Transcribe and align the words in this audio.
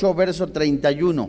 verso 0.00 0.46
31. 0.46 1.28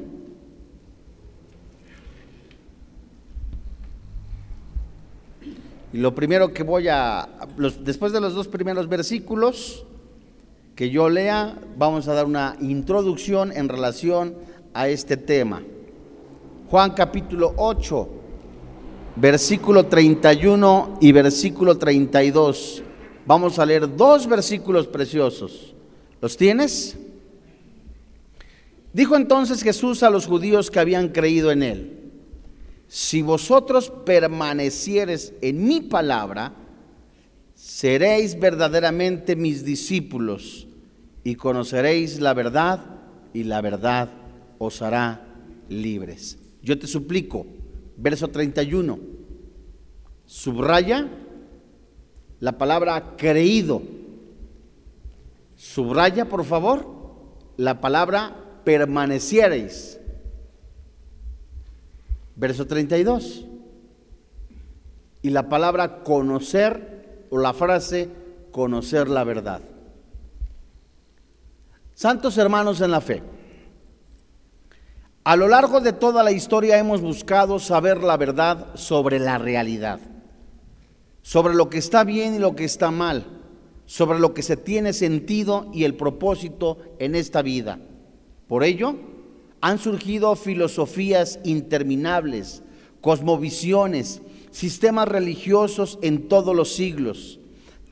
Y 5.91 5.97
lo 5.97 6.13
primero 6.13 6.53
que 6.53 6.61
voy 6.61 6.87
a, 6.87 7.27
después 7.81 8.13
de 8.13 8.21
los 8.21 8.35
dos 8.35 8.47
primeros 8.47 8.87
versículos 8.87 9.87
que 10.75 10.91
yo 10.91 11.09
lea, 11.09 11.59
vamos 11.79 12.07
a 12.07 12.13
dar 12.13 12.27
una 12.27 12.57
introducción 12.61 13.51
en 13.51 13.69
relación 13.69 14.35
a 14.75 14.87
este 14.87 15.17
tema. 15.17 15.63
Juan 16.69 16.91
capítulo 16.91 17.55
8, 17.57 18.07
versículo 19.15 19.87
31 19.87 20.99
y 21.01 21.11
versículo 21.11 21.75
32. 21.75 22.83
Vamos 23.25 23.57
a 23.57 23.65
leer 23.65 23.97
dos 23.97 24.27
versículos 24.27 24.85
preciosos. 24.85 25.73
¿Los 26.21 26.37
tienes? 26.37 26.95
Dijo 28.93 29.15
entonces 29.15 29.61
Jesús 29.61 30.03
a 30.03 30.09
los 30.09 30.25
judíos 30.25 30.71
que 30.71 30.79
habían 30.79 31.09
creído 31.09 31.51
en 31.51 31.63
él, 31.63 32.11
si 32.87 33.21
vosotros 33.21 33.91
permanecieres 34.05 35.33
en 35.41 35.67
mi 35.67 35.79
palabra, 35.79 36.53
seréis 37.53 38.39
verdaderamente 38.39 39.35
mis 39.35 39.63
discípulos 39.63 40.67
y 41.23 41.35
conoceréis 41.35 42.19
la 42.19 42.33
verdad 42.33 42.83
y 43.33 43.43
la 43.43 43.61
verdad 43.61 44.09
os 44.57 44.81
hará 44.81 45.23
libres. 45.69 46.39
Yo 46.63 46.79
te 46.79 46.87
suplico, 46.87 47.45
verso 47.95 48.29
31, 48.29 48.99
subraya 50.25 51.07
la 52.39 52.57
palabra 52.57 53.15
creído. 53.17 53.81
Subraya, 55.55 56.27
por 56.27 56.45
favor, 56.45 56.87
la 57.57 57.81
palabra 57.81 58.38
permaneciereis. 58.63 59.99
Verso 62.35 62.65
32. 62.65 63.45
Y 65.21 65.29
la 65.31 65.49
palabra 65.49 66.03
conocer 66.03 67.27
o 67.29 67.37
la 67.37 67.53
frase 67.53 68.09
conocer 68.51 69.09
la 69.09 69.23
verdad. 69.23 69.61
Santos 71.93 72.37
hermanos 72.37 72.79
en 72.79 72.91
la 72.91 73.01
fe, 73.01 73.21
a 75.25 75.35
lo 75.35 75.49
largo 75.49 75.81
de 75.81 75.91
toda 75.91 76.23
la 76.23 76.31
historia 76.31 76.77
hemos 76.77 77.01
buscado 77.01 77.59
saber 77.59 78.01
la 78.01 78.15
verdad 78.15 78.67
sobre 78.75 79.19
la 79.19 79.37
realidad, 79.37 79.99
sobre 81.21 81.53
lo 81.53 81.69
que 81.69 81.77
está 81.77 82.05
bien 82.05 82.35
y 82.35 82.39
lo 82.39 82.55
que 82.55 82.63
está 82.63 82.89
mal, 82.89 83.25
sobre 83.85 84.17
lo 84.17 84.33
que 84.33 84.43
se 84.43 84.55
tiene 84.55 84.93
sentido 84.93 85.69
y 85.73 85.83
el 85.83 85.95
propósito 85.95 86.77
en 86.99 87.15
esta 87.15 87.41
vida. 87.41 87.79
Por 88.49 88.63
ello, 88.63 88.95
han 89.61 89.77
surgido 89.77 90.35
filosofías 90.35 91.39
interminables, 91.43 92.63
cosmovisiones, 92.99 94.23
sistemas 94.49 95.07
religiosos 95.07 95.99
en 96.01 96.27
todos 96.27 96.55
los 96.55 96.73
siglos. 96.73 97.39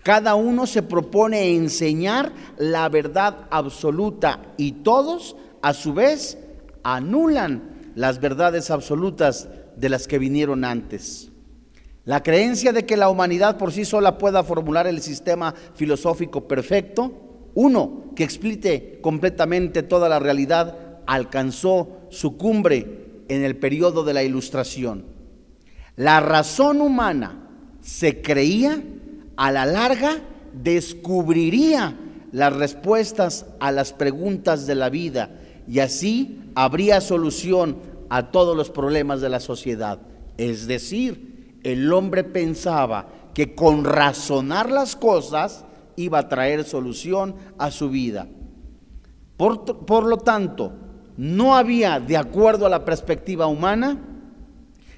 Cada 0.01 0.33
uno 0.33 0.65
se 0.65 0.81
propone 0.81 1.55
enseñar 1.55 2.33
la 2.57 2.89
verdad 2.89 3.47
absoluta 3.51 4.41
y 4.57 4.71
todos, 4.71 5.35
a 5.61 5.75
su 5.75 5.93
vez, 5.93 6.39
anulan 6.81 7.91
las 7.93 8.19
verdades 8.19 8.71
absolutas 8.71 9.49
de 9.75 9.89
las 9.89 10.07
que 10.07 10.17
vinieron 10.17 10.65
antes. 10.65 11.29
La 12.03 12.23
creencia 12.23 12.73
de 12.73 12.85
que 12.87 12.97
la 12.97 13.09
humanidad 13.09 13.57
por 13.57 13.71
sí 13.71 13.85
sola 13.85 14.17
pueda 14.17 14.43
formular 14.43 14.87
el 14.87 15.01
sistema 15.01 15.53
filosófico 15.75 16.47
perfecto 16.47 17.26
uno 17.57 18.11
que 18.15 18.23
explique 18.23 18.99
completamente 19.01 19.81
toda 19.81 20.07
la 20.09 20.19
realidad 20.19 20.77
alcanzó 21.07 22.01
su 22.11 22.37
cumbre 22.37 23.23
en 23.29 23.43
el 23.43 23.55
periodo 23.55 24.03
de 24.03 24.13
la 24.13 24.21
ilustración. 24.21 25.05
La 25.95 26.19
razón 26.19 26.81
humana 26.81 27.49
se 27.81 28.21
creía 28.21 28.83
a 29.37 29.51
la 29.51 29.65
larga 29.65 30.21
descubriría 30.53 31.97
las 32.31 32.55
respuestas 32.55 33.47
a 33.59 33.71
las 33.71 33.91
preguntas 33.91 34.67
de 34.67 34.75
la 34.75 34.89
vida 34.89 35.31
y 35.67 35.79
así 35.79 36.39
habría 36.53 37.01
solución 37.01 37.77
a 38.09 38.29
todos 38.29 38.55
los 38.55 38.69
problemas 38.69 39.19
de 39.19 39.29
la 39.29 39.39
sociedad. 39.39 39.97
Es 40.37 40.67
decir, 40.67 41.57
el 41.63 41.91
hombre 41.91 42.23
pensaba 42.23 43.07
que 43.33 43.55
con 43.55 43.83
razonar 43.83 44.71
las 44.71 44.95
cosas 44.95 45.65
iba 45.97 46.19
a 46.19 46.29
traer 46.29 46.63
solución 46.63 47.35
a 47.57 47.69
su 47.71 47.89
vida. 47.89 48.27
Por, 49.35 50.05
lo 50.05 50.17
tanto, 50.17 50.71
no 51.17 51.55
había, 51.55 51.99
de 51.99 52.15
acuerdo 52.15 52.65
a 52.65 52.69
la 52.69 52.85
perspectiva 52.85 53.47
humana, 53.47 54.01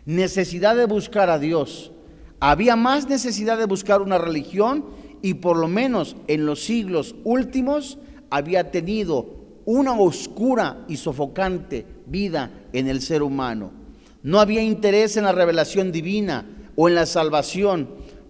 necesidad 0.06 0.76
de 0.76 0.86
buscar 0.86 1.30
a 1.30 1.40
Dios. 1.40 1.92
Había 2.40 2.76
más 2.76 3.10
necesidad 3.10 3.58
de 3.58 3.66
buscar 3.66 4.02
una 4.02 4.18
religión 4.18 4.86
y 5.22 5.36
por 5.36 5.58
lo 5.58 5.68
menos 5.68 6.16
en 6.28 6.46
los 6.46 6.64
siglos 6.64 7.16
últimos 7.24 7.98
había 8.30 8.72
tenido 8.72 9.40
una 9.66 10.00
oscura 10.00 10.86
y 10.88 10.98
sofocante 10.98 11.86
vida 12.06 12.52
en 12.72 12.88
el 12.88 13.02
ser 13.02 13.24
humano. 13.24 13.72
No 14.24 14.40
había 14.40 14.62
interés 14.62 15.18
en 15.18 15.26
la 15.26 15.32
revelación 15.32 15.92
divina 15.92 16.46
o 16.76 16.88
en 16.88 16.96
la 16.96 17.06
salvación, 17.06 17.90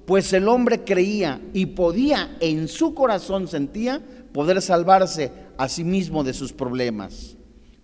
pues 0.09 0.33
el 0.33 0.47
hombre 0.47 0.83
creía 0.83 1.39
y 1.53 1.67
podía, 1.67 2.35
en 2.39 2.67
su 2.67 2.95
corazón 2.95 3.47
sentía, 3.47 4.01
poder 4.33 4.59
salvarse 4.59 5.31
a 5.55 5.69
sí 5.69 5.83
mismo 5.83 6.23
de 6.23 6.33
sus 6.33 6.51
problemas. 6.51 7.37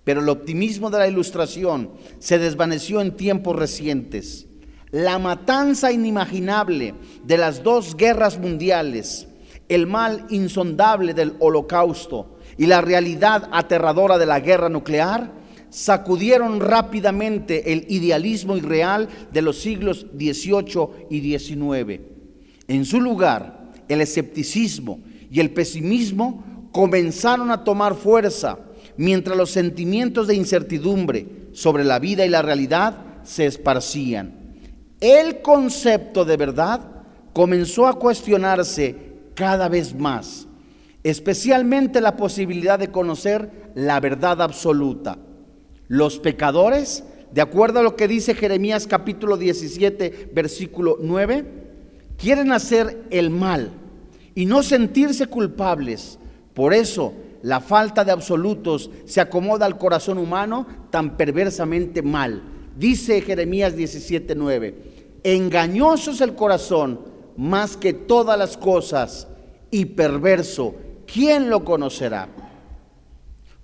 Pero 0.03 0.21
el 0.21 0.29
optimismo 0.29 0.89
de 0.89 0.97
la 0.97 1.07
ilustración 1.07 1.91
se 2.17 2.39
desvaneció 2.39 2.99
en 2.99 3.15
tiempos 3.15 3.55
recientes. 3.55 4.47
La 4.89 5.19
matanza 5.19 5.91
inimaginable 5.91 6.95
de 7.23 7.37
las 7.37 7.61
dos 7.61 7.95
guerras 7.95 8.39
mundiales, 8.39 9.27
el 9.69 9.85
mal 9.85 10.25
insondable 10.31 11.13
del 11.13 11.35
holocausto 11.37 12.39
y 12.57 12.65
la 12.65 12.81
realidad 12.81 13.49
aterradora 13.51 14.17
de 14.17 14.25
la 14.25 14.39
guerra 14.39 14.69
nuclear 14.69 15.31
sacudieron 15.69 16.59
rápidamente 16.59 17.71
el 17.71 17.85
idealismo 17.87 18.57
irreal 18.57 19.09
de 19.31 19.43
los 19.43 19.59
siglos 19.59 20.07
XVIII 20.17 20.89
y 21.11 21.37
XIX. 21.37 22.14
En 22.67 22.85
su 22.85 22.99
lugar, 22.99 23.71
el 23.87 24.01
escepticismo 24.01 24.99
y 25.29 25.39
el 25.39 25.51
pesimismo 25.51 26.69
comenzaron 26.71 27.51
a 27.51 27.63
tomar 27.63 27.95
fuerza, 27.95 28.59
mientras 28.97 29.37
los 29.37 29.51
sentimientos 29.51 30.27
de 30.27 30.35
incertidumbre 30.35 31.27
sobre 31.53 31.83
la 31.83 31.99
vida 31.99 32.25
y 32.25 32.29
la 32.29 32.41
realidad 32.41 32.97
se 33.23 33.45
esparcían. 33.45 34.33
El 34.99 35.41
concepto 35.41 36.25
de 36.25 36.37
verdad 36.37 36.81
comenzó 37.33 37.87
a 37.87 37.99
cuestionarse 37.99 38.95
cada 39.35 39.67
vez 39.69 39.93
más, 39.93 40.47
especialmente 41.03 42.01
la 42.01 42.15
posibilidad 42.15 42.79
de 42.79 42.91
conocer 42.91 43.71
la 43.75 43.99
verdad 43.99 44.41
absoluta. 44.41 45.17
Los 45.87 46.19
pecadores, 46.19 47.03
de 47.31 47.41
acuerdo 47.41 47.79
a 47.79 47.83
lo 47.83 47.95
que 47.95 48.07
dice 48.07 48.33
Jeremías 48.33 48.87
capítulo 48.87 49.37
17, 49.37 50.31
versículo 50.33 50.97
9, 51.01 51.64
quieren 52.17 52.51
hacer 52.51 53.05
el 53.09 53.29
mal 53.29 53.71
y 54.33 54.45
no 54.45 54.63
sentirse 54.63 55.27
culpables. 55.27 56.19
Por 56.53 56.73
eso 56.73 57.13
la 57.41 57.59
falta 57.59 58.03
de 58.03 58.11
absolutos 58.11 58.89
se 59.05 59.21
acomoda 59.21 59.65
al 59.65 59.77
corazón 59.77 60.17
humano 60.17 60.65
tan 60.89 61.17
perversamente 61.17 62.01
mal. 62.01 62.41
Dice 62.75 63.21
Jeremías 63.21 63.75
17:9, 63.75 64.73
engañoso 65.23 66.11
es 66.11 66.21
el 66.21 66.35
corazón 66.35 66.99
más 67.37 67.77
que 67.77 67.93
todas 67.93 68.37
las 68.37 68.57
cosas 68.57 69.27
y 69.71 69.85
perverso, 69.85 70.75
¿quién 71.05 71.49
lo 71.49 71.63
conocerá? 71.63 72.29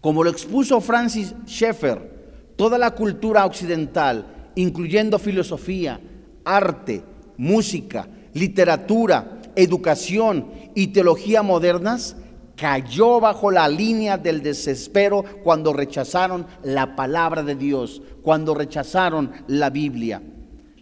Como 0.01 0.23
lo 0.23 0.29
expuso 0.29 0.81
Francis 0.81 1.33
Schaeffer, 1.45 2.53
toda 2.55 2.77
la 2.77 2.91
cultura 2.91 3.45
occidental, 3.45 4.51
incluyendo 4.55 5.19
filosofía, 5.19 6.01
arte, 6.43 7.03
música, 7.37 8.07
literatura, 8.33 9.39
educación 9.55 10.47
y 10.75 10.87
teología 10.87 11.41
modernas, 11.41 12.15
cayó 12.55 13.19
bajo 13.19 13.49
la 13.49 13.67
línea 13.67 14.17
del 14.17 14.43
desespero 14.43 15.23
cuando 15.43 15.73
rechazaron 15.73 16.45
la 16.63 16.95
palabra 16.95 17.43
de 17.43 17.55
Dios, 17.55 18.01
cuando 18.21 18.53
rechazaron 18.53 19.31
la 19.47 19.69
Biblia. 19.69 20.21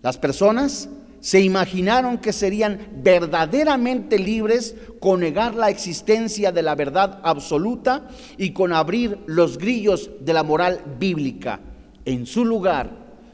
Las 0.02 0.18
personas 0.18 0.90
se 1.22 1.42
imaginaron 1.42 2.18
que 2.18 2.32
serían 2.32 2.80
verdaderamente 3.04 4.18
libres 4.18 4.76
con 5.00 5.20
negar 5.20 5.56
la 5.56 5.70
existencia 5.70 6.52
de 6.52 6.64
la 6.64 6.76
verdad 6.76 7.20
absoluta 7.24 8.08
y 8.38 8.52
con 8.52 8.74
abrir 8.74 9.20
los 9.26 9.58
grillos 9.58 10.10
de 10.22 10.34
la 10.34 10.44
moral 10.44 10.82
bíblica. 11.00 11.60
En 12.06 12.26
su 12.26 12.46
lugar, 12.46 12.92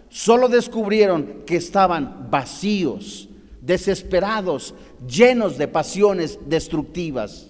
solo 0.09 0.49
descubrieron 0.49 1.43
que 1.45 1.57
estaban 1.57 2.27
vacíos, 2.31 3.29
desesperados, 3.65 4.73
llenos 5.07 5.57
de 5.57 5.67
pasiones 5.67 6.39
destructivas. 6.47 7.47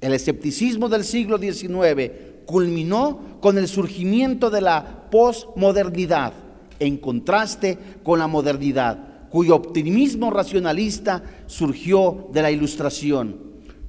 El 0.00 0.14
escepticismo 0.14 0.88
del 0.88 1.04
siglo 1.04 1.38
XIX 1.38 2.10
culminó 2.46 3.38
con 3.40 3.58
el 3.58 3.68
surgimiento 3.68 4.50
de 4.50 4.60
la 4.62 5.10
posmodernidad, 5.10 6.32
en 6.78 6.96
contraste 6.96 7.78
con 8.02 8.18
la 8.18 8.26
modernidad, 8.26 9.28
cuyo 9.28 9.54
optimismo 9.54 10.30
racionalista 10.30 11.22
surgió 11.46 12.28
de 12.32 12.42
la 12.42 12.50
ilustración. 12.50 13.36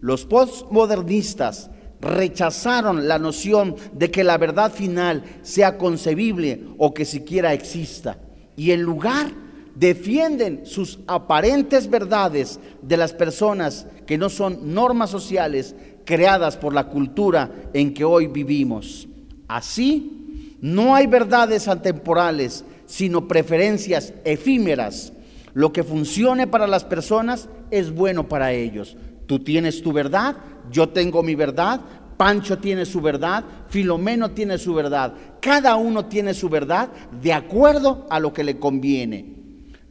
Los 0.02 0.26
postmodernistas 0.26 1.70
rechazaron 2.02 3.08
la 3.08 3.20
noción 3.20 3.76
de 3.94 4.12
que 4.12 4.24
la 4.24 4.38
verdad 4.38 4.72
final 4.72 5.24
sea 5.44 5.78
concebible 5.78 6.64
o 6.78 6.94
que 6.94 7.06
siquiera 7.06 7.54
exista 7.54 8.18
y 8.56 8.72
en 8.72 8.82
lugar 8.82 9.32
defienden 9.76 10.66
sus 10.66 11.00
aparentes 11.08 11.90
verdades 11.90 12.60
de 12.82 12.98
las 12.98 13.14
personas 13.14 13.88
que 14.06 14.18
no 14.18 14.30
son 14.30 14.74
normas 14.74 15.10
sociales 15.10 15.76
creadas 16.06 16.58
por 16.58 16.74
la 16.74 16.88
cultura 16.88 17.52
en 17.74 17.94
que 17.94 18.04
hoy 18.04 18.28
vivimos. 18.28 19.08
Así, 19.48 20.58
no 20.62 20.96
hay 20.96 21.08
verdades 21.08 21.68
atemporales, 21.68 22.64
sino 22.86 23.28
preferencias 23.28 24.14
efímeras. 24.24 25.14
Lo 25.54 25.74
que 25.74 25.84
funcione 25.84 26.48
para 26.48 26.68
las 26.68 26.84
personas 26.84 27.50
es 27.72 27.92
bueno 27.94 28.28
para 28.28 28.52
ellos. 28.54 28.96
Tú 29.26 29.40
tienes 29.40 29.82
tu 29.82 29.92
verdad, 29.92 30.36
yo 30.72 30.90
tengo 30.90 31.24
mi 31.24 31.36
verdad, 31.36 31.82
Pancho 32.18 32.60
tiene 32.60 32.86
su 32.86 33.02
verdad, 33.02 33.44
Filomeno 33.68 34.32
tiene 34.32 34.58
su 34.58 34.74
verdad. 34.74 35.14
Cada 35.40 35.76
uno 35.76 36.06
tiene 36.06 36.34
su 36.36 36.50
verdad 36.50 36.90
de 37.20 37.34
acuerdo 37.34 38.06
a 38.10 38.20
lo 38.20 38.32
que 38.32 38.44
le 38.44 38.60
conviene. 38.60 39.41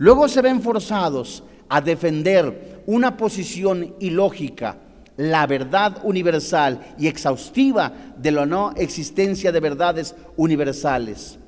Luego 0.00 0.28
se 0.28 0.40
ven 0.40 0.62
forzados 0.62 1.42
a 1.68 1.82
defender 1.82 2.82
una 2.86 3.18
posición 3.18 3.96
ilógica, 4.00 4.78
la 5.18 5.46
verdad 5.46 5.98
universal 6.04 6.94
y 6.98 7.06
exhaustiva 7.06 7.92
de 8.16 8.30
la 8.30 8.46
no 8.46 8.72
existencia 8.76 9.52
de 9.52 9.60
verdades 9.60 10.14
universales. 10.38 11.38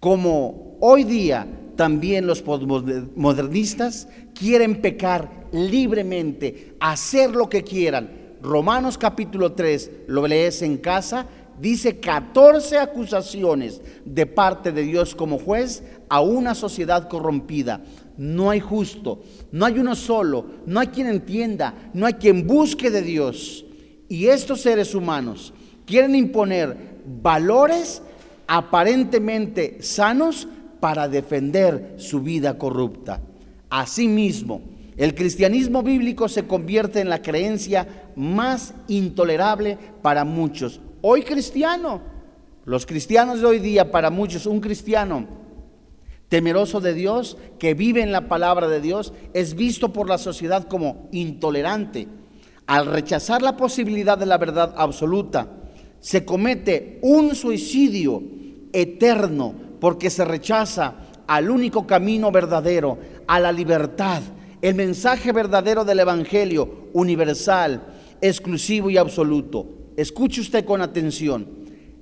Como 0.00 0.78
hoy 0.80 1.04
día 1.04 1.46
también 1.76 2.26
los 2.26 2.42
modernistas 3.14 4.08
quieren 4.34 4.82
pecar 4.82 5.46
libremente, 5.52 6.74
hacer 6.80 7.30
lo 7.30 7.48
que 7.48 7.62
quieran. 7.62 8.10
Romanos 8.42 8.98
capítulo 8.98 9.52
3, 9.52 9.90
lo 10.08 10.26
lees 10.26 10.62
en 10.62 10.78
casa, 10.78 11.28
dice 11.62 12.00
14 12.00 12.76
acusaciones 12.78 13.80
de 14.04 14.26
parte 14.26 14.72
de 14.72 14.82
Dios 14.82 15.14
como 15.14 15.38
juez 15.38 15.84
a 16.08 16.20
una 16.20 16.56
sociedad 16.56 17.08
corrompida. 17.08 17.82
No 18.18 18.50
hay 18.50 18.58
justo, 18.58 19.22
no 19.52 19.64
hay 19.64 19.78
uno 19.78 19.94
solo, 19.94 20.44
no 20.66 20.80
hay 20.80 20.88
quien 20.88 21.06
entienda, 21.06 21.90
no 21.94 22.06
hay 22.06 22.14
quien 22.14 22.48
busque 22.48 22.90
de 22.90 23.02
Dios. 23.02 23.64
Y 24.08 24.26
estos 24.26 24.60
seres 24.60 24.92
humanos 24.92 25.54
quieren 25.86 26.16
imponer 26.16 26.76
valores 27.22 28.02
aparentemente 28.48 29.78
sanos 29.82 30.48
para 30.80 31.08
defender 31.08 31.94
su 31.98 32.22
vida 32.22 32.58
corrupta. 32.58 33.20
Asimismo, 33.70 34.62
el 34.96 35.14
cristianismo 35.14 35.84
bíblico 35.84 36.28
se 36.28 36.44
convierte 36.44 36.98
en 36.98 37.08
la 37.08 37.22
creencia 37.22 38.10
más 38.16 38.74
intolerable 38.88 39.78
para 40.02 40.24
muchos. 40.24 40.80
Hoy 41.04 41.22
cristiano, 41.22 42.00
los 42.64 42.86
cristianos 42.86 43.40
de 43.40 43.46
hoy 43.46 43.58
día, 43.58 43.90
para 43.90 44.08
muchos, 44.08 44.46
un 44.46 44.60
cristiano 44.60 45.26
temeroso 46.28 46.80
de 46.80 46.94
Dios, 46.94 47.36
que 47.58 47.74
vive 47.74 48.02
en 48.02 48.12
la 48.12 48.28
palabra 48.28 48.68
de 48.68 48.80
Dios, 48.80 49.12
es 49.34 49.56
visto 49.56 49.92
por 49.92 50.08
la 50.08 50.16
sociedad 50.16 50.68
como 50.68 51.08
intolerante. 51.10 52.06
Al 52.68 52.86
rechazar 52.86 53.42
la 53.42 53.56
posibilidad 53.56 54.16
de 54.16 54.26
la 54.26 54.38
verdad 54.38 54.74
absoluta, 54.76 55.48
se 55.98 56.24
comete 56.24 57.00
un 57.02 57.34
suicidio 57.34 58.22
eterno 58.72 59.54
porque 59.80 60.08
se 60.08 60.24
rechaza 60.24 60.94
al 61.26 61.50
único 61.50 61.84
camino 61.84 62.30
verdadero, 62.30 62.98
a 63.26 63.40
la 63.40 63.50
libertad, 63.50 64.22
el 64.62 64.76
mensaje 64.76 65.32
verdadero 65.32 65.84
del 65.84 65.98
Evangelio, 65.98 66.90
universal, 66.92 67.82
exclusivo 68.20 68.88
y 68.88 68.98
absoluto. 68.98 69.81
Escuche 69.96 70.40
usted 70.40 70.64
con 70.64 70.80
atención. 70.80 71.46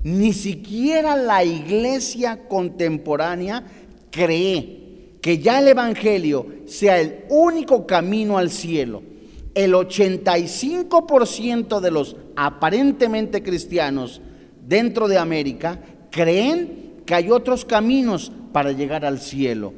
Ni 0.03 0.33
siquiera 0.33 1.17
la 1.17 1.45
iglesia 1.45 2.49
contemporánea 2.49 3.65
cree 4.11 4.81
que 5.21 5.39
ya 5.39 5.59
el 5.59 5.69
Evangelio 5.69 6.47
sea 6.67 7.01
el 7.01 7.25
único 7.29 7.87
camino 7.87 8.39
al 8.39 8.51
cielo. 8.51 9.03
El 9.55 9.75
85% 9.75 11.81
de 11.81 11.91
los 11.91 12.17
aparentemente 12.37 13.43
cristianos 13.43 14.21
dentro 14.67 15.09
de 15.09 15.19
América 15.19 15.83
creen 16.11 17.03
que 17.05 17.15
hay 17.15 17.31
otros 17.31 17.65
caminos 17.65 18.33
para 18.53 18.73
llegar 18.73 19.05
al 19.05 19.21
cielo. 19.21 19.75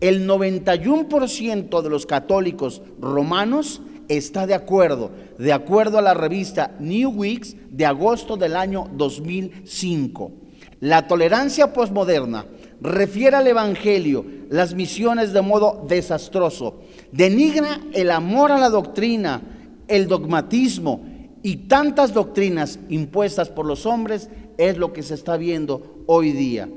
El 0.00 0.28
91% 0.28 1.82
de 1.82 1.88
los 1.88 2.06
católicos 2.06 2.82
romanos 3.00 3.80
está 4.08 4.46
de 4.46 4.54
acuerdo, 4.54 5.10
de 5.38 5.52
acuerdo 5.52 5.98
a 5.98 6.02
la 6.02 6.14
revista 6.14 6.74
New 6.80 7.10
Weeks 7.10 7.56
de 7.70 7.86
agosto 7.86 8.36
del 8.36 8.56
año 8.56 8.90
2005. 8.94 10.32
La 10.80 11.06
tolerancia 11.06 11.72
posmoderna 11.72 12.46
refiere 12.80 13.36
al 13.36 13.46
Evangelio 13.46 14.24
las 14.50 14.74
misiones 14.74 15.32
de 15.32 15.42
modo 15.42 15.84
desastroso, 15.88 16.80
denigra 17.12 17.80
el 17.92 18.10
amor 18.10 18.52
a 18.52 18.58
la 18.58 18.68
doctrina, 18.68 19.42
el 19.88 20.06
dogmatismo 20.06 21.04
y 21.42 21.56
tantas 21.68 22.12
doctrinas 22.12 22.78
impuestas 22.88 23.48
por 23.48 23.66
los 23.66 23.86
hombres 23.86 24.28
es 24.58 24.76
lo 24.76 24.92
que 24.92 25.02
se 25.02 25.14
está 25.14 25.36
viendo 25.36 26.04
hoy 26.06 26.32
día. 26.32 26.68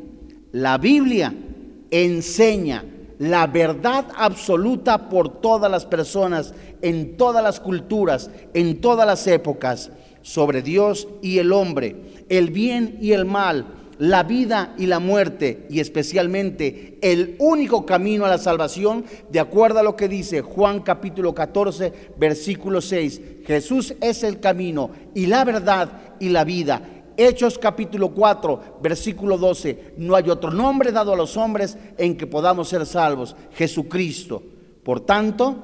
La 0.51 0.77
Biblia 0.77 1.33
enseña 1.91 2.83
la 3.19 3.47
verdad 3.47 4.05
absoluta 4.15 5.09
por 5.09 5.41
todas 5.41 5.71
las 5.71 5.85
personas, 5.85 6.53
en 6.81 7.17
todas 7.17 7.43
las 7.43 7.59
culturas, 7.59 8.29
en 8.53 8.79
todas 8.79 9.07
las 9.07 9.25
épocas, 9.27 9.91
sobre 10.21 10.61
Dios 10.61 11.07
y 11.21 11.37
el 11.37 11.53
hombre, 11.53 11.95
el 12.29 12.51
bien 12.51 12.97
y 13.01 13.13
el 13.13 13.25
mal, 13.25 13.65
la 13.97 14.23
vida 14.23 14.75
y 14.77 14.85
la 14.85 14.99
muerte, 14.99 15.65
y 15.69 15.79
especialmente 15.79 16.99
el 17.01 17.35
único 17.39 17.85
camino 17.85 18.25
a 18.25 18.29
la 18.29 18.37
salvación, 18.37 19.05
de 19.31 19.39
acuerdo 19.39 19.79
a 19.79 19.83
lo 19.83 19.95
que 19.95 20.07
dice 20.07 20.41
Juan 20.41 20.81
capítulo 20.81 21.33
14, 21.33 21.93
versículo 22.17 22.81
6. 22.81 23.21
Jesús 23.45 23.95
es 24.01 24.23
el 24.23 24.39
camino 24.39 24.91
y 25.15 25.25
la 25.27 25.43
verdad 25.45 25.89
y 26.19 26.29
la 26.29 26.43
vida. 26.43 26.96
Hechos 27.17 27.57
capítulo 27.57 28.09
4, 28.09 28.79
versículo 28.81 29.37
12. 29.37 29.95
No 29.97 30.15
hay 30.15 30.29
otro 30.29 30.51
nombre 30.51 30.91
dado 30.91 31.13
a 31.13 31.17
los 31.17 31.35
hombres 31.35 31.75
en 31.97 32.15
que 32.15 32.27
podamos 32.27 32.69
ser 32.69 32.85
salvos. 32.85 33.35
Jesucristo. 33.53 34.43
Por 34.83 35.01
tanto, 35.01 35.55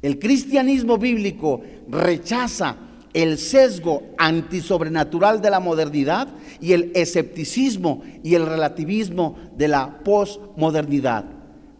el 0.00 0.18
cristianismo 0.18 0.96
bíblico 0.96 1.60
rechaza 1.88 2.76
el 3.12 3.38
sesgo 3.38 4.02
antisobrenatural 4.18 5.40
de 5.40 5.50
la 5.50 5.60
modernidad 5.60 6.28
y 6.60 6.72
el 6.72 6.92
escepticismo 6.94 8.02
y 8.22 8.34
el 8.34 8.46
relativismo 8.46 9.36
de 9.56 9.68
la 9.68 10.00
posmodernidad. 10.04 11.24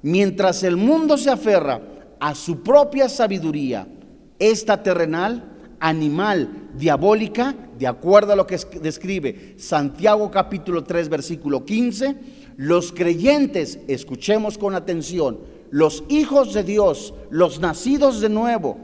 Mientras 0.02 0.62
el 0.62 0.76
mundo 0.76 1.18
se 1.18 1.30
aferra 1.30 1.80
a 2.20 2.34
su 2.34 2.62
propia 2.62 3.08
sabiduría, 3.08 3.86
esta 4.38 4.82
terrenal, 4.82 5.55
animal, 5.80 6.71
diabólica, 6.76 7.54
de 7.78 7.87
acuerdo 7.87 8.33
a 8.33 8.37
lo 8.37 8.47
que 8.47 8.59
describe 8.80 9.54
Santiago 9.59 10.30
capítulo 10.30 10.85
3 10.85 11.09
versículo 11.09 11.64
15, 11.64 12.16
los 12.56 12.92
creyentes, 12.92 13.78
escuchemos 13.87 14.59
con 14.59 14.75
atención, 14.75 15.38
los 15.71 16.04
hijos 16.09 16.54
de 16.54 16.62
Dios, 16.62 17.12
los 17.30 17.61
nacidos 17.61 18.21
de 18.21 18.28
nuevo, 18.28 18.78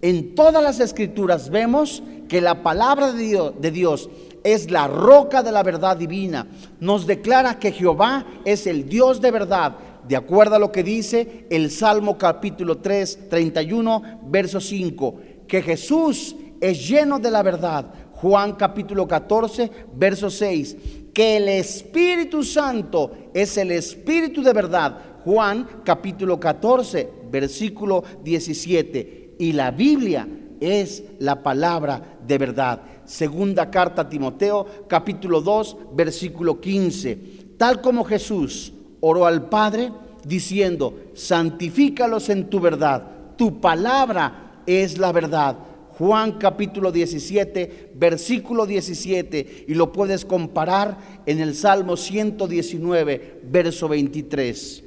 en 0.00 0.36
todas 0.36 0.62
las 0.62 0.78
escrituras 0.78 1.50
vemos 1.50 2.02
que 2.28 2.40
la 2.40 2.62
palabra 2.62 3.12
de 3.12 3.22
Dios, 3.22 3.54
de 3.60 3.70
Dios, 3.72 4.08
es 4.44 4.70
la 4.70 4.86
roca 4.86 5.42
de 5.42 5.50
la 5.50 5.64
verdad 5.64 5.96
divina. 5.96 6.46
Nos 6.78 7.06
declara 7.06 7.58
que 7.58 7.72
Jehová 7.72 8.24
es 8.44 8.68
el 8.68 8.88
Dios 8.88 9.20
de 9.20 9.32
verdad, 9.32 9.76
de 10.06 10.14
acuerdo 10.14 10.54
a 10.54 10.58
lo 10.60 10.70
que 10.70 10.84
dice 10.84 11.46
el 11.50 11.70
Salmo 11.70 12.16
capítulo 12.16 12.78
3, 12.78 13.28
31, 13.28 14.20
verso 14.28 14.60
5, 14.60 15.14
que 15.48 15.62
Jesús 15.62 16.36
es 16.60 16.88
lleno 16.88 17.18
de 17.18 17.30
la 17.30 17.42
verdad. 17.42 17.86
Juan 18.12 18.52
capítulo 18.52 19.06
14, 19.06 19.70
verso 19.94 20.28
6, 20.28 20.76
que 21.14 21.36
el 21.36 21.48
Espíritu 21.48 22.42
Santo 22.42 23.12
es 23.32 23.56
el 23.56 23.70
Espíritu 23.70 24.42
de 24.42 24.52
verdad. 24.52 24.98
Juan 25.24 25.66
capítulo 25.84 26.38
14, 26.38 27.08
versículo 27.30 28.04
17. 28.22 29.36
Y 29.38 29.52
la 29.52 29.70
Biblia 29.70 30.28
es 30.60 31.04
la 31.20 31.42
palabra 31.42 32.18
de 32.26 32.38
verdad. 32.38 32.82
Segunda 33.04 33.70
carta 33.70 34.02
a 34.02 34.08
Timoteo 34.08 34.66
capítulo 34.88 35.40
2, 35.40 35.76
versículo 35.94 36.60
15. 36.60 37.18
Tal 37.56 37.80
como 37.80 38.04
Jesús 38.04 38.72
oró 39.00 39.26
al 39.26 39.48
Padre 39.48 39.92
diciendo, 40.24 40.94
santifícalos 41.14 42.28
en 42.28 42.50
tu 42.50 42.60
verdad. 42.60 43.02
Tu 43.36 43.60
palabra 43.60 44.47
es 44.68 44.98
la 44.98 45.12
verdad. 45.12 45.56
Juan 45.98 46.32
capítulo 46.32 46.92
17, 46.92 47.92
versículo 47.96 48.66
17, 48.66 49.64
y 49.66 49.74
lo 49.74 49.90
puedes 49.90 50.24
comparar 50.24 50.98
en 51.26 51.40
el 51.40 51.56
Salmo 51.56 51.96
119, 51.96 53.40
verso 53.44 53.88
23. 53.88 54.84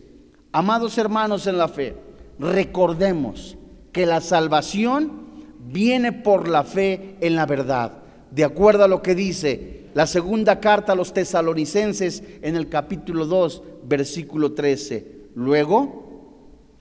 Amados 0.53 0.97
hermanos 0.97 1.47
en 1.47 1.57
la 1.57 1.67
fe, 1.67 1.95
recordemos 2.39 3.57
que 3.91 4.05
la 4.05 4.21
salvación 4.21 5.23
viene 5.67 6.13
por 6.13 6.47
la 6.47 6.63
fe 6.63 7.15
en 7.19 7.35
la 7.35 7.45
verdad, 7.45 8.03
de 8.29 8.45
acuerdo 8.45 8.85
a 8.85 8.87
lo 8.87 9.01
que 9.01 9.15
dice 9.15 9.81
la 9.93 10.07
segunda 10.07 10.59
carta 10.61 10.93
a 10.93 10.95
los 10.95 11.13
tesalonicenses 11.13 12.23
en 12.41 12.55
el 12.55 12.69
capítulo 12.69 13.25
2, 13.25 13.63
versículo 13.83 14.53
13. 14.53 15.21
Luego, 15.35 16.01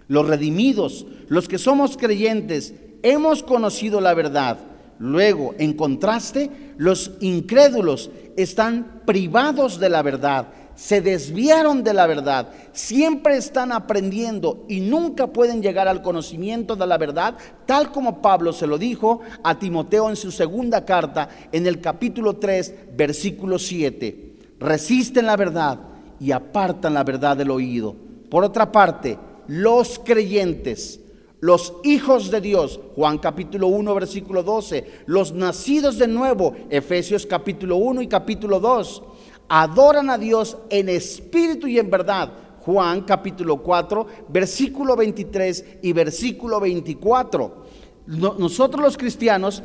los 0.07 0.27
redimidos, 0.29 1.07
los 1.29 1.49
que 1.49 1.59
somos 1.59 1.97
creyentes, 1.97 2.75
hemos 3.03 3.43
conocido 3.43 4.01
la 4.01 4.15
verdad. 4.15 4.59
Luego, 4.99 5.55
en 5.59 5.73
contraste, 5.73 6.51
los 6.77 7.13
incrédulos 7.21 8.11
están 8.37 9.01
privados 9.07 9.81
de 9.81 9.89
la 9.89 10.03
verdad, 10.03 10.49
se 10.75 11.01
desviaron 11.01 11.83
de 11.83 11.95
la 11.95 12.07
verdad, 12.07 12.49
siempre 12.73 13.37
están 13.37 13.73
aprendiendo 13.73 14.67
y 14.69 14.81
nunca 14.81 15.27
pueden 15.27 15.63
llegar 15.63 15.89
al 15.89 16.03
conocimiento 16.03 16.77
de 16.77 16.87
la 16.87 16.99
verdad, 16.99 17.35
tal 17.65 17.93
como 17.93 18.21
Pablo 18.21 18.53
se 18.53 18.67
lo 18.67 18.77
dijo 18.77 19.21
a 19.43 19.59
Timoteo 19.59 20.11
en 20.11 20.17
su 20.17 20.31
segunda 20.31 20.85
carta, 20.85 21.29
en 21.51 21.67
el 21.67 21.81
capítulo 21.81 22.37
3, 22.37 22.75
versículo 22.95 23.59
7. 23.59 24.37
Resisten 24.59 25.25
la 25.25 25.37
verdad 25.37 25.79
y 26.21 26.33
apartan 26.33 26.93
la 26.93 27.05
verdad 27.05 27.39
del 27.39 27.51
oído. 27.51 27.97
Por 28.29 28.45
otra 28.45 28.71
parte, 28.71 29.19
los 29.47 29.99
creyentes, 29.99 31.00
los 31.41 31.75
hijos 31.85 32.31
de 32.31 32.41
Dios, 32.41 32.81
Juan 32.95 33.19
capítulo 33.19 33.69
1, 33.69 33.95
versículo 33.95 34.43
12, 34.43 35.05
los 35.07 35.33
nacidos 35.33 35.99
de 35.99 36.07
nuevo, 36.07 36.55
Efesios 36.69 37.25
capítulo 37.25 37.77
1 37.77 38.03
y 38.03 38.09
capítulo 38.09 38.61
2, 38.61 39.03
adoran 39.49 40.11
a 40.11 40.19
Dios 40.19 40.59
en 40.69 40.89
espíritu 40.89 41.67
y 41.67 41.79
en 41.79 41.91
verdad. 41.91 42.33
Juan 42.61 43.01
capítulo 43.03 43.63
4, 43.63 44.07
versículo 44.29 44.95
23 44.95 45.79
y 45.83 45.93
versículo 45.95 46.61
24. 46.61 47.65
nosotros 48.07 48.83
los 48.83 48.99
cristianos, 48.99 49.63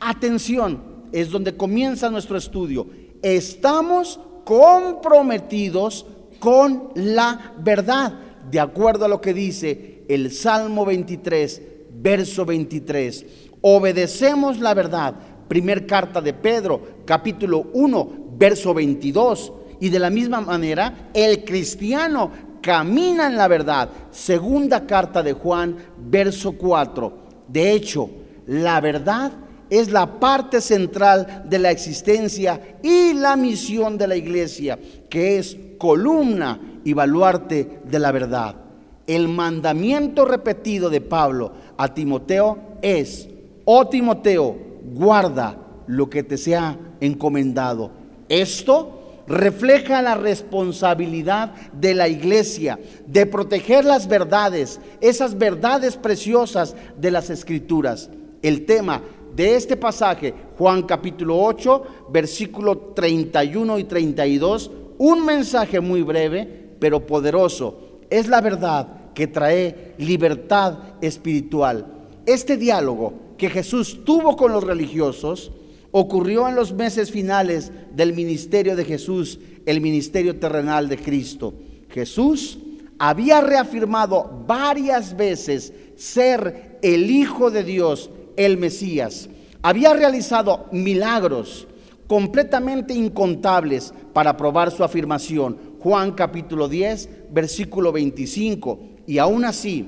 atención, 0.00 1.06
es 1.12 1.30
donde 1.30 1.56
comienza 1.56 2.10
nuestro 2.10 2.36
estudio. 2.36 2.88
Estamos 3.22 4.18
comprometidos 4.44 6.04
con 6.40 6.90
la 6.96 7.54
verdad, 7.58 8.18
de 8.50 8.58
acuerdo 8.58 9.04
a 9.04 9.08
lo 9.08 9.20
que 9.20 9.32
dice 9.32 9.95
el 10.08 10.30
Salmo 10.32 10.84
23, 10.84 11.62
verso 11.90 12.44
23. 12.44 13.26
Obedecemos 13.60 14.58
la 14.60 14.74
verdad. 14.74 15.14
Primer 15.48 15.86
carta 15.86 16.20
de 16.20 16.32
Pedro, 16.32 16.80
capítulo 17.04 17.70
1, 17.72 18.10
verso 18.36 18.74
22. 18.74 19.52
Y 19.80 19.88
de 19.88 19.98
la 19.98 20.10
misma 20.10 20.40
manera, 20.40 21.10
el 21.14 21.44
cristiano 21.44 22.30
camina 22.60 23.26
en 23.26 23.36
la 23.36 23.48
verdad. 23.48 23.90
Segunda 24.10 24.86
carta 24.86 25.22
de 25.22 25.32
Juan, 25.32 25.76
verso 25.98 26.52
4. 26.52 27.26
De 27.48 27.72
hecho, 27.72 28.10
la 28.46 28.80
verdad 28.80 29.32
es 29.70 29.90
la 29.90 30.18
parte 30.18 30.60
central 30.60 31.44
de 31.48 31.58
la 31.58 31.70
existencia 31.70 32.78
y 32.82 33.14
la 33.14 33.36
misión 33.36 33.98
de 33.98 34.06
la 34.06 34.16
iglesia, 34.16 34.78
que 35.08 35.38
es 35.38 35.56
columna 35.78 36.80
y 36.84 36.92
baluarte 36.92 37.80
de 37.84 37.98
la 37.98 38.12
verdad. 38.12 38.65
El 39.06 39.28
mandamiento 39.28 40.24
repetido 40.24 40.90
de 40.90 41.00
Pablo 41.00 41.52
a 41.76 41.92
Timoteo 41.92 42.58
es, 42.82 43.28
oh 43.64 43.86
Timoteo, 43.86 44.56
guarda 44.92 45.58
lo 45.86 46.10
que 46.10 46.22
te 46.22 46.36
sea 46.36 46.76
encomendado 47.00 48.06
esto 48.28 49.22
refleja 49.26 50.02
la 50.02 50.14
responsabilidad 50.14 51.52
de 51.72 51.94
la 51.94 52.08
iglesia 52.08 52.78
de 53.06 53.26
proteger 53.26 53.84
las 53.84 54.06
verdades, 54.08 54.80
esas 55.00 55.36
verdades 55.36 55.96
preciosas 55.96 56.76
de 56.96 57.10
las 57.10 57.30
escrituras. 57.30 58.10
El 58.42 58.64
tema 58.66 59.02
de 59.34 59.56
este 59.56 59.76
pasaje, 59.76 60.32
Juan 60.56 60.82
capítulo 60.82 61.38
8, 61.38 61.82
versículo 62.10 62.78
31 62.94 63.78
y 63.78 63.84
32, 63.84 64.70
un 64.98 65.24
mensaje 65.24 65.80
muy 65.80 66.02
breve, 66.02 66.76
pero 66.78 67.04
poderoso. 67.04 68.00
Es 68.08 68.28
la 68.28 68.40
verdad 68.40 68.88
que 69.16 69.26
trae 69.26 69.94
libertad 69.96 70.74
espiritual. 71.00 71.86
Este 72.26 72.58
diálogo 72.58 73.14
que 73.38 73.48
Jesús 73.48 74.04
tuvo 74.04 74.36
con 74.36 74.52
los 74.52 74.62
religiosos, 74.62 75.52
ocurrió 75.90 76.46
en 76.46 76.54
los 76.54 76.74
meses 76.74 77.10
finales 77.10 77.72
del 77.94 78.12
ministerio 78.12 78.76
de 78.76 78.84
Jesús, 78.84 79.40
el 79.64 79.80
ministerio 79.80 80.38
terrenal 80.38 80.90
de 80.90 80.98
Cristo. 80.98 81.54
Jesús 81.88 82.58
había 82.98 83.40
reafirmado 83.40 84.44
varias 84.46 85.16
veces 85.16 85.72
ser 85.96 86.78
el 86.82 87.10
Hijo 87.10 87.50
de 87.50 87.64
Dios, 87.64 88.10
el 88.36 88.58
Mesías. 88.58 89.30
Había 89.62 89.94
realizado 89.94 90.66
milagros 90.72 91.66
completamente 92.06 92.92
incontables 92.92 93.94
para 94.12 94.36
probar 94.36 94.70
su 94.70 94.84
afirmación. 94.84 95.56
Juan 95.80 96.12
capítulo 96.12 96.68
10, 96.68 97.08
versículo 97.30 97.92
25. 97.92 98.95
Y 99.06 99.18
aún 99.18 99.44
así, 99.44 99.86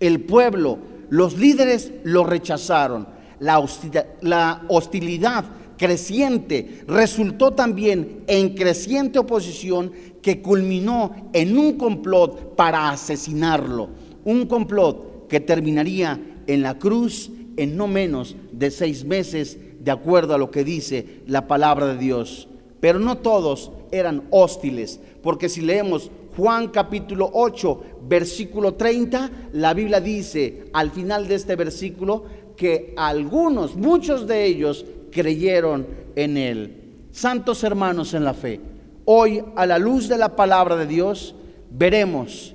el 0.00 0.20
pueblo, 0.20 0.78
los 1.10 1.36
líderes 1.36 1.92
lo 2.04 2.24
rechazaron 2.24 3.18
la 3.40 4.64
hostilidad, 4.68 5.44
creciente 5.76 6.82
resultó 6.86 7.52
también 7.52 8.24
en 8.26 8.54
creciente 8.54 9.18
oposición 9.18 9.92
que 10.22 10.42
culminó 10.42 11.30
en 11.32 11.56
un 11.56 11.78
complot 11.78 12.56
para 12.56 12.90
asesinarlo. 12.90 13.90
Un 14.24 14.46
complot 14.46 15.28
que 15.28 15.40
terminaría 15.40 16.20
en 16.46 16.62
la 16.62 16.78
cruz 16.78 17.30
en 17.56 17.76
no 17.76 17.86
menos 17.86 18.36
de 18.52 18.70
seis 18.70 19.04
meses, 19.04 19.58
de 19.80 19.90
acuerdo 19.90 20.34
a 20.34 20.38
lo 20.38 20.50
que 20.50 20.64
dice 20.64 21.20
la 21.26 21.46
palabra 21.46 21.86
de 21.86 21.98
Dios. 21.98 22.48
Pero 22.80 22.98
no 22.98 23.18
todos 23.18 23.70
eran 23.90 24.24
hostiles, 24.30 25.00
porque 25.22 25.48
si 25.48 25.60
leemos 25.60 26.10
Juan 26.38 26.68
capítulo 26.68 27.28
8, 27.32 27.80
versículo 28.02 28.74
30, 28.74 29.48
la 29.54 29.74
Biblia 29.74 30.00
dice 30.00 30.66
al 30.72 30.92
final 30.92 31.26
de 31.26 31.34
este 31.34 31.56
versículo, 31.56 32.26
que 32.56 32.94
algunos, 32.96 33.74
muchos 33.74 34.28
de 34.28 34.44
ellos, 34.44 34.86
creyeron 35.10 35.84
en 36.14 36.36
Él. 36.36 36.76
Santos 37.10 37.64
hermanos 37.64 38.14
en 38.14 38.22
la 38.22 38.34
fe, 38.34 38.60
hoy 39.04 39.42
a 39.56 39.66
la 39.66 39.78
luz 39.78 40.08
de 40.08 40.16
la 40.16 40.36
palabra 40.36 40.76
de 40.76 40.86
Dios, 40.86 41.34
veremos 41.72 42.54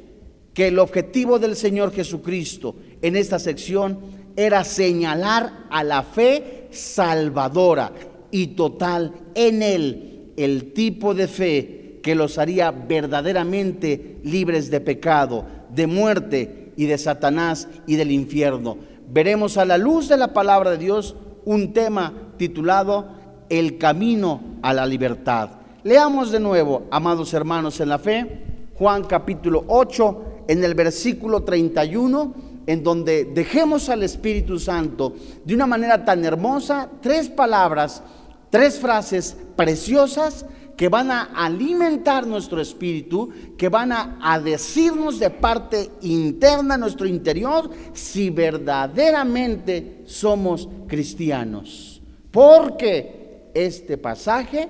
que 0.53 0.69
el 0.69 0.79
objetivo 0.79 1.37
del 1.37 1.57
Señor 1.57 1.91
Jesucristo 1.91 2.75
en 3.01 3.17
esta 3.17 3.37
sección 3.37 3.99
era 4.37 4.63
señalar 4.63 5.65
a 5.69 5.83
la 5.83 6.03
fe 6.03 6.69
salvadora 6.71 7.91
y 8.31 8.47
total 8.47 9.11
en 9.35 9.61
Él, 9.61 10.31
el 10.37 10.71
tipo 10.71 11.13
de 11.13 11.27
fe 11.27 11.82
que 12.03 12.13
los 12.13 12.37
haría 12.37 12.69
verdaderamente 12.69 14.19
libres 14.23 14.69
de 14.69 14.81
pecado, 14.81 15.45
de 15.73 15.87
muerte 15.87 16.73
y 16.77 16.85
de 16.85 16.99
Satanás 16.99 17.67
y 17.87 17.95
del 17.95 18.11
infierno 18.11 18.77
veremos 19.13 19.57
a 19.57 19.65
la 19.65 19.77
luz 19.77 20.09
de 20.09 20.17
la 20.17 20.33
palabra 20.33 20.71
de 20.71 20.77
Dios 20.79 21.15
un 21.45 21.71
tema 21.71 22.13
titulado 22.37 23.07
El 23.47 23.77
camino 23.77 24.41
a 24.63 24.73
la 24.73 24.85
libertad. 24.87 25.51
Leamos 25.83 26.31
de 26.31 26.39
nuevo, 26.39 26.83
amados 26.89 27.33
hermanos 27.33 27.79
en 27.79 27.89
la 27.89 27.99
fe, 27.99 28.43
Juan 28.75 29.03
capítulo 29.03 29.65
8, 29.67 30.23
en 30.47 30.63
el 30.63 30.73
versículo 30.73 31.43
31, 31.43 32.33
en 32.65 32.83
donde 32.83 33.25
dejemos 33.25 33.89
al 33.89 34.01
Espíritu 34.01 34.57
Santo 34.57 35.13
de 35.45 35.53
una 35.53 35.67
manera 35.67 36.03
tan 36.03 36.25
hermosa 36.25 36.89
tres 37.01 37.29
palabras, 37.29 38.01
tres 38.49 38.79
frases 38.79 39.37
preciosas 39.55 40.45
que 40.75 40.89
van 40.89 41.11
a 41.11 41.23
alimentar 41.35 42.25
nuestro 42.25 42.59
espíritu, 42.59 43.29
que 43.57 43.69
van 43.69 43.91
a, 43.91 44.39
decirnos 44.43 45.19
de 45.19 45.29
parte 45.29 45.91
interna, 46.01 46.77
nuestro 46.77 47.05
interior, 47.05 47.69
si 47.93 48.29
verdaderamente 48.29 50.01
somos 50.05 50.67
cristianos. 50.87 52.01
Porque 52.31 53.49
este 53.53 53.97
pasaje, 53.97 54.67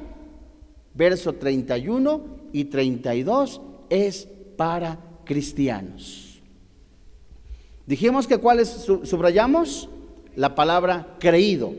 verso 0.93 1.33
31 1.33 2.22
y 2.51 2.65
32, 2.65 3.62
es 3.89 4.27
para 4.57 5.00
cristianos. 5.24 6.41
Dijimos 7.86 8.27
que 8.27 8.38
cuáles 8.38 8.67
subrayamos 9.03 9.89
la 10.36 10.55
palabra 10.55 11.15
creído. 11.19 11.72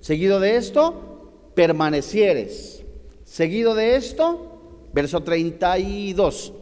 Seguido 0.00 0.40
de 0.40 0.56
esto, 0.56 1.50
permanecieres 1.54 2.77
Seguido 3.28 3.74
de 3.74 3.96
esto, 3.96 4.88
verso 4.94 5.22
32, 5.22 6.54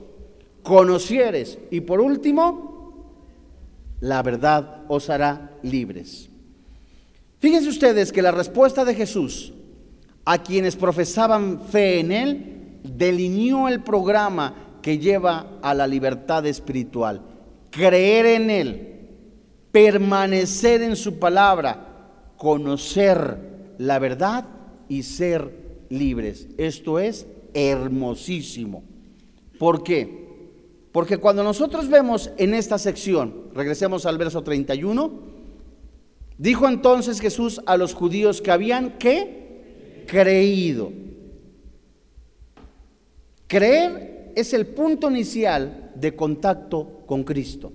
conocieres. 0.64 1.58
Y 1.70 1.82
por 1.82 2.00
último, 2.00 3.04
la 4.00 4.20
verdad 4.20 4.82
os 4.88 5.08
hará 5.08 5.56
libres. 5.62 6.28
Fíjense 7.38 7.68
ustedes 7.68 8.10
que 8.10 8.20
la 8.20 8.32
respuesta 8.32 8.84
de 8.84 8.96
Jesús 8.96 9.54
a 10.24 10.42
quienes 10.42 10.74
profesaban 10.74 11.60
fe 11.60 12.00
en 12.00 12.10
Él 12.10 12.80
delineó 12.82 13.68
el 13.68 13.84
programa 13.84 14.80
que 14.82 14.98
lleva 14.98 15.58
a 15.62 15.72
la 15.72 15.86
libertad 15.86 16.44
espiritual. 16.46 17.22
Creer 17.70 18.26
en 18.26 18.50
Él, 18.50 19.08
permanecer 19.70 20.82
en 20.82 20.96
su 20.96 21.20
palabra, 21.20 22.32
conocer 22.36 23.74
la 23.78 24.00
verdad 24.00 24.46
y 24.88 25.04
ser 25.04 25.65
libres. 25.88 26.48
Esto 26.56 26.98
es 26.98 27.26
hermosísimo. 27.54 28.84
¿Por 29.58 29.82
qué? 29.82 30.26
Porque 30.92 31.18
cuando 31.18 31.42
nosotros 31.42 31.88
vemos 31.88 32.30
en 32.38 32.54
esta 32.54 32.78
sección, 32.78 33.50
regresemos 33.54 34.06
al 34.06 34.18
verso 34.18 34.42
31, 34.42 35.12
dijo 36.38 36.68
entonces 36.68 37.20
Jesús 37.20 37.60
a 37.66 37.76
los 37.76 37.94
judíos 37.94 38.40
que 38.40 38.50
habían 38.50 38.94
creído. 40.06 40.92
Creer 43.46 44.32
es 44.34 44.52
el 44.52 44.66
punto 44.66 45.10
inicial 45.10 45.92
de 45.94 46.16
contacto 46.16 47.02
con 47.06 47.24
Cristo. 47.24 47.72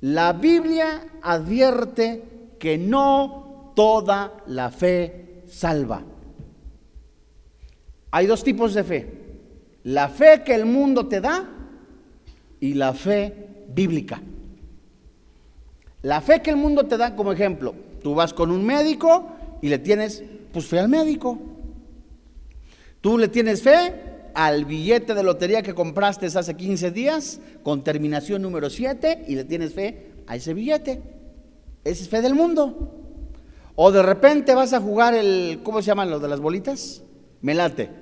La 0.00 0.32
Biblia 0.32 1.06
advierte 1.22 2.22
que 2.58 2.76
no 2.76 3.72
toda 3.74 4.42
la 4.46 4.70
fe 4.70 5.42
salva. 5.46 6.04
Hay 8.12 8.26
dos 8.26 8.44
tipos 8.44 8.74
de 8.74 8.84
fe. 8.84 9.08
La 9.84 10.08
fe 10.08 10.42
que 10.44 10.54
el 10.54 10.66
mundo 10.66 11.08
te 11.08 11.20
da 11.20 11.48
y 12.60 12.74
la 12.74 12.92
fe 12.92 13.64
bíblica. 13.74 14.22
La 16.02 16.20
fe 16.20 16.42
que 16.42 16.50
el 16.50 16.56
mundo 16.56 16.84
te 16.86 16.96
da 16.96 17.16
como 17.16 17.32
ejemplo, 17.32 17.74
tú 18.02 18.14
vas 18.14 18.34
con 18.34 18.50
un 18.50 18.64
médico 18.64 19.28
y 19.60 19.68
le 19.68 19.78
tienes 19.78 20.22
pues 20.52 20.66
fe 20.66 20.78
al 20.78 20.88
médico. 20.88 21.38
Tú 23.00 23.18
le 23.18 23.28
tienes 23.28 23.62
fe 23.62 23.94
al 24.34 24.66
billete 24.66 25.14
de 25.14 25.22
lotería 25.22 25.62
que 25.62 25.74
compraste 25.74 26.26
hace 26.26 26.54
15 26.54 26.90
días 26.90 27.40
con 27.62 27.82
terminación 27.82 28.42
número 28.42 28.68
7 28.68 29.24
y 29.26 29.36
le 29.36 29.44
tienes 29.44 29.72
fe 29.72 30.12
a 30.26 30.36
ese 30.36 30.52
billete. 30.52 31.02
Esa 31.82 32.02
es 32.02 32.08
fe 32.08 32.20
del 32.20 32.34
mundo. 32.34 32.98
O 33.74 33.90
de 33.90 34.02
repente 34.02 34.54
vas 34.54 34.74
a 34.74 34.80
jugar 34.80 35.14
el, 35.14 35.60
¿cómo 35.62 35.80
se 35.80 35.86
llaman 35.86 36.10
los 36.10 36.20
de 36.20 36.28
las 36.28 36.40
bolitas? 36.40 37.02
Melate. 37.40 38.01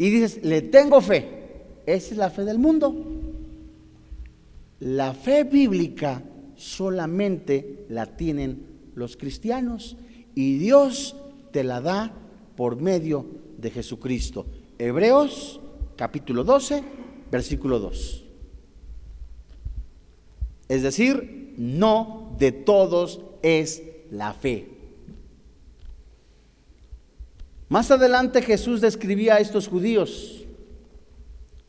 Y 0.00 0.08
dices, 0.08 0.42
le 0.42 0.62
tengo 0.62 1.02
fe. 1.02 1.28
Esa 1.84 2.12
es 2.12 2.16
la 2.16 2.30
fe 2.30 2.46
del 2.46 2.58
mundo. 2.58 2.96
La 4.78 5.12
fe 5.12 5.44
bíblica 5.44 6.22
solamente 6.56 7.84
la 7.90 8.06
tienen 8.16 8.64
los 8.94 9.18
cristianos 9.18 9.98
y 10.34 10.56
Dios 10.56 11.16
te 11.52 11.64
la 11.64 11.82
da 11.82 12.14
por 12.56 12.80
medio 12.80 13.26
de 13.58 13.70
Jesucristo. 13.70 14.46
Hebreos 14.78 15.60
capítulo 15.96 16.44
12, 16.44 16.82
versículo 17.30 17.78
2. 17.78 18.24
Es 20.70 20.82
decir, 20.82 21.52
no 21.58 22.34
de 22.38 22.52
todos 22.52 23.20
es 23.42 23.82
la 24.10 24.32
fe. 24.32 24.79
Más 27.70 27.90
adelante 27.90 28.42
Jesús 28.42 28.82
describía 28.82 29.36
a 29.36 29.38
estos 29.40 29.66
judíos 29.66 30.44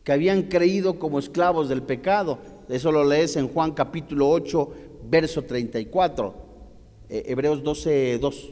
que 0.04 0.12
habían 0.12 0.44
creído 0.44 1.00
como 1.00 1.20
esclavos 1.20 1.70
del 1.70 1.84
pecado 1.84 2.40
eso 2.72 2.90
lo 2.90 3.04
lees 3.04 3.36
en 3.36 3.50
Juan 3.50 3.74
capítulo 3.74 4.30
8, 4.30 4.72
verso 5.10 5.42
34. 5.42 6.34
Eh, 7.10 7.24
Hebreos 7.28 7.62
12, 7.62 8.18
2. 8.18 8.50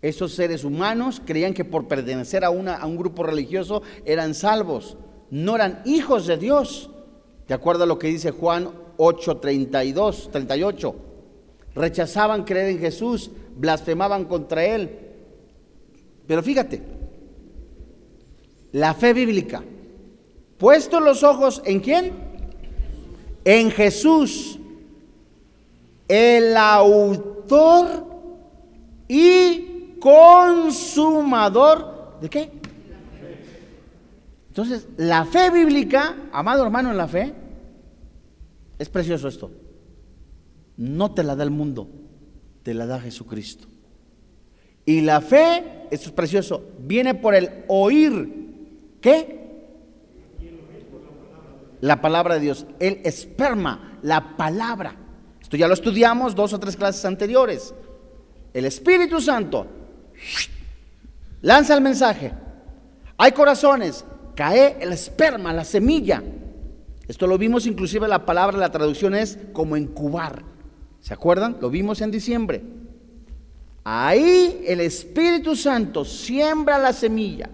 Esos 0.00 0.32
seres 0.32 0.64
humanos 0.64 1.20
creían 1.22 1.52
que 1.52 1.66
por 1.66 1.86
pertenecer 1.86 2.44
a, 2.44 2.48
a 2.48 2.86
un 2.86 2.96
grupo 2.96 3.24
religioso 3.24 3.82
eran 4.06 4.32
salvos. 4.32 4.96
No 5.30 5.54
eran 5.54 5.82
hijos 5.84 6.26
de 6.26 6.38
Dios. 6.38 6.88
¿De 7.46 7.52
acuerdo 7.52 7.84
a 7.84 7.86
lo 7.86 7.98
que 7.98 8.08
dice 8.08 8.30
Juan 8.30 8.70
8, 8.96 9.36
32, 9.36 10.30
38? 10.32 10.96
Rechazaban 11.74 12.44
creer 12.44 12.70
en 12.70 12.78
Jesús, 12.78 13.30
blasfemaban 13.56 14.24
contra 14.24 14.64
Él. 14.64 14.98
Pero 16.26 16.42
fíjate, 16.42 16.82
la 18.72 18.94
fe 18.94 19.12
bíblica 19.12 19.62
Puesto 20.62 21.00
los 21.00 21.24
ojos 21.24 21.60
en 21.64 21.80
quién? 21.80 22.12
En 23.44 23.72
Jesús, 23.72 24.60
el 26.06 26.56
autor 26.56 28.06
y 29.08 29.96
consumador 29.98 31.82
de 32.20 32.30
qué? 32.30 32.52
Entonces, 34.50 34.86
la 34.96 35.24
fe 35.24 35.50
bíblica, 35.50 36.14
amado 36.30 36.62
hermano 36.62 36.92
en 36.92 36.96
la 36.96 37.08
fe, 37.08 37.34
es 38.78 38.88
precioso 38.88 39.26
esto. 39.26 39.50
No 40.76 41.10
te 41.10 41.24
la 41.24 41.34
da 41.34 41.42
el 41.42 41.50
mundo, 41.50 41.88
te 42.62 42.74
la 42.74 42.86
da 42.86 43.00
Jesucristo. 43.00 43.68
Y 44.84 45.00
la 45.00 45.20
fe, 45.20 45.86
esto 45.90 46.08
es 46.08 46.12
precioso, 46.12 46.64
viene 46.78 47.14
por 47.14 47.34
el 47.34 47.64
oír. 47.68 48.40
¿Qué? 49.00 49.42
la 51.82 52.00
palabra 52.00 52.34
de 52.34 52.40
Dios, 52.40 52.64
el 52.78 53.00
esperma, 53.04 53.98
la 54.02 54.36
palabra. 54.36 54.94
Esto 55.40 55.56
ya 55.56 55.66
lo 55.66 55.74
estudiamos 55.74 56.34
dos 56.34 56.52
o 56.52 56.60
tres 56.60 56.76
clases 56.76 57.04
anteriores. 57.04 57.74
El 58.54 58.64
Espíritu 58.64 59.20
Santo 59.20 59.66
lanza 61.42 61.74
el 61.74 61.80
mensaje. 61.80 62.32
Hay 63.18 63.32
corazones, 63.32 64.04
cae 64.36 64.76
el 64.80 64.92
esperma, 64.92 65.52
la 65.52 65.64
semilla. 65.64 66.22
Esto 67.08 67.26
lo 67.26 67.36
vimos 67.36 67.66
inclusive 67.66 68.06
la 68.06 68.24
palabra, 68.24 68.58
la 68.58 68.70
traducción 68.70 69.16
es 69.16 69.36
como 69.52 69.76
incubar. 69.76 70.44
¿Se 71.02 71.12
acuerdan? 71.12 71.58
Lo 71.60 71.68
vimos 71.68 72.00
en 72.00 72.10
diciembre. 72.10 72.62
Ahí 73.84 74.62
el 74.66 74.80
Espíritu 74.80 75.56
Santo 75.56 76.04
siembra 76.04 76.78
la 76.78 76.92
semilla. 76.92 77.50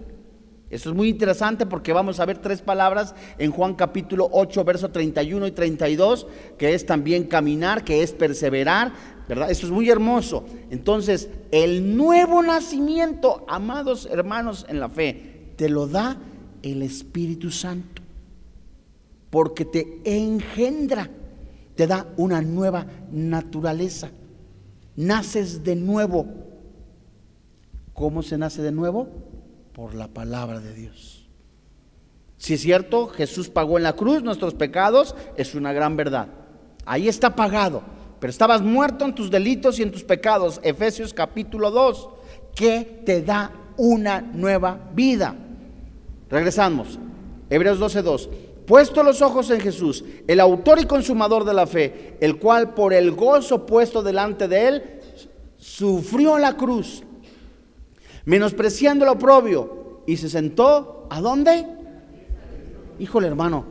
Esto 0.69 0.91
es 0.91 0.95
muy 0.95 1.09
interesante 1.09 1.65
porque 1.65 1.91
vamos 1.91 2.19
a 2.19 2.25
ver 2.27 2.37
tres 2.37 2.61
palabras 2.61 3.15
en 3.39 3.49
Juan 3.49 3.73
capítulo 3.73 4.29
8, 4.31 4.63
verso 4.63 4.91
31 4.91 5.47
y 5.47 5.51
32, 5.51 6.27
que 6.59 6.75
es 6.75 6.85
también 6.85 7.23
caminar, 7.23 7.83
que 7.83 8.03
es 8.03 8.11
perseverar, 8.11 8.93
¿verdad? 9.27 9.49
Esto 9.49 9.65
es 9.65 9.71
muy 9.71 9.89
hermoso. 9.89 10.45
Entonces, 10.69 11.27
el 11.51 11.97
nuevo 11.97 12.43
nacimiento, 12.43 13.45
amados 13.47 14.07
hermanos 14.11 14.67
en 14.69 14.79
la 14.79 14.89
fe, 14.89 15.53
te 15.55 15.69
lo 15.69 15.87
da 15.87 16.17
el 16.61 16.83
Espíritu 16.83 17.49
Santo, 17.49 18.03
porque 19.31 19.65
te 19.65 20.01
engendra, 20.03 21.09
te 21.79 21.87
da 21.87 22.07
una 22.17 22.41
nueva 22.41 22.85
naturaleza. 23.09 24.09
Naces 24.97 25.63
de 25.63 25.77
nuevo. 25.77 26.27
¿Cómo 27.93 28.21
se 28.21 28.37
nace 28.37 28.61
de 28.61 28.73
nuevo? 28.73 29.07
por 29.71 29.95
la 29.95 30.09
palabra 30.09 30.59
de 30.59 30.73
Dios. 30.73 31.29
Si 32.35 32.55
es 32.55 32.61
cierto, 32.61 33.07
Jesús 33.07 33.47
pagó 33.47 33.77
en 33.77 33.83
la 33.83 33.93
cruz 33.93 34.23
nuestros 34.23 34.53
pecados, 34.53 35.15
es 35.37 35.55
una 35.55 35.71
gran 35.71 35.95
verdad. 35.95 36.27
Ahí 36.85 37.07
está 37.07 37.33
pagado, 37.33 37.81
pero 38.19 38.29
estabas 38.29 38.61
muerto 38.61 39.05
en 39.05 39.15
tus 39.15 39.31
delitos 39.31 39.79
y 39.79 39.83
en 39.83 39.91
tus 39.93 40.03
pecados. 40.03 40.59
Efesios 40.63 41.13
capítulo 41.13 41.71
2, 41.71 42.09
que 42.55 43.03
te 43.05 43.21
da 43.21 43.53
una 43.77 44.19
nueva 44.19 44.89
vida. 44.93 45.33
Regresamos. 46.29 46.99
Hebreos 47.49 47.79
12:2. 47.79 48.48
Puesto 48.69 49.01
los 49.01 49.23
ojos 49.23 49.49
en 49.49 49.59
Jesús, 49.61 50.05
el 50.27 50.39
autor 50.39 50.79
y 50.79 50.85
consumador 50.85 51.43
de 51.43 51.55
la 51.55 51.65
fe, 51.65 52.15
el 52.21 52.37
cual 52.37 52.75
por 52.75 52.93
el 52.93 53.13
gozo 53.13 53.65
puesto 53.65 54.03
delante 54.03 54.47
de 54.47 54.67
él, 54.67 54.83
sufrió 55.57 56.37
la 56.37 56.55
cruz, 56.55 57.01
menospreciando 58.25 59.05
lo 59.05 59.13
oprobio, 59.13 60.03
y 60.05 60.17
se 60.17 60.29
sentó, 60.29 61.07
¿a 61.09 61.19
dónde? 61.19 61.65
Híjole 62.99 63.25
hermano, 63.25 63.65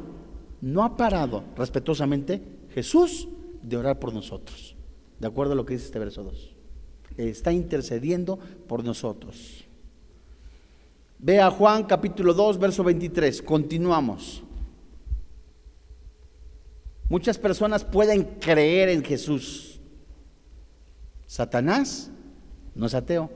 no 0.63 0.83
ha 0.83 0.97
parado 0.97 1.45
respetuosamente 1.57 2.43
Jesús 2.75 3.29
de 3.63 3.77
orar 3.77 4.01
por 4.01 4.13
nosotros, 4.13 4.75
de 5.21 5.29
acuerdo 5.29 5.53
a 5.53 5.55
lo 5.55 5.65
que 5.65 5.75
dice 5.75 5.87
este 5.87 6.01
verso 6.01 6.25
2. 6.25 6.57
Está 7.19 7.53
intercediendo 7.53 8.37
por 8.67 8.83
nosotros. 8.83 9.65
Ve 11.21 11.41
a 11.41 11.53
Juan 11.53 11.85
capítulo 11.85 12.35
2, 12.35 12.59
verso 12.59 12.83
23, 12.83 13.43
continuamos. 13.43 14.43
Muchas 17.09 17.39
personas 17.39 17.85
pueden 17.85 18.25
creer 18.25 18.91
en 18.91 19.03
Jesús. 19.03 19.81
Satanás 21.27 22.11
no 22.75 22.87
es 22.87 22.95
ateo. 22.95 23.31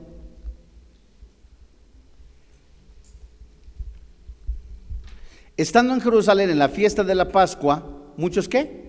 Estando 5.57 5.93
en 5.93 6.01
Jerusalén 6.01 6.49
en 6.49 6.59
la 6.59 6.69
fiesta 6.69 7.03
de 7.03 7.15
la 7.15 7.29
Pascua, 7.29 7.87
muchos 8.17 8.47
qué? 8.47 8.83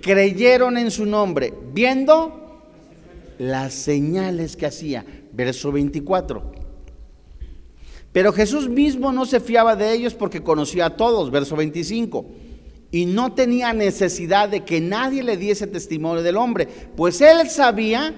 creyeron 0.00 0.78
en 0.78 0.90
su 0.90 1.06
nombre, 1.06 1.52
viendo 1.72 2.62
las 3.38 3.74
señales 3.74 4.56
que 4.56 4.66
hacía. 4.66 5.04
Verso 5.32 5.70
24. 5.70 6.52
Pero 8.12 8.32
Jesús 8.32 8.68
mismo 8.68 9.12
no 9.12 9.24
se 9.24 9.38
fiaba 9.40 9.76
de 9.76 9.92
ellos 9.92 10.14
porque 10.14 10.42
conocía 10.42 10.86
a 10.86 10.96
todos. 10.96 11.30
Verso 11.30 11.54
25 11.56 12.26
y 12.90 13.06
no 13.06 13.32
tenía 13.32 13.72
necesidad 13.72 14.48
de 14.48 14.64
que 14.64 14.80
nadie 14.80 15.22
le 15.22 15.36
diese 15.36 15.66
testimonio 15.66 16.22
del 16.22 16.36
hombre, 16.36 16.66
pues 16.96 17.20
él 17.20 17.48
sabía 17.48 18.14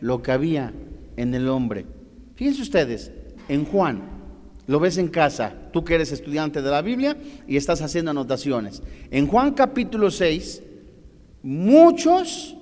lo 0.00 0.22
que 0.22 0.32
había 0.32 0.72
en 1.16 1.34
el 1.34 1.48
hombre. 1.48 1.86
Fíjense 2.34 2.62
ustedes, 2.62 3.12
en 3.48 3.64
Juan, 3.64 4.02
lo 4.66 4.80
ves 4.80 4.98
en 4.98 5.08
casa, 5.08 5.54
tú 5.72 5.84
que 5.84 5.94
eres 5.94 6.12
estudiante 6.12 6.62
de 6.62 6.70
la 6.70 6.82
Biblia 6.82 7.16
y 7.46 7.56
estás 7.56 7.82
haciendo 7.82 8.10
anotaciones. 8.10 8.82
En 9.10 9.26
Juan 9.26 9.52
capítulo 9.52 10.10
6, 10.10 10.62
muchos 11.42 12.56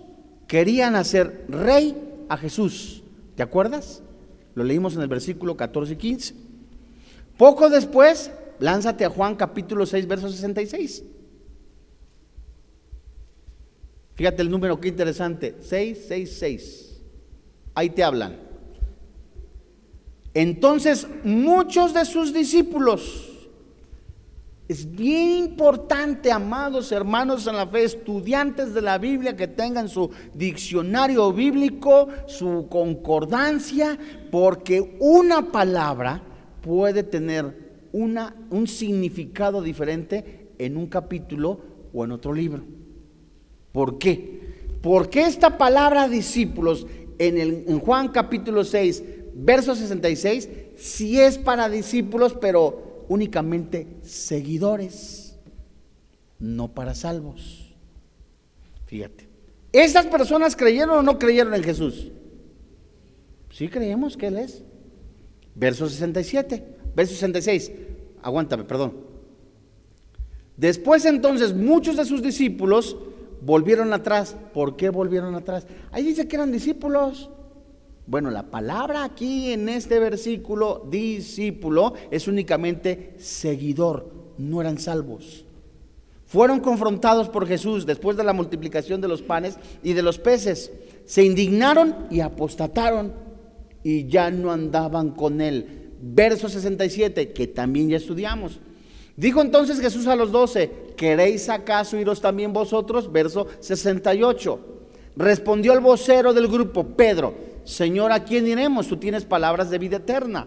querían 0.47 0.97
hacer 0.97 1.45
rey 1.49 1.97
a 2.29 2.37
Jesús. 2.37 3.03
¿Te 3.37 3.43
acuerdas? 3.43 4.03
Lo 4.55 4.65
leímos 4.65 4.97
en 4.97 5.03
el 5.03 5.09
versículo 5.09 5.57
14 5.57 5.93
y 5.93 5.97
15. 5.97 6.35
Poco 7.37 7.71
después 7.71 8.33
Lánzate 8.61 9.05
a 9.05 9.11
Juan 9.11 9.37
capítulo 9.37 9.87
6, 9.87 10.07
verso 10.07 10.29
66. 10.29 11.05
Fíjate 14.15 14.43
el 14.43 14.51
número, 14.51 14.81
qué 14.81 14.89
interesante. 14.89 15.57
666. 15.61 17.01
Ahí 17.75 17.91
te 17.91 18.03
hablan. 18.03 18.37
Entonces 20.35 21.07
muchos 21.25 21.95
de 21.95 22.05
sus 22.05 22.33
discípulos, 22.33 23.25
es 24.67 24.91
bien 24.91 25.31
importante, 25.45 26.31
amados 26.31 26.93
hermanos 26.93 27.47
en 27.47 27.57
la 27.57 27.67
fe, 27.67 27.85
estudiantes 27.85 28.75
de 28.75 28.83
la 28.83 28.99
Biblia, 28.99 29.37
que 29.37 29.49
tengan 29.49 29.89
su 29.89 30.11
diccionario 30.35 31.33
bíblico, 31.33 32.09
su 32.27 32.67
concordancia, 32.69 33.99
porque 34.31 34.99
una 35.01 35.51
palabra 35.51 36.23
puede 36.61 37.03
tener 37.03 37.68
una, 37.93 38.37
un 38.51 38.67
significado 38.67 39.63
diferente 39.63 40.49
en 40.59 40.77
un 40.77 40.87
capítulo 40.87 41.61
o 41.93 42.05
en 42.05 42.13
otro 42.13 42.33
libro. 42.33 42.65
¿Por 43.73 43.99
qué? 43.99 44.41
Porque 44.83 45.23
esta 45.23 45.59
palabra 45.59 46.09
discípulos 46.09 46.87
en, 47.19 47.39
el, 47.39 47.65
en 47.67 47.81
Juan 47.81 48.09
capítulo 48.09 48.65
6, 48.65 49.03
verso 49.35 49.75
66, 49.75 50.49
sí 50.77 51.21
es 51.21 51.39
para 51.39 51.69
discípulos, 51.69 52.37
pero 52.41 53.05
únicamente 53.09 53.87
seguidores, 54.03 55.37
no 56.39 56.75
para 56.75 56.95
salvos. 56.95 57.75
Fíjate. 58.87 59.29
¿Esas 59.73 60.07
personas 60.07 60.57
creyeron 60.57 60.99
o 60.99 61.03
no 61.03 61.19
creyeron 61.19 61.55
en 61.55 61.63
Jesús? 61.63 62.11
Sí 63.51 63.69
creemos 63.69 64.17
que 64.17 64.29
Él 64.29 64.39
es. 64.39 64.63
Verso 65.55 65.89
67. 65.89 66.78
Verso 66.99 67.15
66. 67.15 67.71
Aguántame, 68.23 68.65
perdón. 68.65 68.93
Después 70.57 71.05
entonces 71.05 71.55
muchos 71.55 71.97
de 71.97 72.05
sus 72.05 72.21
discípulos 72.21 72.97
volvieron 73.41 73.93
atrás. 73.93 74.35
¿Por 74.53 74.75
qué 74.75 74.89
volvieron 74.89 75.37
atrás? 75.37 75.65
Ahí 75.93 76.03
dice 76.03 76.27
que 76.27 76.35
eran 76.35 76.51
discípulos. 76.51 77.31
Bueno, 78.05 78.33
la 78.33 78.51
palabra 78.51 79.05
aquí 79.05 79.53
en 79.53 79.69
este 79.69 80.01
versículo, 80.01 80.89
discípulo, 80.91 81.95
es 82.11 82.27
únicamente 82.27 83.15
seguidor, 83.19 84.11
no 84.37 84.61
eran 84.61 84.79
salvos. 84.79 85.45
Fueron 86.27 86.59
confrontados 86.59 87.29
por 87.29 87.47
Jesús 87.47 87.87
después 87.87 88.17
de 88.17 88.25
la 88.25 88.33
multiplicación 88.33 89.01
de 89.01 89.07
los 89.07 89.23
panes 89.23 89.57
y 89.85 89.93
de 89.93 90.03
los 90.03 90.19
peces. 90.19 90.73
Se 91.05 91.23
indignaron 91.23 92.09
y 92.11 92.19
apostataron 92.23 93.13
y 93.85 94.09
ya 94.09 94.33
no 94.33 94.51
andaban 94.51 95.13
con 95.13 95.41
él 95.41 95.88
verso 96.01 96.49
67, 96.49 97.33
que 97.33 97.47
también 97.47 97.89
ya 97.89 97.97
estudiamos. 97.97 98.61
Dijo 99.17 99.41
entonces 99.41 99.81
Jesús 99.81 100.07
a 100.07 100.15
los 100.15 100.31
doce, 100.31 100.71
¿queréis 100.97 101.49
acaso 101.49 101.97
iros 101.97 102.21
también 102.21 102.53
vosotros? 102.53 103.11
Verso 103.11 103.49
68. 103.59 104.61
Respondió 105.17 105.73
el 105.73 105.81
vocero 105.81 106.33
del 106.33 106.47
grupo, 106.47 106.85
Pedro, 106.85 107.35
Señor, 107.65 108.13
¿a 108.13 108.25
quién 108.25 108.47
iremos? 108.47 108.87
Tú 108.87 108.97
tienes 108.97 109.25
palabras 109.25 109.71
de 109.71 109.79
vida 109.79 109.97
eterna. 109.97 110.47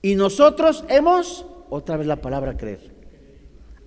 Y 0.00 0.14
nosotros 0.14 0.84
hemos, 0.88 1.44
otra 1.68 1.96
vez 1.96 2.06
la 2.06 2.16
palabra 2.16 2.56
creer. 2.56 2.94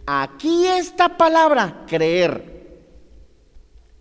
Aquí 0.06 0.66
esta 0.68 1.18
palabra 1.18 1.86
creer. 1.88 2.58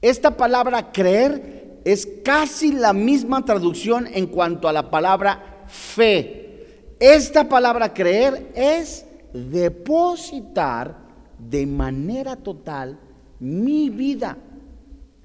Esta 0.03 0.37
palabra 0.37 0.93
creer 0.93 1.56
es 1.87 2.09
casi 2.25 2.73
la 2.73 2.93
misma 2.93 3.45
traducción 3.45 4.09
en 4.13 4.27
cuanto 4.27 4.67
a 4.67 4.73
la 4.73 4.91
palabra 4.91 5.65
fe. 5.69 6.97
Esta 6.99 7.49
palabra 7.49 7.95
creer 7.95 8.51
es 8.57 9.07
depositar 9.33 10.99
de 11.39 11.65
manera 11.65 12.35
total 12.35 12.99
mi 13.39 13.89
vida, 13.89 14.37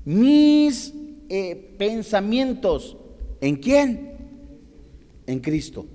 mis 0.05 0.93
eh, 1.29 1.75
pensamientos. 1.79 2.95
¿En 3.39 3.55
quién? 3.55 4.17
En 5.25 5.39
Cristo. 5.39 5.87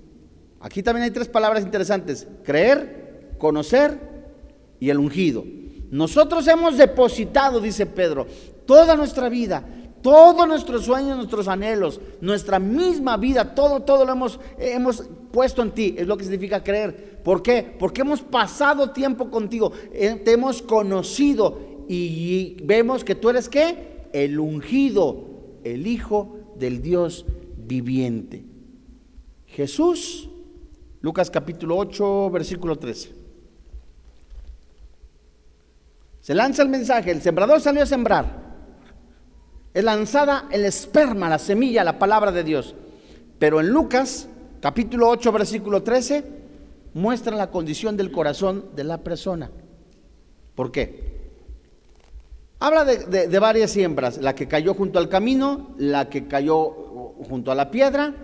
Aquí 0.59 0.83
también 0.83 1.05
hay 1.05 1.13
tres 1.13 1.29
palabras 1.29 1.63
interesantes. 1.63 2.27
Creer, 2.43 3.37
conocer 3.39 4.01
y 4.81 4.91
el 4.91 4.99
ungido. 4.99 5.45
Nosotros 5.93 6.49
hemos 6.49 6.77
depositado, 6.77 7.61
dice 7.61 7.87
Pedro, 7.87 8.27
toda 8.67 8.97
nuestra 8.97 9.29
vida 9.29 9.65
todos 10.07 10.47
nuestros 10.47 10.85
sueños, 10.85 11.17
nuestros 11.17 11.49
anhelos, 11.49 12.01
nuestra 12.21 12.61
misma 12.61 13.17
vida, 13.17 13.57
todo, 13.57 13.81
todo 13.81 14.05
lo 14.05 14.13
hemos, 14.13 14.39
hemos 14.57 15.03
puesto 15.33 15.63
en 15.63 15.73
ti. 15.73 15.97
Es 15.99 16.07
lo 16.07 16.17
que 16.17 16.23
significa 16.23 16.63
creer. 16.63 17.21
¿Por 17.25 17.43
qué? 17.43 17.75
Porque 17.77 18.03
hemos 18.03 18.23
pasado 18.23 18.93
tiempo 18.93 19.33
contigo, 19.33 19.73
eh, 19.93 20.23
te 20.25 20.31
hemos 20.31 20.63
conocido 20.63 21.59
y 21.89 22.57
vemos 22.63 23.03
que 23.03 23.17
tú 23.17 23.31
eres 23.31 23.49
qué? 23.49 24.07
El 24.13 24.39
ungido, 24.39 25.25
el 25.65 25.89
Hijo 25.89 26.39
del 26.55 26.83
Dios 26.83 27.27
viviente. 27.57 28.45
Jesús, 29.47 30.29
Lucas 31.01 31.33
capítulo 31.33 31.77
8, 31.79 32.31
versículo 32.31 32.77
13. 32.77 33.11
Se 36.21 36.33
lanza 36.33 36.63
el 36.63 36.69
mensaje, 36.69 37.11
el 37.11 37.21
sembrador 37.23 37.61
salió 37.61 37.83
a 37.83 37.87
sembrar 37.87 38.46
es 39.77 39.85
lanzada 39.85 40.47
el 40.51 40.65
esperma, 40.65 41.29
la 41.29 41.39
semilla, 41.39 41.85
la 41.85 41.99
palabra 41.99 42.33
de 42.33 42.43
Dios. 42.43 42.75
Pero 43.39 43.61
en 43.61 43.69
Lucas, 43.69 44.27
capítulo 44.63 45.07
8, 45.11 45.31
versículo 45.33 45.83
13, 45.83 46.25
muestra 46.95 47.37
la 47.37 47.51
condición 47.51 47.95
del 47.95 48.11
corazón 48.11 48.71
de 48.75 48.85
la 48.85 49.05
persona. 49.05 49.51
¿Por 50.55 50.73
qué? 50.73 51.29
Habla 52.59 52.87
de, 52.87 53.29
de, 53.29 53.39
varias 53.39 53.71
siembras, 53.71 54.17
la 54.17 54.35
que 54.35 54.49
cayó 54.49 54.73
junto 54.73 54.99
al 54.99 55.11
camino, 55.11 55.75
la 55.77 56.09
que 56.09 56.27
cayó 56.27 56.71
junto 57.29 57.53
a 57.53 57.55
la 57.55 57.71
piedra, 57.71 58.15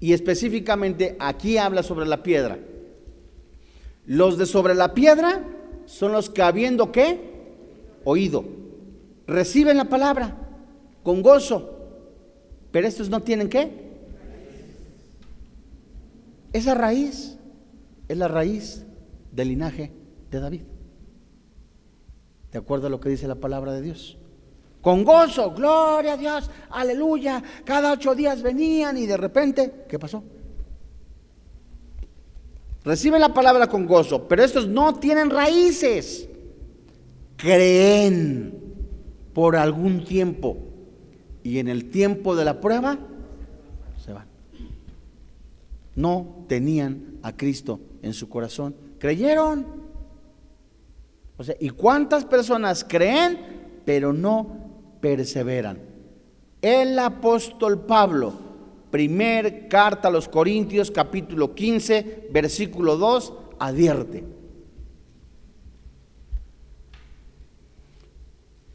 y 0.00 0.14
específicamente 0.14 1.14
aquí 1.20 1.58
habla 1.58 1.82
sobre 1.82 2.06
la 2.06 2.22
piedra. 2.22 2.58
Los 4.06 4.38
de 4.38 4.46
sobre 4.46 4.74
la 4.74 4.94
piedra 4.94 5.44
son 5.84 6.12
los 6.12 6.30
que 6.30 6.40
habiendo 6.40 6.90
qué? 6.90 7.20
Oído. 8.04 8.46
Reciben 9.26 9.76
la 9.76 9.90
palabra 9.90 10.46
con 11.02 11.22
gozo. 11.22 11.76
Pero 12.70 12.86
estos 12.86 13.08
no 13.08 13.22
tienen 13.22 13.48
qué? 13.48 13.90
Esa 16.52 16.74
raíz 16.74 17.36
es 18.08 18.16
la 18.16 18.28
raíz 18.28 18.84
del 19.32 19.48
linaje 19.48 19.92
de 20.30 20.40
David. 20.40 20.62
De 22.52 22.58
acuerdo 22.58 22.88
a 22.88 22.90
lo 22.90 23.00
que 23.00 23.08
dice 23.08 23.28
la 23.28 23.36
palabra 23.36 23.72
de 23.72 23.82
Dios. 23.82 24.18
Con 24.80 25.04
gozo, 25.04 25.52
gloria 25.52 26.14
a 26.14 26.16
Dios, 26.16 26.50
aleluya. 26.70 27.42
Cada 27.64 27.92
ocho 27.92 28.14
días 28.14 28.42
venían 28.42 28.96
y 28.96 29.06
de 29.06 29.16
repente, 29.16 29.84
¿qué 29.88 29.98
pasó? 29.98 30.24
Reciben 32.82 33.20
la 33.20 33.34
palabra 33.34 33.68
con 33.68 33.86
gozo, 33.86 34.26
pero 34.26 34.42
estos 34.42 34.66
no 34.66 34.94
tienen 34.94 35.28
raíces. 35.28 36.28
Creen 37.36 38.58
por 39.34 39.54
algún 39.54 40.04
tiempo 40.04 40.69
y 41.42 41.58
en 41.58 41.68
el 41.68 41.90
tiempo 41.90 42.36
de 42.36 42.44
la 42.44 42.60
prueba 42.60 42.98
se 44.04 44.12
van. 44.12 44.26
No 45.96 46.44
tenían 46.48 47.18
a 47.22 47.36
Cristo 47.36 47.80
en 48.02 48.14
su 48.14 48.28
corazón. 48.28 48.74
Creyeron. 48.98 49.66
O 51.36 51.44
sea, 51.44 51.54
¿y 51.58 51.70
cuántas 51.70 52.24
personas 52.24 52.84
creen 52.84 53.80
pero 53.84 54.12
no 54.12 54.48
perseveran? 55.00 55.78
El 56.60 56.98
apóstol 56.98 57.86
Pablo, 57.86 58.34
primer 58.90 59.68
carta 59.68 60.08
a 60.08 60.10
los 60.10 60.28
Corintios, 60.28 60.90
capítulo 60.90 61.54
15, 61.54 62.28
versículo 62.30 62.96
2, 62.96 63.32
advierte. 63.58 64.40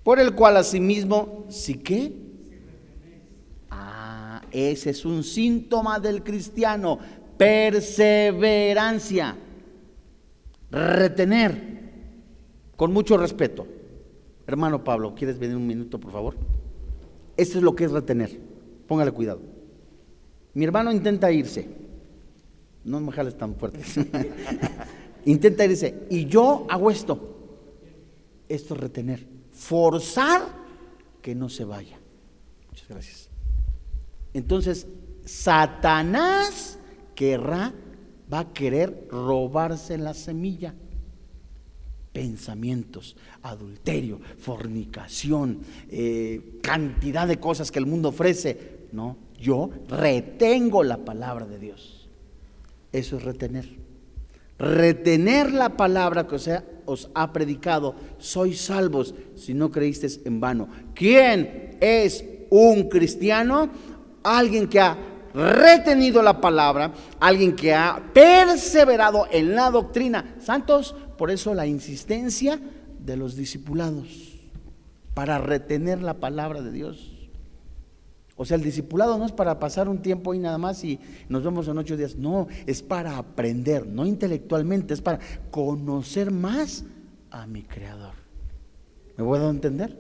por 0.06 0.20
el 0.20 0.36
cual 0.36 0.56
asimismo, 0.56 1.46
¿sí 1.50 1.80
qué? 1.80 2.14
Ese 4.56 4.92
es 4.92 5.04
un 5.04 5.22
síntoma 5.22 6.00
del 6.00 6.24
cristiano, 6.24 6.98
perseverancia, 7.38 9.36
retener, 10.72 11.82
con 12.78 12.94
mucho 12.94 13.18
respeto. 13.18 13.68
Hermano 14.48 14.82
Pablo, 14.82 15.14
¿quieres 15.14 15.38
venir 15.38 15.58
un 15.58 15.68
minuto, 15.68 16.00
por 16.00 16.14
favor? 16.14 16.38
Esto 17.36 17.58
es 17.58 17.66
lo 17.66 17.76
que 17.76 17.84
es 17.84 17.92
retener. 17.92 18.40
Póngale 18.88 19.12
cuidado. 19.12 19.42
Mi 20.54 20.64
hermano 20.64 20.90
intenta 20.94 21.30
irse. 21.34 21.68
No 22.86 23.02
me 23.02 23.12
jales 23.12 23.38
tan 23.38 23.56
fuerte. 23.56 23.82
intenta 25.26 25.66
irse. 25.66 26.08
Y 26.10 26.28
yo 26.28 26.66
hago 26.70 26.90
esto. 26.90 27.36
Esto 28.48 28.74
es 28.74 28.80
retener. 28.80 29.28
Forzar 29.52 30.44
que 31.22 31.36
no 31.36 31.50
se 31.50 31.66
vaya. 31.66 32.00
Muchas 32.70 32.88
gracias. 32.88 33.25
Entonces, 34.36 34.86
Satanás 35.24 36.78
querrá, 37.16 37.74
va 38.32 38.40
a 38.40 38.54
querer 38.54 39.08
robarse 39.10 39.98
la 39.98 40.14
semilla 40.14 40.76
pensamientos, 42.12 43.16
adulterio, 43.44 44.20
fornicación, 44.38 45.60
eh, 45.90 46.60
cantidad 46.62 47.28
de 47.28 47.42
cosas 47.42 47.72
que 47.72 47.80
el 47.80 47.86
mundo 47.86 48.10
ofrece. 48.10 48.88
No, 48.92 49.18
yo 49.38 49.70
retengo 49.90 50.84
la 50.84 50.98
palabra 50.98 51.46
de 51.46 51.60
Dios. 51.60 52.10
Eso 52.94 53.18
es 53.18 53.24
retener. 53.24 53.70
Retener 54.58 55.52
la 55.52 55.76
palabra 55.76 56.28
que 56.28 56.36
os 56.36 56.48
ha, 56.48 56.64
os 56.86 57.10
ha 57.14 57.34
predicado. 57.34 57.96
Sois 58.18 58.62
salvos 58.62 59.14
si 59.36 59.54
no 59.54 59.72
creísteis 59.72 60.22
en 60.24 60.40
vano. 60.40 60.70
¿Quién 60.94 61.78
es 61.82 62.24
un 62.50 62.88
cristiano? 62.88 63.70
Alguien 64.26 64.68
que 64.68 64.80
ha 64.80 64.98
retenido 65.34 66.22
la 66.22 66.42
palabra, 66.42 66.94
alguien 67.20 67.56
que 67.56 67.74
ha 67.74 68.02
perseverado 68.14 69.28
en 69.32 69.56
la 69.56 69.70
doctrina. 69.70 70.36
Santos, 70.40 70.96
por 71.18 71.30
eso 71.30 71.54
la 71.54 71.68
insistencia 71.68 72.60
de 73.00 73.18
los 73.18 73.36
discipulados, 73.36 74.08
para 75.14 75.38
retener 75.38 76.02
la 76.02 76.16
palabra 76.16 76.62
de 76.62 76.72
Dios. 76.72 77.12
O 78.38 78.44
sea, 78.44 78.58
el 78.58 78.64
discipulado 78.64 79.18
no 79.18 79.26
es 79.26 79.32
para 79.32 79.60
pasar 79.60 79.88
un 79.88 80.02
tiempo 80.02 80.34
y 80.34 80.40
nada 80.40 80.58
más 80.58 80.84
y 80.84 81.00
nos 81.30 81.44
vemos 81.44 81.68
en 81.68 81.78
ocho 81.78 81.96
días. 81.96 82.16
No, 82.16 82.48
es 82.66 82.82
para 82.82 83.18
aprender, 83.18 83.88
no 83.88 84.06
intelectualmente, 84.06 84.94
es 84.94 85.02
para 85.02 85.20
conocer 85.52 86.32
más 86.32 86.84
a 87.32 87.48
mi 87.48 87.64
Creador. 87.64 88.16
¿Me 89.16 89.24
puedo 89.24 89.50
entender? 89.50 89.98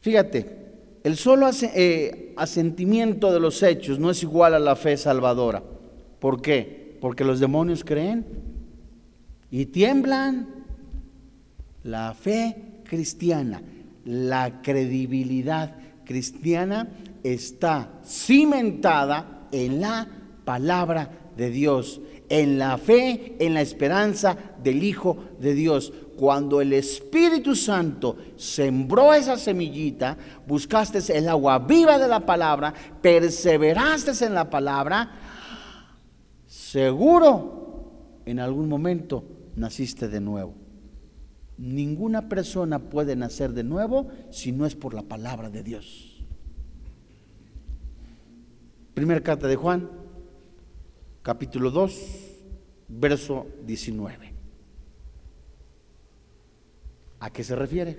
Fíjate, 0.00 0.57
el 1.04 1.16
solo 1.16 1.48
eh, 1.62 2.34
asentimiento 2.36 3.32
de 3.32 3.40
los 3.40 3.62
hechos 3.62 3.98
no 3.98 4.10
es 4.10 4.22
igual 4.22 4.54
a 4.54 4.58
la 4.58 4.76
fe 4.76 4.96
salvadora. 4.96 5.62
¿Por 6.18 6.42
qué? 6.42 6.96
Porque 7.00 7.24
los 7.24 7.40
demonios 7.40 7.84
creen 7.84 8.26
y 9.50 9.66
tiemblan. 9.66 10.56
La 11.84 12.12
fe 12.12 12.82
cristiana, 12.84 13.62
la 14.04 14.60
credibilidad 14.62 15.76
cristiana 16.04 16.88
está 17.22 18.00
cimentada 18.04 19.46
en 19.52 19.80
la 19.80 20.08
palabra 20.44 21.10
de 21.36 21.50
Dios, 21.50 22.00
en 22.28 22.58
la 22.58 22.76
fe, 22.78 23.36
en 23.38 23.54
la 23.54 23.60
esperanza 23.60 24.36
del 24.62 24.82
Hijo 24.82 25.16
de 25.40 25.54
Dios. 25.54 25.92
Cuando 26.18 26.60
el 26.60 26.72
Espíritu 26.72 27.54
Santo 27.54 28.16
sembró 28.36 29.14
esa 29.14 29.36
semillita, 29.36 30.18
buscaste 30.48 30.98
el 31.16 31.28
agua 31.28 31.60
viva 31.60 31.96
de 31.96 32.08
la 32.08 32.26
palabra, 32.26 32.74
perseveraste 33.00 34.24
en 34.24 34.34
la 34.34 34.50
palabra, 34.50 35.12
seguro 36.44 38.22
en 38.26 38.40
algún 38.40 38.68
momento 38.68 39.22
naciste 39.54 40.08
de 40.08 40.20
nuevo. 40.20 40.54
Ninguna 41.56 42.28
persona 42.28 42.80
puede 42.80 43.14
nacer 43.14 43.52
de 43.52 43.62
nuevo 43.62 44.08
si 44.30 44.50
no 44.50 44.66
es 44.66 44.74
por 44.74 44.94
la 44.94 45.02
palabra 45.02 45.50
de 45.50 45.62
Dios. 45.62 46.24
Primera 48.92 49.20
carta 49.20 49.46
de 49.46 49.54
Juan, 49.54 49.88
capítulo 51.22 51.70
2, 51.70 51.92
verso 52.88 53.46
19. 53.64 54.27
¿A 57.20 57.30
qué 57.30 57.42
se 57.42 57.56
refiere? 57.56 57.98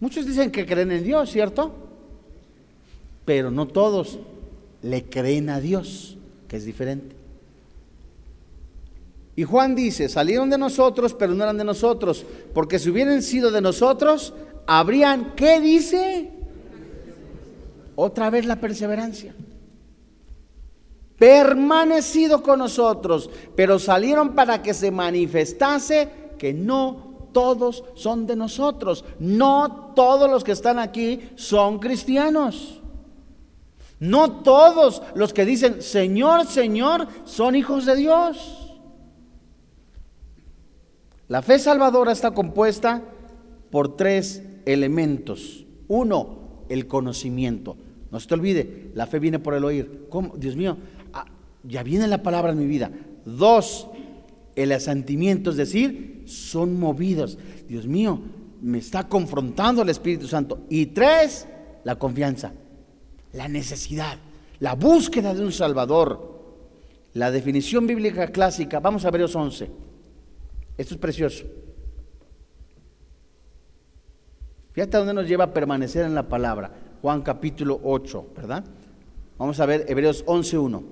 Muchos 0.00 0.26
dicen 0.26 0.50
que 0.50 0.66
creen 0.66 0.92
en 0.92 1.04
Dios, 1.04 1.30
¿cierto? 1.30 1.72
Pero 3.24 3.50
no 3.50 3.66
todos 3.66 4.18
le 4.82 5.04
creen 5.04 5.48
a 5.48 5.60
Dios, 5.60 6.18
que 6.46 6.56
es 6.56 6.64
diferente. 6.64 7.16
Y 9.36 9.44
Juan 9.44 9.74
dice, 9.74 10.08
salieron 10.08 10.50
de 10.50 10.58
nosotros, 10.58 11.14
pero 11.14 11.34
no 11.34 11.42
eran 11.42 11.56
de 11.56 11.64
nosotros, 11.64 12.24
porque 12.52 12.78
si 12.78 12.90
hubieran 12.90 13.22
sido 13.22 13.50
de 13.50 13.60
nosotros, 13.60 14.34
habrían, 14.66 15.34
¿qué 15.34 15.60
dice? 15.60 16.30
Otra 17.96 18.30
vez 18.30 18.44
la 18.44 18.60
perseverancia. 18.60 19.34
Permanecido 21.18 22.42
con 22.42 22.58
nosotros, 22.58 23.30
pero 23.56 23.78
salieron 23.78 24.34
para 24.34 24.62
que 24.62 24.74
se 24.74 24.90
manifestase 24.90 26.08
que 26.38 26.52
no 26.52 27.13
todos 27.34 27.84
son 27.94 28.26
de 28.26 28.36
nosotros. 28.36 29.04
No 29.18 29.92
todos 29.94 30.30
los 30.30 30.42
que 30.42 30.52
están 30.52 30.78
aquí 30.78 31.28
son 31.34 31.78
cristianos. 31.78 32.80
No 34.00 34.42
todos 34.42 35.02
los 35.14 35.34
que 35.34 35.44
dicen 35.44 35.82
Señor, 35.82 36.46
Señor 36.46 37.06
son 37.26 37.54
hijos 37.54 37.84
de 37.84 37.96
Dios. 37.96 38.64
La 41.28 41.42
fe 41.42 41.58
salvadora 41.58 42.12
está 42.12 42.30
compuesta 42.30 43.02
por 43.70 43.96
tres 43.96 44.42
elementos. 44.64 45.66
Uno, 45.88 46.38
el 46.68 46.86
conocimiento. 46.86 47.76
No 48.10 48.20
se 48.20 48.28
te 48.28 48.34
olvide, 48.34 48.90
la 48.94 49.06
fe 49.06 49.18
viene 49.18 49.38
por 49.38 49.54
el 49.54 49.64
oír. 49.64 50.08
Dios 50.36 50.54
mío, 50.54 50.76
ah, 51.12 51.26
ya 51.64 51.82
viene 51.82 52.06
la 52.06 52.22
palabra 52.22 52.52
en 52.52 52.58
mi 52.58 52.66
vida. 52.66 52.90
Dos, 53.24 53.88
el 54.56 54.72
asentimiento, 54.72 55.50
es 55.50 55.56
decir, 55.56 56.22
son 56.26 56.78
movidos. 56.78 57.38
Dios 57.68 57.86
mío, 57.86 58.20
me 58.60 58.78
está 58.78 59.08
confrontando 59.08 59.82
el 59.82 59.88
Espíritu 59.88 60.26
Santo. 60.26 60.60
Y 60.68 60.86
tres, 60.86 61.46
la 61.84 61.96
confianza, 61.96 62.52
la 63.32 63.48
necesidad, 63.48 64.18
la 64.60 64.74
búsqueda 64.74 65.34
de 65.34 65.44
un 65.44 65.52
Salvador. 65.52 66.32
La 67.14 67.30
definición 67.30 67.86
bíblica 67.86 68.28
clásica, 68.28 68.80
vamos 68.80 69.04
a 69.04 69.08
Hebreos 69.08 69.36
11. 69.36 69.70
Esto 70.76 70.94
es 70.94 71.00
precioso. 71.00 71.44
Fíjate 74.72 74.96
dónde 74.96 75.14
nos 75.14 75.28
lleva 75.28 75.44
a 75.44 75.52
permanecer 75.54 76.04
en 76.04 76.16
la 76.16 76.28
palabra. 76.28 76.72
Juan 77.00 77.22
capítulo 77.22 77.80
8, 77.84 78.32
¿verdad? 78.34 78.64
Vamos 79.38 79.60
a 79.60 79.66
ver 79.66 79.84
Hebreos 79.88 80.24
11.1. 80.26 80.82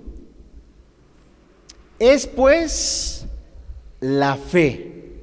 Es 1.98 2.26
pues 2.26 3.21
la 4.02 4.36
fe, 4.36 5.14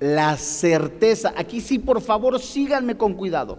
la 0.00 0.38
certeza. 0.38 1.34
Aquí 1.36 1.60
sí, 1.60 1.78
por 1.78 2.00
favor, 2.00 2.40
síganme 2.40 2.96
con 2.96 3.12
cuidado. 3.12 3.58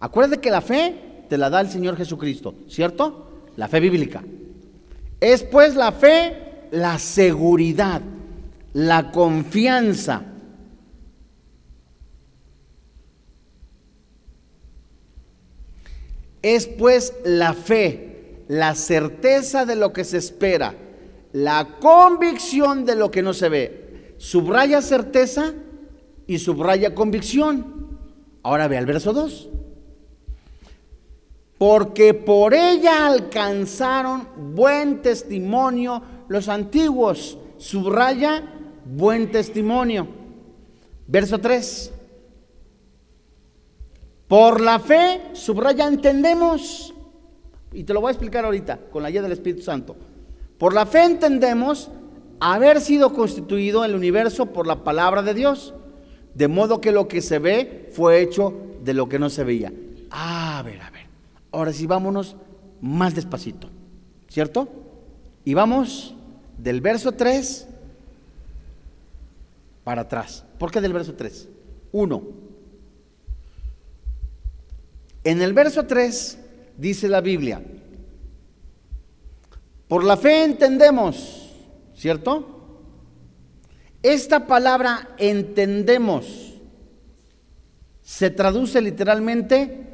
Acuérdate 0.00 0.40
que 0.40 0.50
la 0.50 0.60
fe 0.60 1.24
te 1.28 1.38
la 1.38 1.48
da 1.48 1.60
el 1.60 1.70
Señor 1.70 1.96
Jesucristo, 1.96 2.56
¿cierto? 2.66 3.28
La 3.54 3.68
fe 3.68 3.78
bíblica. 3.78 4.24
Es 5.20 5.44
pues 5.44 5.76
la 5.76 5.92
fe, 5.92 6.66
la 6.72 6.98
seguridad 6.98 8.02
la 8.72 9.10
confianza. 9.10 10.22
Es 16.42 16.66
pues 16.66 17.12
la 17.24 17.54
fe, 17.54 18.44
la 18.46 18.74
certeza 18.76 19.66
de 19.66 19.74
lo 19.74 19.92
que 19.92 20.04
se 20.04 20.18
espera, 20.18 20.74
la 21.32 21.78
convicción 21.80 22.84
de 22.84 22.96
lo 22.96 23.10
que 23.10 23.22
no 23.22 23.32
se 23.32 23.48
ve. 23.48 24.14
Subraya 24.18 24.82
certeza 24.82 25.54
y 26.26 26.38
subraya 26.38 26.94
convicción. 26.94 27.98
Ahora 28.42 28.68
ve 28.68 28.78
al 28.78 28.86
verso 28.86 29.12
2. 29.12 29.48
Porque 31.58 32.14
por 32.14 32.54
ella 32.54 33.06
alcanzaron 33.06 34.54
buen 34.54 35.02
testimonio 35.02 36.02
los 36.28 36.48
antiguos. 36.48 37.38
Subraya 37.58 38.44
buen 38.84 39.30
testimonio. 39.30 40.06
Verso 41.06 41.38
3. 41.38 41.92
Por 44.28 44.60
la 44.60 44.78
fe, 44.78 45.30
subraya, 45.32 45.88
entendemos, 45.88 46.94
y 47.72 47.82
te 47.82 47.94
lo 47.94 48.02
voy 48.02 48.08
a 48.08 48.12
explicar 48.12 48.44
ahorita 48.44 48.78
con 48.90 49.02
la 49.02 49.08
ayuda 49.08 49.22
del 49.22 49.32
Espíritu 49.32 49.62
Santo. 49.62 49.96
Por 50.58 50.74
la 50.74 50.86
fe 50.86 51.04
entendemos 51.04 51.90
haber 52.40 52.80
sido 52.80 53.12
constituido 53.14 53.84
el 53.84 53.94
universo 53.94 54.46
por 54.46 54.66
la 54.66 54.84
palabra 54.84 55.22
de 55.22 55.34
Dios, 55.34 55.74
De 56.34 56.46
modo 56.46 56.80
que 56.80 56.92
lo 56.92 57.08
que 57.08 57.20
se 57.20 57.40
ve 57.40 57.90
fue 57.92 58.20
hecho 58.22 58.54
de 58.84 58.94
lo 58.94 59.08
que 59.08 59.18
no 59.18 59.28
se 59.28 59.42
veía. 59.42 59.72
a 60.10 60.62
ver, 60.64 60.80
a 60.80 60.90
ver. 60.90 61.06
Ahora 61.50 61.72
sí, 61.72 61.86
vámonos 61.86 62.36
más 62.80 63.14
despacito. 63.14 63.68
¿Cierto? 64.28 64.68
Y 65.44 65.54
vamos 65.54 66.14
del 66.58 66.80
verso 66.80 67.10
3 67.12 67.66
para 69.82 70.02
atrás. 70.02 70.44
¿Por 70.58 70.70
qué 70.70 70.80
del 70.80 70.92
verso 70.92 71.14
3? 71.14 71.48
1. 71.92 72.22
En 75.24 75.42
el 75.42 75.52
verso 75.54 75.86
3 75.86 76.38
dice 76.76 77.08
la 77.08 77.20
Biblia, 77.20 77.62
por 79.88 80.04
la 80.04 80.16
fe 80.16 80.44
entendemos, 80.44 81.50
¿cierto? 81.94 82.54
Esta 84.02 84.46
palabra 84.46 85.14
entendemos 85.18 86.54
se 88.02 88.30
traduce 88.30 88.80
literalmente 88.80 89.86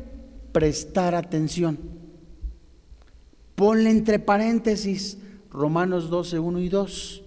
prestar 0.52 1.16
atención. 1.16 1.78
Ponle 3.56 3.90
entre 3.90 4.20
paréntesis 4.20 5.18
Romanos 5.50 6.10
12, 6.10 6.38
1 6.38 6.60
y 6.60 6.68
2 6.68 7.23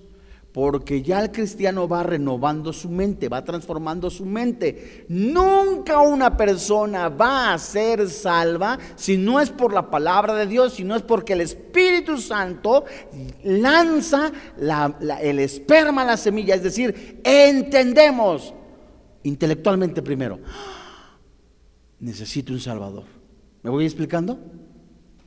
porque 0.57 1.03
ya 1.03 1.21
el 1.21 1.31
cristiano 1.31 1.87
va 1.87 2.01
renovando 2.01 2.73
su 2.73 2.89
mente, 2.89 3.29
va 3.29 3.43
transformando 3.43 4.09
su 4.09 4.25
mente. 4.25 5.05
Nunca 5.07 5.99
una 5.99 6.35
persona 6.35 7.09
va 7.09 7.53
a 7.53 7.59
ser 7.59 8.09
salva 8.09 8.79
si 8.95 9.17
no 9.17 9.39
es 9.39 9.51
por 9.51 9.71
la 9.71 9.91
palabra 9.91 10.33
de 10.33 10.47
Dios, 10.47 10.73
si 10.73 10.83
no 10.83 10.95
es 10.95 11.03
porque 11.03 11.33
el 11.33 11.41
Espíritu 11.41 12.17
Santo 12.17 12.85
lanza 13.43 14.31
el 15.21 15.37
esperma 15.37 16.01
a 16.01 16.05
la 16.05 16.17
semilla, 16.17 16.55
es 16.55 16.63
decir, 16.63 17.21
entendemos 17.23 18.51
intelectualmente 19.21 20.01
primero, 20.01 20.39
necesito 21.99 22.51
un 22.51 22.59
Salvador. 22.59 23.03
¿Me 23.61 23.69
voy 23.69 23.85
explicando? 23.85 24.39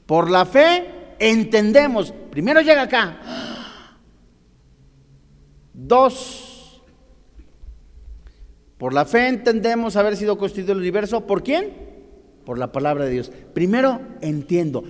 Por 0.07 0.29
la 0.29 0.45
fe 0.45 1.15
entendemos, 1.21 2.13
primero 2.33 2.61
llega 2.63 2.83
acá 2.83 3.21
Dos, 5.91 6.81
por 8.79 8.95
la 8.95 9.05
fe 9.05 9.27
entendemos 9.27 9.97
haber 9.97 10.17
sido 10.17 10.39
constituido 10.39 10.75
el 10.75 10.79
universo. 10.79 11.27
¿Por 11.27 11.43
quién? 11.43 11.73
Por 12.45 12.59
la 12.59 12.71
palabra 12.71 13.07
de 13.07 13.11
Dios. 13.11 13.33
Primero, 13.53 14.01
entiendo. 14.21 14.85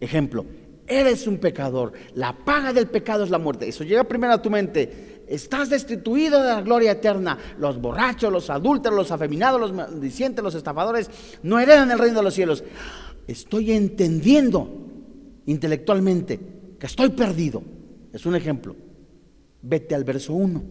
Ejemplo, 0.00 0.46
eres 0.86 1.26
un 1.26 1.36
pecador. 1.36 1.92
La 2.14 2.38
paga 2.42 2.72
del 2.72 2.86
pecado 2.86 3.22
es 3.22 3.28
la 3.28 3.38
muerte. 3.38 3.68
Eso 3.68 3.84
llega 3.84 4.04
primero 4.04 4.32
a 4.32 4.40
tu 4.40 4.48
mente. 4.48 5.24
Estás 5.28 5.68
destituido 5.68 6.42
de 6.42 6.48
la 6.48 6.62
gloria 6.62 6.92
eterna. 6.92 7.36
Los 7.58 7.78
borrachos, 7.78 8.32
los 8.32 8.48
adúlteros, 8.48 8.96
los 8.96 9.10
afeminados, 9.10 9.60
los 9.60 9.74
maldicientes, 9.74 10.42
los 10.42 10.54
estafadores 10.54 11.10
no 11.42 11.58
heredan 11.58 11.90
el 11.90 11.98
reino 11.98 12.20
de 12.20 12.24
los 12.24 12.34
cielos. 12.34 12.64
Estoy 13.26 13.72
entendiendo 13.72 14.70
intelectualmente 15.44 16.40
que 16.80 16.86
estoy 16.86 17.10
perdido. 17.10 17.62
Es 18.10 18.24
un 18.24 18.34
ejemplo. 18.36 18.85
Vete 19.68 19.96
al 19.96 20.04
verso 20.04 20.32
1. 20.32 20.62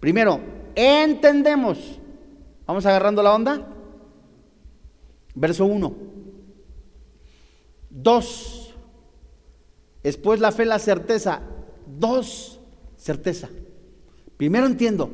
Primero, 0.00 0.40
entendemos. 0.74 2.00
¿Vamos 2.66 2.84
agarrando 2.86 3.22
la 3.22 3.32
onda? 3.32 3.68
Verso 5.36 5.64
1. 5.64 5.94
2. 7.90 8.74
Después 10.02 10.40
la 10.40 10.50
fe, 10.50 10.64
la 10.64 10.80
certeza. 10.80 11.40
Dos, 11.86 12.58
certeza. 12.96 13.48
Primero 14.36 14.66
entiendo, 14.66 15.10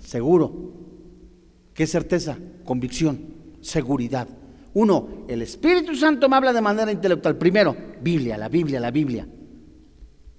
seguro. 0.00 0.52
¿Qué 1.74 1.86
certeza? 1.86 2.36
Convicción, 2.64 3.20
seguridad. 3.60 4.26
Uno, 4.74 5.08
el 5.28 5.42
Espíritu 5.42 5.94
Santo 5.94 6.28
me 6.28 6.34
habla 6.34 6.52
de 6.52 6.60
manera 6.60 6.90
intelectual. 6.90 7.36
Primero, 7.36 7.76
Biblia, 8.02 8.36
la 8.36 8.48
Biblia, 8.48 8.80
la 8.80 8.90
Biblia. 8.90 9.28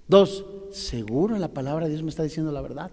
Dos, 0.05 0.45
seguro 0.71 1.37
la 1.37 1.53
palabra 1.53 1.85
de 1.85 1.91
Dios 1.91 2.03
me 2.03 2.09
está 2.09 2.23
diciendo 2.23 2.51
la 2.51 2.61
verdad. 2.61 2.91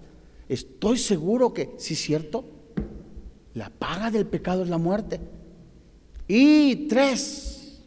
Estoy 0.48 0.98
seguro 0.98 1.52
que, 1.52 1.74
sí 1.78 1.94
es 1.94 2.00
cierto, 2.00 2.44
la 3.54 3.70
paga 3.70 4.10
del 4.10 4.26
pecado 4.26 4.62
es 4.62 4.68
la 4.68 4.78
muerte. 4.78 5.20
Y 6.26 6.86
tres, 6.88 7.82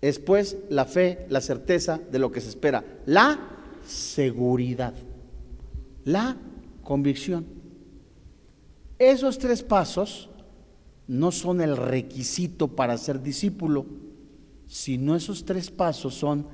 después 0.00 0.56
la 0.68 0.84
fe, 0.84 1.26
la 1.28 1.40
certeza 1.40 2.00
de 2.10 2.18
lo 2.18 2.32
que 2.32 2.40
se 2.40 2.48
espera, 2.48 2.84
la 3.06 3.38
seguridad, 3.86 4.94
la 6.04 6.36
convicción. 6.82 7.46
Esos 8.98 9.38
tres 9.38 9.62
pasos 9.62 10.28
no 11.06 11.30
son 11.30 11.60
el 11.60 11.76
requisito 11.76 12.68
para 12.68 12.96
ser 12.98 13.22
discípulo, 13.22 13.86
sino 14.66 15.14
esos 15.14 15.44
tres 15.44 15.70
pasos 15.70 16.14
son 16.14 16.46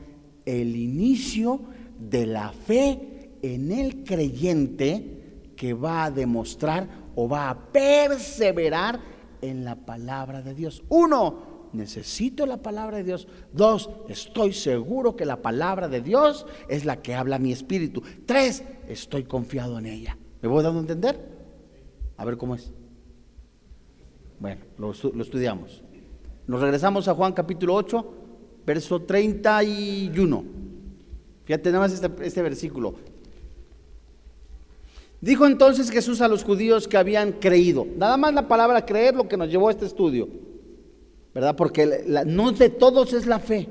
el 0.44 0.76
inicio 0.76 1.60
de 1.98 2.26
la 2.26 2.52
fe 2.52 3.30
en 3.42 3.72
el 3.72 4.04
creyente 4.04 5.52
que 5.56 5.74
va 5.74 6.04
a 6.04 6.10
demostrar 6.10 6.88
o 7.14 7.28
va 7.28 7.50
a 7.50 7.72
perseverar 7.72 9.00
en 9.40 9.64
la 9.64 9.76
palabra 9.76 10.42
de 10.42 10.54
Dios. 10.54 10.82
Uno, 10.88 11.68
necesito 11.72 12.46
la 12.46 12.58
palabra 12.58 12.98
de 12.98 13.04
Dios. 13.04 13.28
Dos, 13.52 13.90
estoy 14.08 14.52
seguro 14.52 15.16
que 15.16 15.26
la 15.26 15.42
palabra 15.42 15.88
de 15.88 16.00
Dios 16.00 16.46
es 16.68 16.84
la 16.84 17.02
que 17.02 17.14
habla 17.14 17.38
mi 17.38 17.52
espíritu. 17.52 18.02
Tres, 18.26 18.64
estoy 18.88 19.24
confiado 19.24 19.78
en 19.78 19.86
ella. 19.86 20.16
¿Me 20.40 20.48
voy 20.48 20.62
dando 20.62 20.78
a 20.78 20.82
entender? 20.82 21.34
A 22.16 22.24
ver 22.24 22.36
cómo 22.36 22.54
es. 22.54 22.72
Bueno, 24.38 24.62
lo, 24.78 24.90
estudiamos. 24.92 25.82
Nos 26.46 26.60
regresamos 26.60 27.08
a 27.08 27.14
Juan 27.14 27.32
capítulo 27.32 27.74
8 27.74 28.23
verso 28.66 29.00
31. 29.00 30.44
Fíjate 31.44 31.70
nada 31.70 31.80
más 31.80 31.92
este, 31.92 32.10
este, 32.26 32.42
versículo. 32.42 32.94
Dijo 35.20 35.46
entonces 35.46 35.90
Jesús 35.90 36.20
a 36.20 36.28
los 36.28 36.44
judíos 36.44 36.88
que 36.88 36.96
habían 36.96 37.32
creído. 37.32 37.86
Nada 37.96 38.16
más 38.16 38.34
la 38.34 38.48
palabra 38.48 38.84
creer 38.84 39.14
lo 39.14 39.28
que 39.28 39.36
nos 39.36 39.48
llevó 39.48 39.68
a 39.68 39.72
este 39.72 39.86
estudio. 39.86 40.28
¿Verdad? 41.34 41.56
Porque 41.56 42.04
no 42.26 42.52
de 42.52 42.68
todos 42.68 43.12
es 43.12 43.26
la 43.26 43.38
fe. 43.38 43.68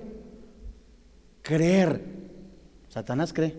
Creer. 1.42 2.02
Satanás 2.90 3.34
cree. 3.34 3.56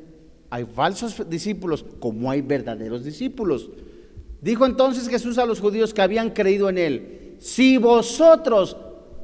Hay 0.50 0.64
falsos 0.64 1.28
discípulos 1.28 1.84
como 1.98 2.30
hay 2.30 2.42
verdaderos 2.42 3.04
discípulos. 3.04 3.70
Dijo 4.40 4.66
entonces 4.66 5.08
Jesús 5.08 5.38
a 5.38 5.46
los 5.46 5.60
judíos 5.60 5.94
que 5.94 6.02
habían 6.02 6.30
creído 6.30 6.68
en 6.68 6.78
él. 6.78 7.36
Si 7.40 7.78
vosotros, 7.78 8.76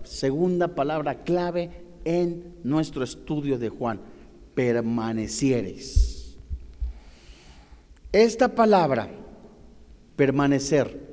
segunda 0.02 0.68
palabra 0.68 1.22
clave, 1.22 1.70
en 2.04 2.54
nuestro 2.62 3.04
estudio 3.04 3.58
de 3.58 3.68
Juan, 3.68 4.00
permanecieres. 4.54 6.36
Esta 8.12 8.54
palabra, 8.54 9.08
permanecer, 10.16 11.08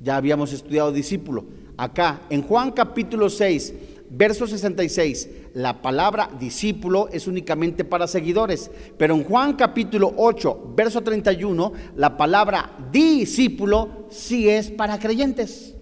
ya 0.00 0.16
habíamos 0.16 0.52
estudiado 0.52 0.92
discípulo. 0.92 1.44
Acá, 1.76 2.22
en 2.30 2.42
Juan 2.42 2.70
capítulo 2.72 3.28
6, 3.28 3.74
verso 4.10 4.46
66, 4.46 5.28
la 5.54 5.82
palabra 5.82 6.30
discípulo 6.38 7.08
es 7.08 7.26
únicamente 7.26 7.84
para 7.84 8.06
seguidores, 8.06 8.70
pero 8.96 9.14
en 9.14 9.24
Juan 9.24 9.54
capítulo 9.54 10.12
8, 10.16 10.72
verso 10.76 11.00
31, 11.00 11.72
la 11.96 12.16
palabra 12.16 12.76
discípulo 12.92 14.06
sí 14.10 14.48
es 14.48 14.70
para 14.70 14.98
creyentes. 14.98 15.74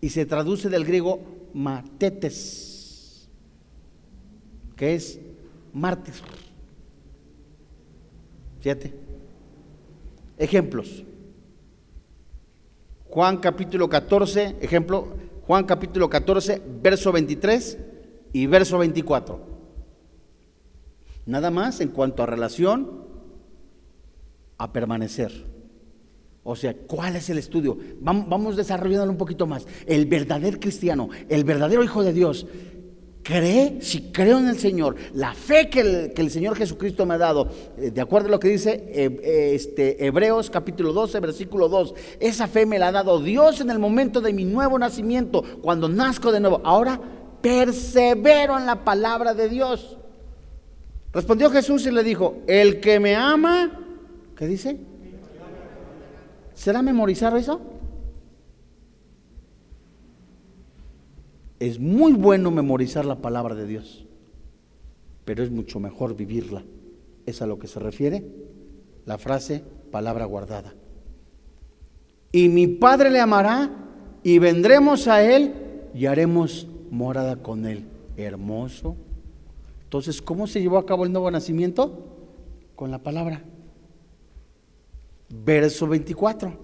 Y 0.00 0.10
se 0.10 0.26
traduce 0.26 0.68
del 0.68 0.84
griego 0.84 1.20
matetes, 1.54 3.28
que 4.76 4.94
es 4.94 5.20
mártir. 5.72 6.14
Fíjate. 8.60 8.92
Ejemplos. 10.36 11.04
Juan 13.08 13.38
capítulo 13.38 13.88
14, 13.88 14.56
ejemplo, 14.60 15.06
Juan 15.46 15.64
capítulo 15.64 16.10
14, 16.10 16.60
verso 16.82 17.12
23 17.12 17.78
y 18.32 18.46
verso 18.46 18.78
24. 18.78 19.54
Nada 21.26 21.50
más 21.50 21.80
en 21.80 21.90
cuanto 21.90 22.22
a 22.22 22.26
relación 22.26 23.04
a 24.58 24.72
permanecer. 24.72 25.53
O 26.44 26.54
sea, 26.54 26.74
¿cuál 26.74 27.16
es 27.16 27.30
el 27.30 27.38
estudio? 27.38 27.78
Vamos, 28.00 28.54
desarrollándolo 28.54 29.10
un 29.10 29.18
poquito 29.18 29.46
más. 29.46 29.66
El 29.86 30.04
verdadero 30.04 30.60
cristiano, 30.60 31.08
el 31.30 31.42
verdadero 31.42 31.82
hijo 31.82 32.02
de 32.02 32.12
Dios, 32.12 32.46
cree, 33.22 33.78
si 33.80 34.12
creo 34.12 34.38
en 34.38 34.48
el 34.48 34.58
Señor, 34.58 34.96
la 35.14 35.32
fe 35.32 35.70
que 35.70 36.12
el, 36.14 36.30
Señor 36.30 36.54
Jesucristo 36.54 37.06
me 37.06 37.14
ha 37.14 37.18
dado, 37.18 37.48
eh, 37.78 37.90
de 37.90 38.00
acuerdo 38.02 38.28
a 38.28 38.32
lo 38.32 38.38
que 38.40 38.48
dice 38.48 38.84
eh, 38.88 39.20
eh, 39.22 39.52
este, 39.54 40.04
Hebreos 40.04 40.50
capítulo 40.50 40.92
12, 40.92 41.18
versículo 41.20 41.70
2, 41.70 41.94
esa 42.20 42.46
fe 42.46 42.66
me 42.66 42.78
la 42.78 42.88
ha 42.88 42.92
dado 42.92 43.22
Dios 43.22 43.62
en 43.62 43.70
el 43.70 43.78
momento 43.78 44.20
de 44.20 44.34
mi 44.34 44.44
nuevo 44.44 44.78
nacimiento, 44.78 45.42
cuando 45.62 45.88
nazco 45.88 46.30
de 46.30 46.40
nuevo. 46.40 46.60
Ahora 46.62 47.00
persevero 47.40 48.58
en 48.58 48.66
la 48.66 48.84
palabra 48.84 49.32
de 49.32 49.48
Dios. 49.48 49.96
Respondió 51.10 51.50
Jesús 51.50 51.86
y 51.86 51.90
le 51.90 52.02
dijo, 52.02 52.42
el 52.46 52.80
que 52.80 53.00
me 53.00 53.14
ama, 53.14 53.80
¿Qué 54.36 54.46
dice? 54.46 54.78
¿Será 56.54 56.82
memorizar 56.82 57.36
eso? 57.36 57.60
Es 61.60 61.78
muy 61.78 62.12
bueno 62.12 62.50
memorizar 62.50 63.04
la 63.04 63.16
palabra 63.16 63.54
de 63.54 63.66
Dios, 63.66 64.06
pero 65.24 65.42
es 65.42 65.50
mucho 65.50 65.80
mejor 65.80 66.16
vivirla. 66.16 66.62
Es 67.26 67.42
a 67.42 67.46
lo 67.46 67.58
que 67.58 67.66
se 67.66 67.80
refiere 67.80 68.24
la 69.06 69.18
frase 69.18 69.62
palabra 69.90 70.24
guardada. 70.24 70.74
Y 72.32 72.48
mi 72.48 72.66
Padre 72.66 73.10
le 73.10 73.20
amará 73.20 73.70
y 74.22 74.38
vendremos 74.38 75.06
a 75.06 75.22
Él 75.22 75.54
y 75.94 76.06
haremos 76.06 76.66
morada 76.90 77.36
con 77.36 77.66
Él. 77.66 77.84
Hermoso. 78.16 78.96
Entonces, 79.84 80.20
¿cómo 80.20 80.46
se 80.46 80.60
llevó 80.60 80.78
a 80.78 80.86
cabo 80.86 81.04
el 81.04 81.12
nuevo 81.12 81.30
nacimiento? 81.30 82.04
Con 82.74 82.90
la 82.90 82.98
palabra. 82.98 83.44
Verso 85.28 85.86
24. 85.86 86.56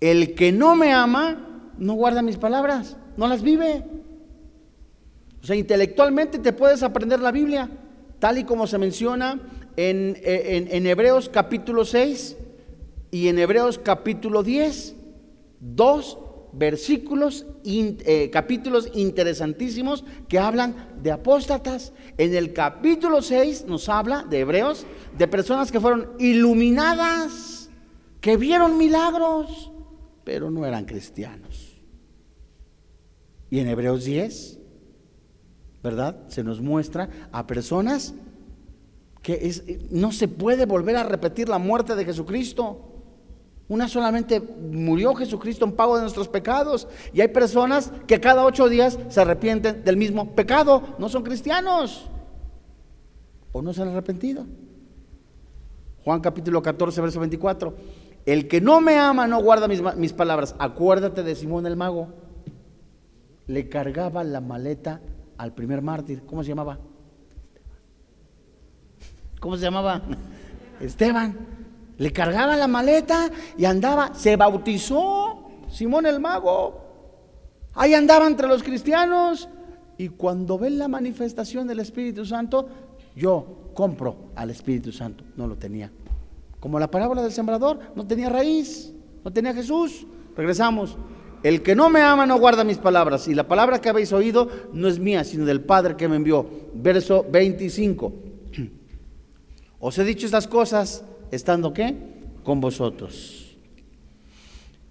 El 0.00 0.34
que 0.34 0.52
no 0.52 0.76
me 0.76 0.92
ama, 0.92 1.72
no 1.78 1.94
guarda 1.94 2.22
mis 2.22 2.36
palabras, 2.36 2.96
no 3.16 3.26
las 3.28 3.42
vive. 3.42 3.84
O 5.42 5.46
sea, 5.46 5.56
intelectualmente 5.56 6.38
te 6.38 6.52
puedes 6.52 6.82
aprender 6.82 7.20
la 7.20 7.30
Biblia, 7.30 7.70
tal 8.18 8.38
y 8.38 8.44
como 8.44 8.66
se 8.66 8.78
menciona 8.78 9.40
en, 9.76 10.16
en, 10.22 10.86
Hebreos 10.86 11.28
capítulo 11.28 11.84
6 11.84 12.36
y 13.10 13.28
en 13.28 13.38
Hebreos 13.38 13.78
capítulo 13.78 14.42
10, 14.42 14.96
dos 15.60 16.18
versículos, 16.52 17.46
eh, 17.64 18.30
capítulos 18.32 18.90
interesantísimos 18.94 20.04
que 20.28 20.38
hablan 20.38 20.74
de 21.02 21.12
apóstatas. 21.12 21.92
En 22.18 22.34
el 22.34 22.52
capítulo 22.52 23.22
6 23.22 23.66
nos 23.66 23.88
habla 23.88 24.24
de 24.28 24.40
Hebreos, 24.40 24.86
de 25.16 25.28
personas 25.28 25.70
que 25.70 25.80
fueron 25.80 26.12
iluminadas, 26.18 27.70
que 28.20 28.36
vieron 28.36 28.78
milagros, 28.78 29.72
pero 30.24 30.50
no 30.50 30.66
eran 30.66 30.84
cristianos. 30.84 31.76
Y 33.50 33.60
en 33.60 33.68
Hebreos 33.68 34.04
10, 34.04 34.58
¿verdad? 35.82 36.28
Se 36.28 36.42
nos 36.42 36.60
muestra 36.60 37.08
a 37.30 37.46
personas 37.46 38.14
que 39.22 39.88
no 39.90 40.12
se 40.12 40.28
puede 40.28 40.66
volver 40.66 40.96
a 40.96 41.02
repetir 41.02 41.48
la 41.48 41.58
muerte 41.58 41.96
de 41.96 42.04
Jesucristo. 42.04 42.85
Una 43.68 43.88
solamente 43.88 44.40
murió 44.40 45.14
Jesucristo 45.14 45.64
en 45.64 45.72
pago 45.72 45.96
de 45.96 46.02
nuestros 46.02 46.28
pecados. 46.28 46.86
Y 47.12 47.20
hay 47.20 47.28
personas 47.28 47.92
que 48.06 48.20
cada 48.20 48.44
ocho 48.44 48.68
días 48.68 48.98
se 49.08 49.20
arrepienten 49.20 49.82
del 49.82 49.96
mismo 49.96 50.34
pecado. 50.36 50.82
No 50.98 51.08
son 51.08 51.24
cristianos. 51.24 52.08
O 53.50 53.62
no 53.62 53.72
se 53.72 53.82
han 53.82 53.88
arrepentido. 53.88 54.46
Juan 56.04 56.20
capítulo 56.20 56.62
14, 56.62 57.00
verso 57.00 57.18
24. 57.18 57.74
El 58.24 58.46
que 58.46 58.60
no 58.60 58.80
me 58.80 58.96
ama 58.98 59.26
no 59.26 59.42
guarda 59.42 59.66
mis, 59.66 60.12
palabras. 60.12 60.54
Acuérdate 60.60 61.24
de 61.24 61.34
Simón 61.34 61.66
el 61.66 61.76
mago. 61.76 62.08
Le 63.48 63.68
cargaba 63.68 64.22
la 64.22 64.40
maleta 64.40 65.00
al 65.38 65.54
primer 65.54 65.82
mártir. 65.82 66.22
¿Cómo 66.24 66.44
se 66.44 66.50
llamaba? 66.50 66.78
¿Cómo 69.40 69.56
se 69.56 69.62
llamaba? 69.62 70.02
Esteban. 70.80 71.55
Le 71.98 72.12
cargaba 72.12 72.56
la 72.56 72.68
maleta 72.68 73.30
y 73.56 73.64
andaba, 73.64 74.14
se 74.14 74.36
bautizó 74.36 75.46
Simón 75.70 76.06
el 76.06 76.20
mago. 76.20 76.80
Ahí 77.74 77.94
andaba 77.94 78.26
entre 78.26 78.48
los 78.48 78.62
cristianos. 78.62 79.48
Y 79.98 80.08
cuando 80.10 80.58
ven 80.58 80.78
la 80.78 80.88
manifestación 80.88 81.66
del 81.66 81.80
Espíritu 81.80 82.26
Santo, 82.26 82.68
yo 83.14 83.70
compro 83.74 84.30
al 84.34 84.50
Espíritu 84.50 84.92
Santo. 84.92 85.24
No 85.36 85.46
lo 85.46 85.56
tenía. 85.56 85.90
Como 86.60 86.78
la 86.78 86.90
parábola 86.90 87.22
del 87.22 87.32
sembrador, 87.32 87.78
no 87.94 88.06
tenía 88.06 88.28
raíz, 88.28 88.92
no 89.24 89.32
tenía 89.32 89.54
Jesús. 89.54 90.06
Regresamos. 90.36 90.96
El 91.42 91.62
que 91.62 91.76
no 91.76 91.88
me 91.90 92.00
ama 92.00 92.26
no 92.26 92.38
guarda 92.38 92.64
mis 92.64 92.78
palabras. 92.78 93.28
Y 93.28 93.34
la 93.34 93.46
palabra 93.46 93.80
que 93.80 93.88
habéis 93.88 94.12
oído 94.12 94.48
no 94.72 94.88
es 94.88 94.98
mía, 94.98 95.24
sino 95.24 95.44
del 95.44 95.60
Padre 95.60 95.96
que 95.96 96.08
me 96.08 96.16
envió. 96.16 96.46
Verso 96.74 97.24
25. 97.30 98.12
Os 99.80 99.98
he 99.98 100.04
dicho 100.04 100.26
estas 100.26 100.48
cosas 100.48 101.04
estando 101.30 101.72
qué? 101.72 101.96
Con 102.42 102.60
vosotros. 102.60 103.56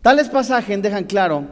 Tales 0.01 0.29
pasajes 0.29 0.81
dejan 0.81 1.05
claro 1.05 1.47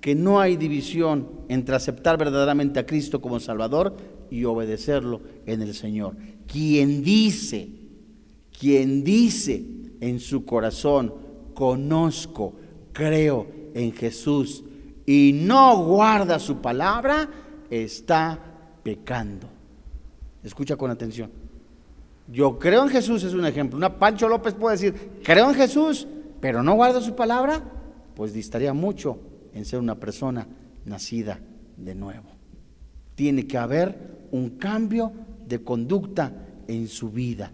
que 0.00 0.14
no 0.14 0.38
hay 0.38 0.56
división 0.56 1.28
entre 1.48 1.74
aceptar 1.74 2.18
verdaderamente 2.18 2.78
a 2.78 2.86
Cristo 2.86 3.20
como 3.20 3.40
Salvador 3.40 3.96
y 4.30 4.44
obedecerlo 4.44 5.22
en 5.46 5.62
el 5.62 5.74
Señor. 5.74 6.16
Quien 6.46 7.02
dice, 7.02 7.68
quien 8.58 9.02
dice 9.02 9.64
en 10.00 10.20
su 10.20 10.44
corazón, 10.44 11.14
conozco, 11.54 12.54
creo 12.92 13.46
en 13.74 13.92
Jesús 13.92 14.62
y 15.06 15.32
no 15.34 15.84
guarda 15.84 16.38
su 16.38 16.58
palabra, 16.58 17.28
está 17.70 18.38
pecando. 18.82 19.48
Escucha 20.42 20.76
con 20.76 20.90
atención. 20.90 21.30
Yo 22.26 22.58
creo 22.58 22.82
en 22.82 22.88
Jesús 22.88 23.22
es 23.24 23.34
un 23.34 23.46
ejemplo. 23.46 23.76
Una 23.76 23.98
Pancho 23.98 24.28
López 24.28 24.54
puede 24.54 24.76
decir, 24.76 25.20
creo 25.22 25.50
en 25.50 25.54
Jesús, 25.54 26.06
pero 26.40 26.62
no 26.62 26.74
guardo 26.74 27.00
su 27.00 27.14
palabra, 27.14 27.62
pues 28.14 28.32
distaría 28.32 28.72
mucho 28.72 29.18
en 29.52 29.64
ser 29.64 29.78
una 29.78 29.94
persona 29.96 30.46
nacida 30.84 31.38
de 31.76 31.94
nuevo. 31.94 32.28
Tiene 33.14 33.46
que 33.46 33.58
haber 33.58 34.26
un 34.30 34.50
cambio 34.50 35.12
de 35.46 35.62
conducta 35.62 36.32
en 36.66 36.88
su 36.88 37.10
vida. 37.10 37.52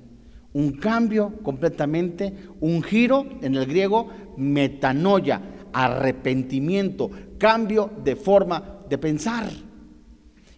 Un 0.52 0.72
cambio 0.72 1.34
completamente, 1.42 2.34
un 2.60 2.82
giro 2.82 3.26
en 3.42 3.54
el 3.54 3.66
griego, 3.66 4.08
metanoia, 4.36 5.40
arrepentimiento, 5.72 7.10
cambio 7.38 7.90
de 8.02 8.16
forma 8.16 8.80
de 8.88 8.98
pensar. 8.98 9.48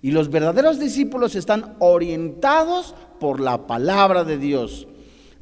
Y 0.02 0.10
los 0.10 0.30
verdaderos 0.30 0.80
discípulos 0.80 1.36
están 1.36 1.76
orientados 1.78 2.94
por 3.20 3.38
la 3.40 3.68
palabra 3.68 4.24
de 4.24 4.36
Dios. 4.36 4.88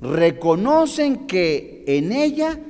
Reconocen 0.02 1.26
que 1.26 1.82
en 1.86 2.12
ella 2.12 2.61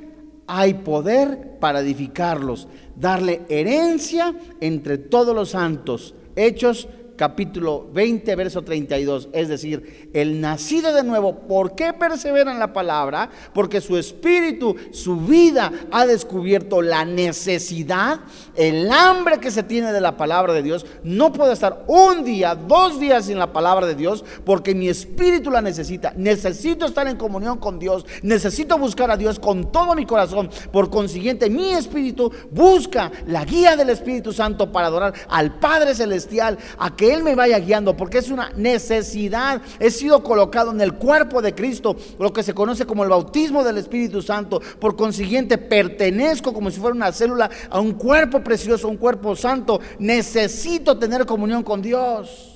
hay 0.47 0.75
poder 0.75 1.59
para 1.59 1.81
edificarlos, 1.81 2.69
darle 2.95 3.41
herencia 3.49 4.33
entre 4.61 4.97
todos 4.97 5.35
los 5.35 5.49
santos. 5.49 6.15
Hechos 6.37 6.87
capítulo 7.21 7.87
20, 7.93 8.35
verso 8.35 8.63
32. 8.63 9.29
Es 9.31 9.47
decir, 9.47 10.09
el 10.11 10.41
nacido 10.41 10.91
de 10.91 11.03
nuevo, 11.03 11.41
¿por 11.41 11.75
qué 11.75 11.93
persevera 11.93 12.51
en 12.51 12.57
la 12.57 12.73
palabra? 12.73 13.29
Porque 13.53 13.79
su 13.79 13.95
espíritu, 13.95 14.75
su 14.89 15.17
vida 15.17 15.71
ha 15.91 16.07
descubierto 16.07 16.81
la 16.81 17.05
necesidad, 17.05 18.21
el 18.55 18.91
hambre 18.91 19.39
que 19.39 19.51
se 19.51 19.61
tiene 19.61 19.93
de 19.93 20.01
la 20.01 20.17
palabra 20.17 20.51
de 20.51 20.63
Dios. 20.63 20.83
No 21.03 21.31
puedo 21.31 21.51
estar 21.51 21.83
un 21.85 22.23
día, 22.23 22.55
dos 22.55 22.99
días 22.99 23.25
sin 23.25 23.37
la 23.37 23.53
palabra 23.53 23.85
de 23.85 23.93
Dios 23.93 24.25
porque 24.43 24.73
mi 24.73 24.89
espíritu 24.89 25.51
la 25.51 25.61
necesita. 25.61 26.15
Necesito 26.17 26.87
estar 26.87 27.07
en 27.07 27.17
comunión 27.17 27.59
con 27.59 27.77
Dios. 27.77 28.03
Necesito 28.23 28.79
buscar 28.79 29.11
a 29.11 29.17
Dios 29.17 29.37
con 29.37 29.71
todo 29.71 29.93
mi 29.93 30.07
corazón. 30.07 30.49
Por 30.71 30.89
consiguiente, 30.89 31.51
mi 31.51 31.69
espíritu 31.69 32.31
busca 32.49 33.11
la 33.27 33.45
guía 33.45 33.75
del 33.75 33.91
Espíritu 33.91 34.33
Santo 34.33 34.71
para 34.71 34.87
adorar 34.87 35.13
al 35.29 35.59
Padre 35.59 35.93
Celestial, 35.93 36.57
a 36.79 36.95
que 36.95 37.10
él 37.13 37.23
me 37.23 37.35
vaya 37.35 37.59
guiando, 37.59 37.95
porque 37.95 38.19
es 38.19 38.29
una 38.29 38.51
necesidad. 38.51 39.61
He 39.79 39.91
sido 39.91 40.23
colocado 40.23 40.71
en 40.71 40.81
el 40.81 40.93
cuerpo 40.93 41.41
de 41.41 41.53
Cristo, 41.53 41.95
lo 42.19 42.31
que 42.31 42.43
se 42.43 42.53
conoce 42.53 42.85
como 42.85 43.03
el 43.03 43.09
bautismo 43.09 43.63
del 43.63 43.77
Espíritu 43.77 44.21
Santo. 44.21 44.61
Por 44.79 44.95
consiguiente, 44.95 45.57
pertenezco 45.57 46.53
como 46.53 46.71
si 46.71 46.79
fuera 46.79 46.95
una 46.95 47.11
célula 47.11 47.49
a 47.69 47.79
un 47.79 47.93
cuerpo 47.93 48.43
precioso, 48.43 48.87
un 48.87 48.97
cuerpo 48.97 49.35
santo. 49.35 49.79
Necesito 49.99 50.97
tener 50.97 51.25
comunión 51.25 51.63
con 51.63 51.81
Dios. 51.81 52.51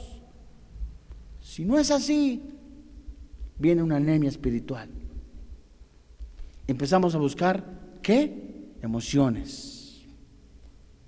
Si 1.42 1.64
no 1.64 1.80
es 1.80 1.92
así, 1.92 2.44
viene 3.58 3.82
una 3.82 3.98
anemia 3.98 4.30
espiritual. 4.30 4.90
Empezamos 6.68 7.16
a 7.16 7.18
buscar, 7.20 7.64
¿qué? 8.02 8.74
Emociones. 8.82 10.04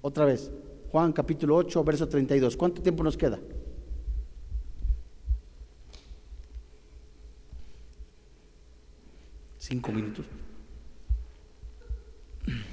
Otra 0.01 0.25
vez, 0.25 0.51
Juan 0.91 1.11
capítulo 1.11 1.55
8, 1.55 1.83
verso 1.83 2.07
32. 2.07 2.55
¿Cuánto 2.55 2.81
tiempo 2.81 3.03
nos 3.03 3.17
queda? 3.17 3.39
Cinco 9.57 9.91
minutos. 9.91 10.25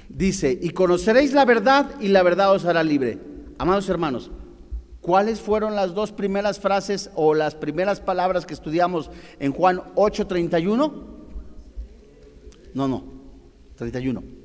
Dice, 0.07 0.57
y 0.61 0.69
conoceréis 0.69 1.33
la 1.33 1.43
verdad 1.43 1.99
y 1.99 2.07
la 2.07 2.23
verdad 2.23 2.53
os 2.53 2.63
hará 2.63 2.83
libre. 2.83 3.19
Amados 3.57 3.89
hermanos, 3.89 4.31
¿cuáles 5.01 5.41
fueron 5.41 5.75
las 5.75 5.93
dos 5.93 6.13
primeras 6.13 6.59
frases 6.59 7.09
o 7.15 7.33
las 7.33 7.53
primeras 7.53 7.99
palabras 7.99 8.45
que 8.45 8.53
estudiamos 8.53 9.11
en 9.39 9.51
Juan 9.51 9.81
8, 9.95 10.27
31? 10.27 11.15
No, 12.73 12.87
no, 12.87 13.03
31. 13.75 14.44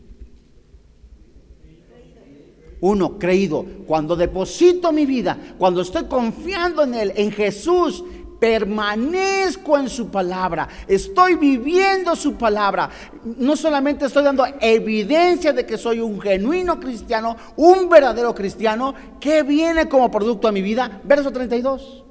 Uno, 2.80 3.18
creído. 3.18 3.64
Cuando 3.86 4.16
deposito 4.16 4.92
mi 4.92 5.04
vida, 5.06 5.36
cuando 5.58 5.82
estoy 5.82 6.04
confiando 6.04 6.82
en 6.82 6.94
Él, 6.94 7.12
en 7.14 7.30
Jesús, 7.30 8.02
permanezco 8.40 9.76
en 9.78 9.90
su 9.90 10.08
palabra, 10.08 10.66
estoy 10.88 11.34
viviendo 11.34 12.16
su 12.16 12.34
palabra. 12.34 12.88
No 13.36 13.54
solamente 13.54 14.06
estoy 14.06 14.24
dando 14.24 14.46
evidencia 14.60 15.52
de 15.52 15.66
que 15.66 15.76
soy 15.76 16.00
un 16.00 16.18
genuino 16.20 16.80
cristiano, 16.80 17.36
un 17.56 17.88
verdadero 17.90 18.34
cristiano, 18.34 18.94
que 19.20 19.42
viene 19.42 19.88
como 19.88 20.10
producto 20.10 20.48
a 20.48 20.52
mi 20.52 20.62
vida. 20.62 21.02
Verso 21.04 21.30
32. 21.30 22.04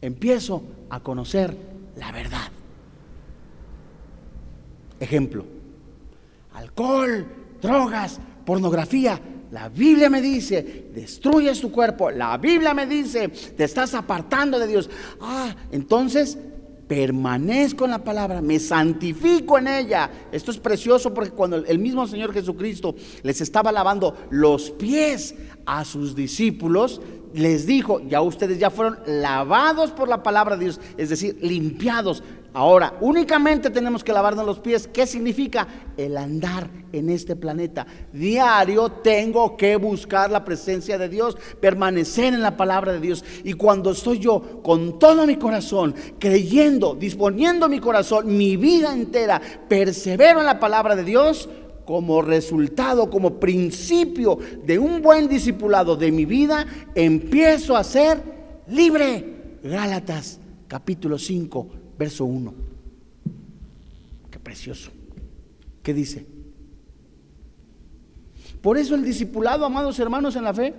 Empiezo 0.00 0.62
a 0.88 1.00
conocer 1.00 1.56
la 1.96 2.12
verdad. 2.12 2.48
Ejemplo, 5.00 5.44
alcohol, 6.54 7.26
drogas, 7.60 8.20
pornografía, 8.50 9.20
la 9.52 9.68
Biblia 9.68 10.10
me 10.10 10.20
dice, 10.20 10.90
destruyes 10.92 11.60
tu 11.60 11.70
cuerpo. 11.70 12.10
La 12.10 12.36
Biblia 12.36 12.74
me 12.74 12.84
dice, 12.84 13.28
te 13.28 13.62
estás 13.62 13.94
apartando 13.94 14.58
de 14.58 14.66
Dios. 14.66 14.90
Ah, 15.20 15.54
entonces 15.70 16.36
permanezco 16.88 17.84
en 17.84 17.92
la 17.92 18.02
palabra, 18.02 18.42
me 18.42 18.58
santifico 18.58 19.56
en 19.56 19.68
ella. 19.68 20.10
Esto 20.32 20.50
es 20.50 20.58
precioso 20.58 21.14
porque 21.14 21.30
cuando 21.30 21.58
el 21.58 21.78
mismo 21.78 22.04
Señor 22.08 22.32
Jesucristo 22.32 22.96
les 23.22 23.40
estaba 23.40 23.70
lavando 23.70 24.16
los 24.30 24.72
pies 24.72 25.36
a 25.64 25.84
sus 25.84 26.16
discípulos, 26.16 27.00
les 27.32 27.66
dijo, 27.66 28.00
ya 28.08 28.20
ustedes 28.20 28.58
ya 28.58 28.70
fueron 28.70 28.98
lavados 29.06 29.92
por 29.92 30.08
la 30.08 30.24
palabra 30.24 30.56
de 30.56 30.64
Dios, 30.64 30.80
es 30.96 31.08
decir, 31.08 31.38
limpiados. 31.40 32.24
Ahora, 32.52 32.94
únicamente 33.00 33.70
tenemos 33.70 34.02
que 34.02 34.12
lavarnos 34.12 34.44
los 34.44 34.58
pies. 34.58 34.88
¿Qué 34.88 35.06
significa? 35.06 35.68
El 35.96 36.16
andar 36.16 36.68
en 36.92 37.08
este 37.08 37.36
planeta. 37.36 37.86
Diario 38.12 38.90
tengo 38.90 39.56
que 39.56 39.76
buscar 39.76 40.30
la 40.30 40.44
presencia 40.44 40.98
de 40.98 41.08
Dios, 41.08 41.36
permanecer 41.60 42.34
en 42.34 42.42
la 42.42 42.56
palabra 42.56 42.92
de 42.92 43.00
Dios. 43.00 43.24
Y 43.44 43.52
cuando 43.52 43.92
estoy 43.92 44.18
yo 44.18 44.62
con 44.62 44.98
todo 44.98 45.26
mi 45.26 45.36
corazón, 45.36 45.94
creyendo, 46.18 46.96
disponiendo 46.96 47.68
mi 47.68 47.78
corazón, 47.78 48.36
mi 48.36 48.56
vida 48.56 48.92
entera, 48.92 49.40
persevero 49.68 50.40
en 50.40 50.46
la 50.46 50.58
palabra 50.58 50.96
de 50.96 51.04
Dios, 51.04 51.48
como 51.84 52.20
resultado, 52.20 53.10
como 53.10 53.38
principio 53.38 54.38
de 54.64 54.78
un 54.78 55.02
buen 55.02 55.28
discipulado 55.28 55.96
de 55.96 56.10
mi 56.10 56.24
vida, 56.24 56.66
empiezo 56.94 57.76
a 57.76 57.84
ser 57.84 58.20
libre. 58.66 59.58
Gálatas 59.62 60.40
capítulo 60.70 61.18
5, 61.18 61.66
verso 62.00 62.24
1. 62.24 62.54
Qué 64.30 64.38
precioso. 64.38 64.90
¿Qué 65.82 65.92
dice? 65.92 66.26
Por 68.62 68.78
eso 68.78 68.94
el 68.94 69.04
discipulado, 69.04 69.66
amados 69.66 69.98
hermanos 69.98 70.34
en 70.34 70.44
la 70.44 70.54
fe, 70.54 70.74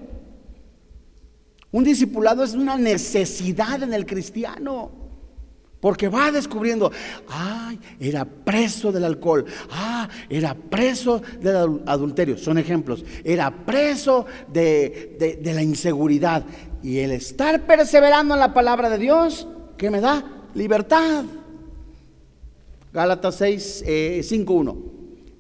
un 1.72 1.84
discipulado 1.84 2.44
es 2.44 2.56
una 2.56 2.76
necesidad 2.76 3.84
en 3.84 3.94
el 3.94 4.08
cristiano. 4.08 5.00
Porque 5.80 6.10
va 6.10 6.32
descubriendo, 6.32 6.92
ay, 7.28 7.80
era 8.00 8.26
preso 8.26 8.92
del 8.92 9.04
alcohol, 9.04 9.46
ah, 9.72 10.08
era 10.30 10.54
preso 10.56 11.22
del 11.40 11.82
adulterio, 11.88 12.38
son 12.38 12.60
ejemplos, 12.60 13.04
era 13.24 13.50
preso 13.50 14.26
de, 14.52 15.40
la 15.44 15.62
inseguridad. 15.62 16.46
Y 16.84 17.00
el 17.00 17.12
estar 17.12 17.66
perseverando 17.66 18.34
en 18.36 18.40
la 18.40 18.54
palabra 18.54 18.90
de 18.90 19.00
Dios, 19.00 19.48
¿qué 19.78 19.90
me 19.90 20.02
da? 20.02 20.41
Libertad. 20.54 21.26
Gálatas 22.94 23.36
6, 23.36 23.86
5, 24.24 24.54
1. 24.54 24.78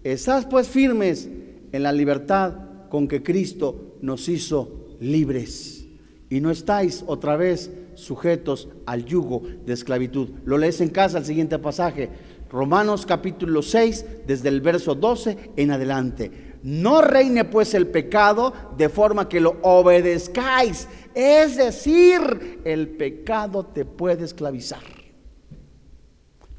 Estás 0.04 0.46
pues 0.46 0.68
firmes 0.68 1.30
en 1.72 1.84
la 1.84 1.92
libertad 1.92 2.54
con 2.90 3.08
que 3.08 3.22
Cristo 3.22 3.98
nos 4.02 4.28
hizo 4.30 4.98
libres. 5.00 5.86
Y 6.30 6.40
no 6.40 6.50
estáis 6.50 7.04
otra 7.08 7.36
vez 7.36 7.72
sujetos 7.96 8.70
al 8.86 9.06
yugo 9.06 9.44
de 9.66 9.74
esclavitud. 9.74 10.30
Lo 10.46 10.58
lees 10.58 10.80
en 10.80 10.90
casa 10.90 11.18
el 11.18 11.26
siguiente 11.26 11.60
pasaje, 11.60 12.10
Romanos 12.50 13.06
capítulo 13.06 13.62
6, 13.62 14.06
desde 14.28 14.50
el 14.50 14.62
verso 14.62 14.96
12 14.96 15.52
en 15.58 15.72
adelante. 15.72 16.52
No 16.64 17.02
reine 17.02 17.44
pues 17.44 17.74
el 17.74 17.88
pecado 17.88 18.54
de 18.78 18.88
forma 18.88 19.28
que 19.28 19.42
lo 19.42 19.58
obedezcáis. 19.62 20.88
Es 21.14 21.58
decir, 21.58 22.62
el 22.64 22.90
pecado 22.90 23.66
te 23.66 23.84
puede 23.84 24.24
esclavizar. 24.24 25.01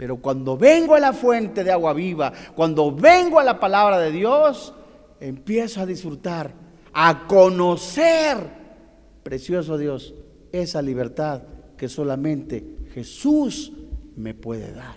Pero 0.03 0.17
cuando 0.17 0.57
vengo 0.57 0.97
a 0.97 0.99
la 0.99 1.13
fuente 1.13 1.63
de 1.63 1.71
agua 1.71 1.93
viva, 1.93 2.33
cuando 2.57 2.91
vengo 2.91 3.39
a 3.39 3.45
la 3.45 3.61
palabra 3.61 4.01
de 4.01 4.11
Dios, 4.11 4.75
empiezo 5.21 5.81
a 5.81 5.87
disfrutar, 5.87 6.53
a 6.93 7.29
conocer, 7.29 8.37
precioso 9.23 9.79
Dios, 9.79 10.13
esa 10.51 10.83
libertad 10.83 11.43
que 11.77 11.89
solamente 11.89 12.67
Jesús 12.93 13.75
me 14.17 14.35
puede 14.35 14.73
dar. 14.73 14.97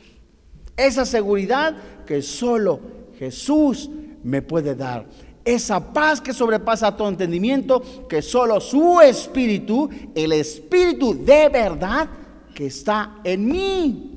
Esa 0.76 1.06
seguridad 1.06 1.76
que 2.08 2.24
solo 2.24 2.80
Jesús 3.20 3.92
me 4.24 4.42
puede 4.42 4.74
dar. 4.74 5.06
Esa 5.44 5.94
paz 5.94 6.20
que 6.20 6.34
sobrepasa 6.34 6.98
todo 6.98 7.10
entendimiento, 7.10 8.08
que 8.10 8.24
solo 8.24 8.60
su 8.60 9.00
espíritu, 9.02 9.88
el 10.16 10.32
espíritu 10.32 11.14
de 11.14 11.50
verdad 11.50 12.10
que 12.56 12.66
está 12.66 13.18
en 13.24 13.46
mí. 13.46 14.15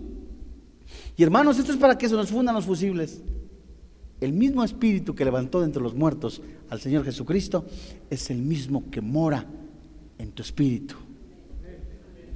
Y 1.18 1.24
hermanos, 1.24 1.58
esto 1.58 1.72
es 1.72 1.78
para 1.78 1.98
que 1.98 2.08
se 2.08 2.14
nos 2.14 2.30
fundan 2.30 2.54
los 2.54 2.64
fusibles. 2.64 3.20
El 4.20 4.32
mismo 4.32 4.62
espíritu 4.62 5.16
que 5.16 5.24
levantó 5.24 5.58
de 5.58 5.66
entre 5.66 5.82
los 5.82 5.92
muertos 5.92 6.40
al 6.70 6.80
Señor 6.80 7.04
Jesucristo 7.04 7.66
es 8.08 8.30
el 8.30 8.38
mismo 8.38 8.88
que 8.88 9.00
mora 9.00 9.44
en 10.16 10.30
tu 10.30 10.42
espíritu. 10.42 10.94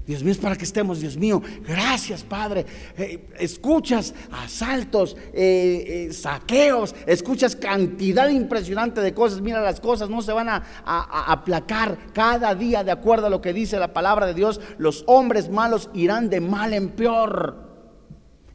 Dios 0.04 0.24
mío, 0.24 0.32
es 0.32 0.38
para 0.38 0.56
que 0.56 0.64
estemos, 0.64 0.98
Dios 0.98 1.16
mío. 1.16 1.40
Gracias, 1.64 2.24
Padre. 2.24 2.66
Eh, 2.98 3.28
escuchas 3.38 4.14
asaltos, 4.32 5.16
eh, 5.32 6.08
eh, 6.08 6.12
saqueos, 6.12 6.92
escuchas 7.06 7.54
cantidad 7.54 8.28
impresionante 8.30 9.00
de 9.00 9.14
cosas. 9.14 9.40
Mira, 9.40 9.60
las 9.60 9.78
cosas 9.78 10.10
no 10.10 10.22
se 10.22 10.32
van 10.32 10.48
a, 10.48 10.64
a 10.84 11.30
aplacar 11.30 11.96
cada 12.12 12.52
día 12.56 12.82
de 12.82 12.90
acuerdo 12.90 13.28
a 13.28 13.30
lo 13.30 13.40
que 13.40 13.52
dice 13.52 13.78
la 13.78 13.92
palabra 13.92 14.26
de 14.26 14.34
Dios. 14.34 14.60
Los 14.76 15.04
hombres 15.06 15.50
malos 15.50 15.88
irán 15.94 16.28
de 16.30 16.40
mal 16.40 16.74
en 16.74 16.88
peor 16.88 17.71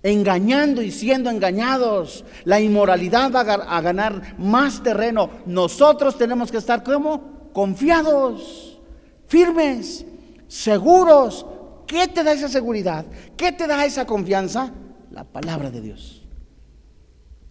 engañando 0.04 0.82
y 0.82 0.92
siendo 0.92 1.30
engañados. 1.30 2.24
La 2.44 2.60
inmoralidad 2.60 3.32
va 3.32 3.42
a 3.42 3.82
ganar 3.82 4.36
más 4.38 4.84
terreno. 4.84 5.30
Nosotros 5.46 6.18
tenemos 6.18 6.52
que 6.52 6.58
estar 6.58 6.84
como 6.84 7.50
confiados, 7.54 8.80
firmes 9.28 10.06
seguros. 10.48 11.46
¿Qué 11.86 12.08
te 12.08 12.24
da 12.24 12.34
esa 12.34 12.50
seguridad? 12.50 13.06
¿Qué 13.36 13.52
te 13.52 13.68
da 13.68 13.86
esa 13.86 14.06
confianza? 14.06 14.72
La 15.12 15.24
palabra 15.24 15.72
de 15.72 15.82
Dios. 15.82 16.28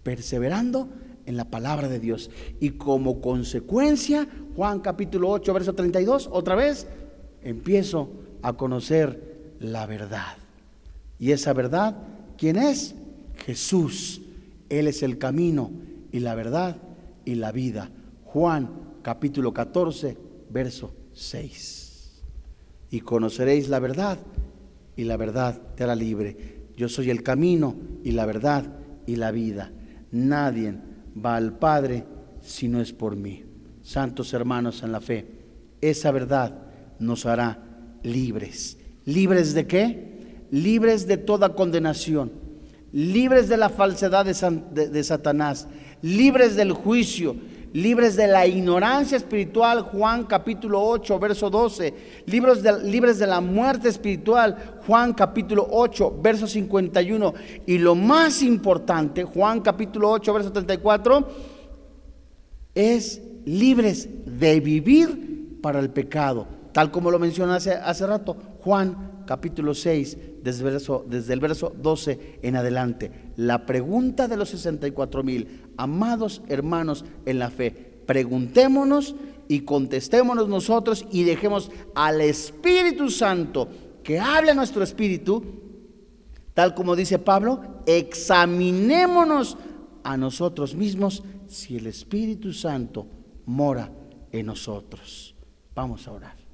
Perseverando 0.03 0.89
en 1.25 1.37
la 1.37 1.47
palabra 1.47 1.89
de 1.89 1.99
Dios. 1.99 2.31
Y 2.61 2.71
como 2.71 3.21
consecuencia, 3.21 4.29
Juan 4.55 4.81
capítulo 4.81 5.31
8, 5.31 5.53
verso 5.53 5.75
32, 5.75 6.29
otra 6.31 6.55
vez, 6.55 6.87
empiezo 7.43 8.11
a 8.43 8.55
conocer 8.55 9.55
la 9.59 9.87
verdad. 9.87 10.37
Y 11.19 11.33
esa 11.33 11.53
verdad, 11.53 11.97
¿quién 12.37 12.57
es? 12.57 12.95
Jesús. 13.45 14.23
Él 14.69 14.89
es 14.89 15.03
el 15.03 15.19
camino 15.19 15.71
y 16.13 16.21
la 16.21 16.35
verdad 16.35 16.77
y 17.25 17.37
la 17.37 17.53
vida. 17.53 17.91
Juan 18.25 18.71
capítulo 19.03 19.53
14, 19.53 20.17
verso 20.51 20.93
6 21.13 21.87
y 22.91 23.01
conoceréis 23.01 23.69
la 23.69 23.79
verdad 23.79 24.19
y 24.97 25.05
la 25.05 25.17
verdad 25.17 25.61
te 25.75 25.85
hará 25.85 25.95
libre. 25.95 26.67
Yo 26.77 26.89
soy 26.89 27.11
el 27.11 27.23
camino 27.23 27.77
y 28.05 28.13
la 28.13 28.27
verdad 28.27 28.65
y 29.07 29.17
la 29.17 29.31
vida. 29.31 29.71
Nadie 30.13 30.75
va 31.25 31.37
al 31.37 31.59
Padre 31.59 32.05
si 32.41 32.69
no 32.69 32.81
es 32.81 32.93
por 32.93 33.17
mí. 33.17 33.45
Santos 33.83 34.33
hermanos 34.33 34.83
en 34.83 34.93
la 34.93 35.01
fe, 35.01 35.27
esa 35.81 36.11
verdad 36.11 36.59
nos 36.99 37.27
hará 37.27 37.99
libres. 38.03 38.79
¿Libres 39.05 39.55
de 39.55 39.67
qué? 39.67 40.16
Libres 40.51 41.07
de 41.07 41.17
toda 41.17 41.55
condenación, 41.55 42.33
libres 42.93 43.49
de 43.49 43.57
la 43.57 43.69
falsedad 43.69 44.25
de, 44.25 45.05
Satanás, 45.05 45.69
libres 46.03 46.57
del 46.57 46.73
juicio, 46.73 47.37
libres 47.73 48.17
de 48.17 48.27
la 48.27 48.47
ignorancia 48.47 49.17
espiritual, 49.17 49.83
Juan 49.83 50.25
capítulo 50.25 50.83
8, 50.83 51.19
verso 51.19 51.51
12, 51.51 51.95
libres 52.27 52.63
de, 52.63 52.83
libres 52.85 53.19
de 53.19 53.27
la 53.27 53.41
muerte 53.41 53.89
espiritual, 53.89 54.81
Juan 54.87 55.13
capítulo 55.13 55.67
8, 55.71 56.21
verso 56.23 56.47
51, 56.47 57.35
y 57.67 57.79
lo 57.79 57.95
más 57.95 58.43
importante, 58.43 59.25
Juan 59.25 59.61
capítulo 59.61 60.11
8, 60.13 60.33
verso 60.33 60.53
34, 60.53 61.29
es 62.75 63.21
libres 63.45 64.09
de 64.25 64.61
vivir 64.61 65.59
para 65.61 65.81
el 65.81 65.91
pecado, 65.91 66.47
tal 66.73 66.91
como 66.91 67.11
lo 67.11 67.19
mencioné 67.19 67.55
hace, 67.55 67.73
hace 67.73 68.07
rato, 68.07 68.37
Juan 68.61 69.06
capítulo 69.27 69.75
6, 69.75 70.19
desde 70.43 70.65
el, 70.65 70.73
verso, 70.73 71.05
desde 71.07 71.33
el 71.35 71.41
verso 71.41 71.75
12 71.77 72.41
en 72.43 72.57
adelante. 72.57 73.33
La 73.37 73.67
pregunta 73.67 74.29
de 74.29 74.37
los 74.37 74.49
64 74.51 75.23
mil, 75.23 75.65
amados 75.77 76.43
hermanos 76.49 77.05
en 77.27 77.39
la 77.39 77.51
fe, 77.51 77.71
preguntémonos 78.07 79.15
y 79.49 79.61
contestémonos 79.61 80.49
nosotros 80.49 81.05
y 81.11 81.25
dejemos 81.25 81.71
al 81.95 82.21
Espíritu 82.21 83.11
Santo 83.11 83.69
que 84.03 84.21
hable 84.21 84.53
a 84.53 84.55
nuestro 84.55 84.83
espíritu, 84.83 85.43
tal 86.55 86.75
como 86.75 86.95
dice 86.95 87.19
Pablo, 87.19 87.83
examinémonos 87.87 89.59
a 90.05 90.17
nosotros 90.17 90.75
mismos 90.75 91.25
si 91.49 91.77
el 91.77 91.89
Espíritu 91.89 92.53
Santo 92.53 93.07
mora 93.47 93.91
en 94.31 94.47
nosotros. 94.47 95.35
Vamos 95.75 96.07
a 96.07 96.13
orar. 96.13 96.46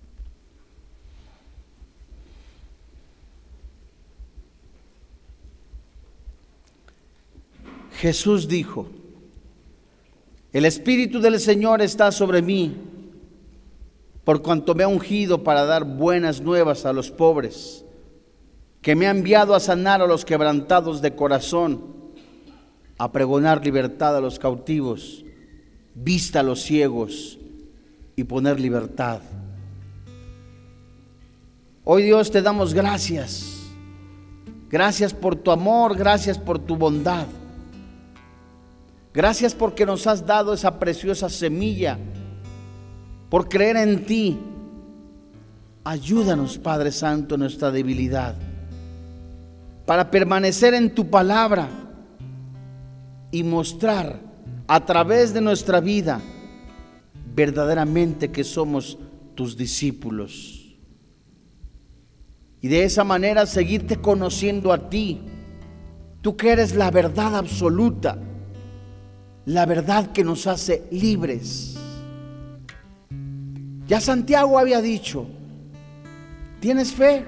Jesús 8.02 8.48
dijo, 8.48 8.88
el 10.52 10.64
Espíritu 10.64 11.20
del 11.20 11.38
Señor 11.38 11.82
está 11.82 12.10
sobre 12.10 12.42
mí, 12.42 12.74
por 14.24 14.42
cuanto 14.42 14.74
me 14.74 14.82
ha 14.82 14.88
ungido 14.88 15.44
para 15.44 15.64
dar 15.64 15.84
buenas 15.84 16.40
nuevas 16.40 16.84
a 16.84 16.92
los 16.92 17.12
pobres, 17.12 17.84
que 18.80 18.96
me 18.96 19.06
ha 19.06 19.10
enviado 19.10 19.54
a 19.54 19.60
sanar 19.60 20.02
a 20.02 20.08
los 20.08 20.24
quebrantados 20.24 21.00
de 21.00 21.14
corazón, 21.14 21.80
a 22.98 23.12
pregonar 23.12 23.64
libertad 23.64 24.16
a 24.16 24.20
los 24.20 24.40
cautivos, 24.40 25.24
vista 25.94 26.40
a 26.40 26.42
los 26.42 26.60
ciegos 26.60 27.38
y 28.16 28.24
poner 28.24 28.58
libertad. 28.58 29.20
Hoy 31.84 32.02
Dios 32.02 32.32
te 32.32 32.42
damos 32.42 32.74
gracias. 32.74 33.60
Gracias 34.68 35.14
por 35.14 35.36
tu 35.36 35.52
amor, 35.52 35.96
gracias 35.96 36.36
por 36.36 36.58
tu 36.58 36.74
bondad. 36.74 37.28
Gracias 39.14 39.54
porque 39.54 39.84
nos 39.84 40.06
has 40.06 40.24
dado 40.24 40.54
esa 40.54 40.78
preciosa 40.78 41.28
semilla, 41.28 41.98
por 43.28 43.48
creer 43.48 43.76
en 43.76 44.06
ti. 44.06 44.38
Ayúdanos, 45.84 46.56
Padre 46.58 46.92
Santo, 46.92 47.34
en 47.34 47.40
nuestra 47.40 47.70
debilidad, 47.70 48.34
para 49.84 50.10
permanecer 50.10 50.72
en 50.74 50.94
tu 50.94 51.10
palabra 51.10 51.68
y 53.30 53.42
mostrar 53.42 54.20
a 54.66 54.84
través 54.86 55.34
de 55.34 55.40
nuestra 55.42 55.80
vida 55.80 56.20
verdaderamente 57.34 58.30
que 58.30 58.44
somos 58.44 58.98
tus 59.34 59.56
discípulos. 59.56 60.74
Y 62.62 62.68
de 62.68 62.84
esa 62.84 63.04
manera 63.04 63.44
seguirte 63.44 63.96
conociendo 63.96 64.72
a 64.72 64.88
ti, 64.88 65.20
tú 66.22 66.36
que 66.36 66.52
eres 66.52 66.74
la 66.76 66.90
verdad 66.90 67.36
absoluta 67.36 68.18
la 69.46 69.66
verdad 69.66 70.12
que 70.12 70.24
nos 70.24 70.46
hace 70.46 70.84
libres. 70.90 71.76
Ya 73.86 74.00
Santiago 74.00 74.58
había 74.58 74.80
dicho, 74.80 75.26
¿tienes 76.60 76.92
fe? 76.92 77.26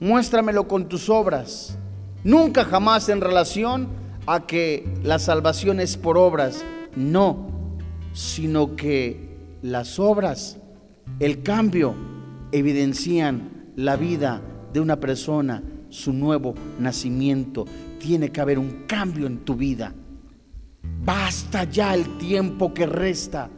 Muéstramelo 0.00 0.66
con 0.66 0.88
tus 0.88 1.08
obras. 1.08 1.76
Nunca 2.24 2.64
jamás 2.64 3.08
en 3.08 3.20
relación 3.20 3.88
a 4.26 4.46
que 4.46 4.86
la 5.02 5.18
salvación 5.18 5.80
es 5.80 5.96
por 5.96 6.18
obras. 6.18 6.64
No, 6.96 7.48
sino 8.12 8.74
que 8.76 9.30
las 9.62 9.98
obras, 9.98 10.58
el 11.20 11.42
cambio, 11.42 11.94
evidencian 12.52 13.72
la 13.76 13.96
vida 13.96 14.42
de 14.72 14.80
una 14.80 14.98
persona, 14.98 15.62
su 15.88 16.12
nuevo 16.12 16.54
nacimiento. 16.78 17.64
Tiene 17.98 18.30
que 18.30 18.40
haber 18.40 18.58
un 18.58 18.84
cambio 18.86 19.26
en 19.26 19.38
tu 19.38 19.54
vida. 19.54 19.94
Basta 21.12 21.64
ya 21.64 21.92
el 21.92 22.18
tiempo 22.18 22.72
que 22.72 22.86
resta 22.86 23.50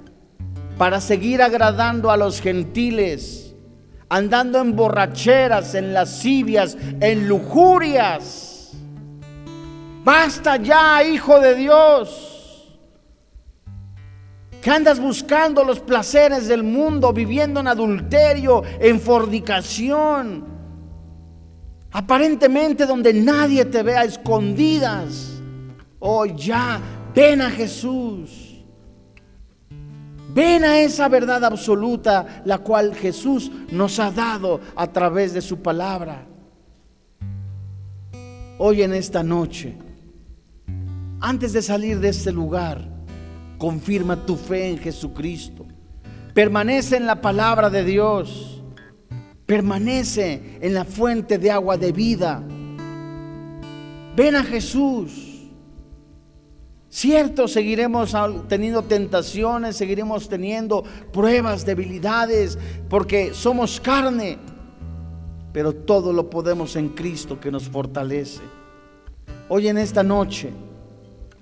para 0.79 1.03
seguir 1.03 1.43
agradando 1.43 2.11
a 2.11 2.17
los 2.17 2.41
gentiles, 2.41 3.55
andando 4.09 4.59
en 4.59 4.75
borracheras, 4.75 5.75
en 5.75 5.93
lascivias, 5.93 6.79
en 6.99 7.29
lujurias. 7.29 8.71
Basta 10.03 10.57
ya, 10.57 11.05
hijo 11.05 11.41
de 11.41 11.55
Dios, 11.55 12.75
que 14.63 14.71
andas 14.71 14.99
buscando 14.99 15.63
los 15.63 15.79
placeres 15.79 16.49
del 16.49 16.63
mundo, 16.63 17.13
viviendo 17.13 17.61
en 17.61 17.69
adulterio, 17.69 18.63
en 18.81 18.99
fornicación, 18.99 20.47
aparentemente 21.91 22.87
donde 22.87 23.13
nadie 23.13 23.67
te 23.67 23.83
vea 23.83 24.05
escondidas. 24.05 25.29
Oh, 25.99 26.25
ya 26.25 26.81
Ven 27.15 27.41
a 27.41 27.51
Jesús. 27.51 28.65
Ven 30.35 30.65
a 30.65 30.81
esa 30.81 31.09
verdad 31.09 31.45
absoluta, 31.45 32.43
la 32.47 32.59
cual 32.59 32.95
Jesús 32.95 33.51
nos 33.71 33.99
ha 33.99 34.11
dado 34.11 34.61
a 34.75 34.87
través 34.87 35.35
de 35.35 35.43
su 35.43 35.61
palabra. 35.61 36.27
Hoy 38.59 38.83
en 38.83 38.95
esta 38.95 39.23
noche, 39.23 39.77
antes 41.21 41.53
de 41.53 41.61
salir 41.61 42.01
de 42.01 42.09
este 42.09 42.33
lugar, 42.33 42.89
confirma 43.59 44.25
tu 44.25 44.37
fe 44.37 44.71
en 44.71 44.79
Jesucristo. 44.79 45.67
Permanece 46.33 46.97
en 46.97 47.07
la 47.07 47.21
palabra 47.21 47.69
de 47.69 47.85
Dios. 47.85 48.63
Permanece 49.45 50.59
en 50.63 50.73
la 50.73 50.85
fuente 50.85 51.37
de 51.37 51.51
agua 51.51 51.77
de 51.77 51.93
vida. 51.93 52.43
Ven 54.17 54.35
a 54.35 54.43
Jesús. 54.43 55.32
Cierto, 56.95 57.49
seguiremos 57.49 58.15
teniendo 58.49 58.83
tentaciones, 58.83 59.77
seguiremos 59.77 60.29
teniendo 60.29 60.85
pruebas, 61.11 61.65
debilidades, 61.65 62.59
porque 62.91 63.33
somos 63.33 63.81
carne, 63.81 64.37
pero 65.55 65.73
todo 65.73 66.13
lo 66.13 66.29
podemos 66.29 66.77
en 66.77 66.91
Cristo 66.91 67.41
que 67.41 67.51
nos 67.51 67.67
fortalece. 67.67 68.43
Hoy 69.49 69.69
en 69.69 69.79
esta 69.79 70.03
noche 70.03 70.51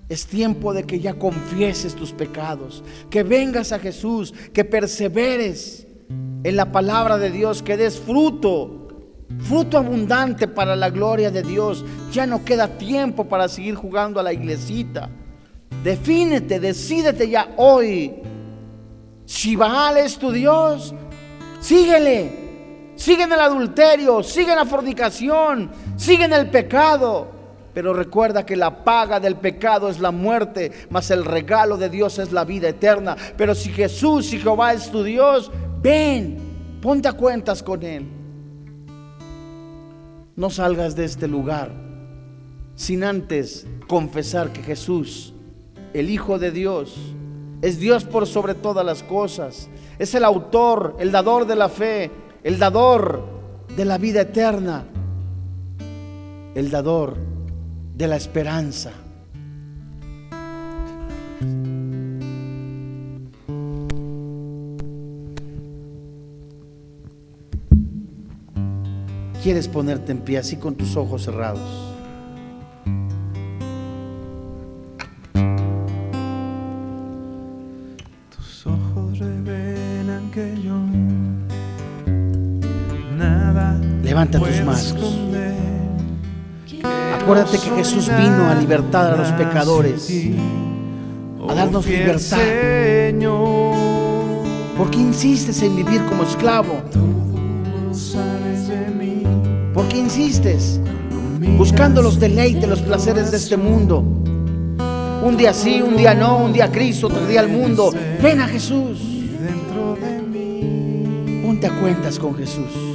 es 0.08 0.24
tiempo 0.24 0.72
de 0.72 0.84
que 0.84 1.00
ya 1.00 1.14
confieses 1.14 1.96
tus 1.96 2.12
pecados, 2.12 2.84
que 3.10 3.24
vengas 3.24 3.72
a 3.72 3.80
Jesús, 3.80 4.32
que 4.52 4.64
perseveres 4.64 5.84
en 6.44 6.54
la 6.54 6.70
palabra 6.70 7.18
de 7.18 7.32
Dios, 7.32 7.60
que 7.60 7.76
des 7.76 7.98
fruto, 7.98 8.86
fruto 9.40 9.78
abundante 9.78 10.46
para 10.46 10.76
la 10.76 10.90
gloria 10.90 11.32
de 11.32 11.42
Dios. 11.42 11.84
Ya 12.12 12.24
no 12.24 12.44
queda 12.44 12.78
tiempo 12.78 13.24
para 13.24 13.48
seguir 13.48 13.74
jugando 13.74 14.20
a 14.20 14.22
la 14.22 14.32
iglesita. 14.32 15.10
Defínete, 15.82 16.60
decídete 16.60 17.28
ya 17.28 17.48
hoy. 17.56 18.14
Si 19.24 19.56
Baal 19.56 19.96
es 19.98 20.18
tu 20.18 20.30
Dios, 20.30 20.94
síguele. 21.60 22.40
Sigue 22.96 23.22
en 23.22 23.32
el 23.32 23.40
adulterio, 23.40 24.22
sigue 24.22 24.50
en 24.50 24.58
la 24.58 24.66
fornicación, 24.66 25.70
sigue 25.96 26.24
en 26.24 26.34
el 26.34 26.50
pecado. 26.50 27.28
Pero 27.72 27.94
recuerda 27.94 28.44
que 28.44 28.56
la 28.56 28.84
paga 28.84 29.20
del 29.20 29.36
pecado 29.36 29.88
es 29.88 30.00
la 30.00 30.10
muerte, 30.10 30.72
mas 30.90 31.10
el 31.10 31.24
regalo 31.24 31.78
de 31.78 31.88
Dios 31.88 32.18
es 32.18 32.32
la 32.32 32.44
vida 32.44 32.68
eterna. 32.68 33.16
Pero 33.36 33.54
si 33.54 33.70
Jesús 33.70 34.32
y 34.34 34.38
Jehová 34.38 34.74
es 34.74 34.90
tu 34.90 35.02
Dios, 35.02 35.50
ven, 35.80 36.78
ponte 36.82 37.08
a 37.08 37.12
cuentas 37.12 37.62
con 37.62 37.82
Él. 37.82 38.06
No 40.36 40.50
salgas 40.50 40.94
de 40.96 41.04
este 41.04 41.28
lugar 41.28 41.70
sin 42.74 43.04
antes 43.04 43.66
confesar 43.86 44.52
que 44.52 44.62
Jesús 44.62 45.34
el 45.94 46.10
Hijo 46.10 46.38
de 46.38 46.50
Dios. 46.50 46.96
Es 47.62 47.78
Dios 47.78 48.04
por 48.04 48.26
sobre 48.26 48.54
todas 48.54 48.84
las 48.84 49.02
cosas. 49.02 49.68
Es 49.98 50.14
el 50.14 50.24
autor, 50.24 50.96
el 50.98 51.12
dador 51.12 51.46
de 51.46 51.56
la 51.56 51.68
fe, 51.68 52.10
el 52.42 52.58
dador 52.58 53.22
de 53.76 53.84
la 53.84 53.98
vida 53.98 54.22
eterna, 54.22 54.84
el 56.54 56.70
dador 56.70 57.16
de 57.94 58.08
la 58.08 58.16
esperanza. 58.16 58.92
¿Quieres 69.42 69.68
ponerte 69.68 70.12
en 70.12 70.18
pie 70.20 70.38
así 70.38 70.56
con 70.56 70.74
tus 70.74 70.96
ojos 70.96 71.24
cerrados? 71.24 71.89
Levanta 84.20 84.38
tus 84.38 84.60
manos. 84.66 84.94
Acuérdate 87.22 87.58
que 87.58 87.70
Jesús 87.70 88.06
vino 88.08 88.50
a 88.50 88.54
libertar 88.54 89.14
a 89.14 89.16
los 89.16 89.32
pecadores, 89.32 90.12
a 91.48 91.54
darnos 91.54 91.86
libertad. 91.86 92.36
¿Por 94.76 94.90
qué 94.90 94.98
insistes 94.98 95.62
en 95.62 95.74
vivir 95.74 96.04
como 96.04 96.24
esclavo? 96.24 96.82
¿Por 99.72 99.88
qué 99.88 99.96
insistes 99.96 100.80
buscando 101.56 102.02
los 102.02 102.20
deleites, 102.20 102.68
los 102.68 102.82
placeres 102.82 103.30
de 103.30 103.38
este 103.38 103.56
mundo? 103.56 104.00
Un 104.00 105.34
día 105.38 105.54
sí, 105.54 105.80
un 105.80 105.96
día 105.96 106.12
no, 106.12 106.44
un 106.44 106.52
día 106.52 106.70
Cristo, 106.70 107.06
otro 107.06 107.26
día 107.26 107.40
el 107.40 107.48
mundo. 107.48 107.90
Ven 108.22 108.40
a 108.40 108.46
Jesús. 108.46 108.98
Ponte 111.42 111.66
a 111.66 111.80
cuentas 111.80 112.18
con 112.18 112.34
Jesús. 112.34 112.89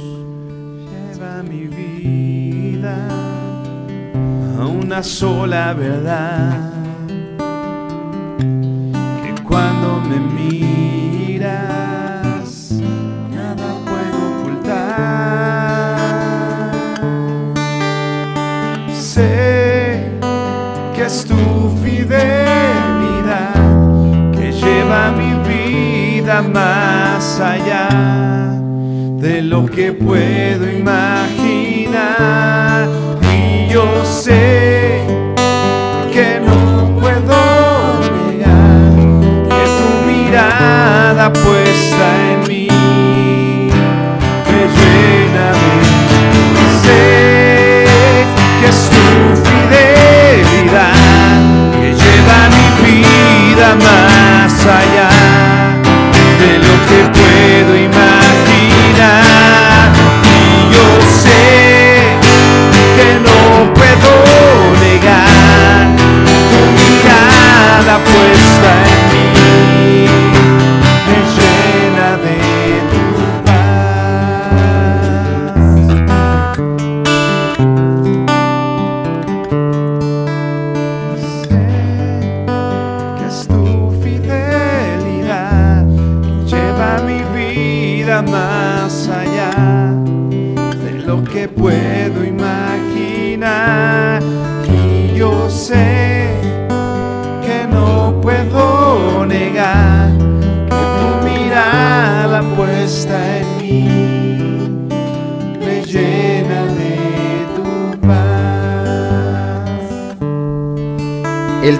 Mi 1.48 1.66
vida 1.66 2.96
a 4.58 4.66
una 4.66 5.02
sola 5.02 5.72
verdad. 5.74 6.72
Que 9.22 9.34
cuando 9.42 10.00
me 10.08 10.18
miras, 10.38 11.50
nada 13.30 13.66
puedo 13.86 14.18
ocultar. 14.40 15.96
Sé 18.92 20.10
que 20.94 21.02
es 21.04 21.24
tu 21.24 21.36
fidelidad 21.82 23.54
que 24.32 24.52
lleva 24.52 25.12
mi 25.12 25.32
vida 25.48 26.42
más 26.42 27.40
allá 27.40 28.35
lo 29.56 29.64
que 29.64 29.90
puedo 29.90 30.70
imaginar. 30.70 31.26
Y 33.22 33.72
yo 33.72 34.04
sé 34.04 34.55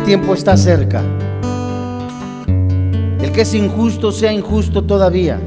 tiempo 0.07 0.35
está 0.35 0.57
cerca. 0.57 1.03
El 2.47 3.33
que 3.33 3.41
es 3.41 3.55
injusto 3.55 4.13
sea 4.13 4.33
injusto 4.33 4.85
todavía. 4.85 5.41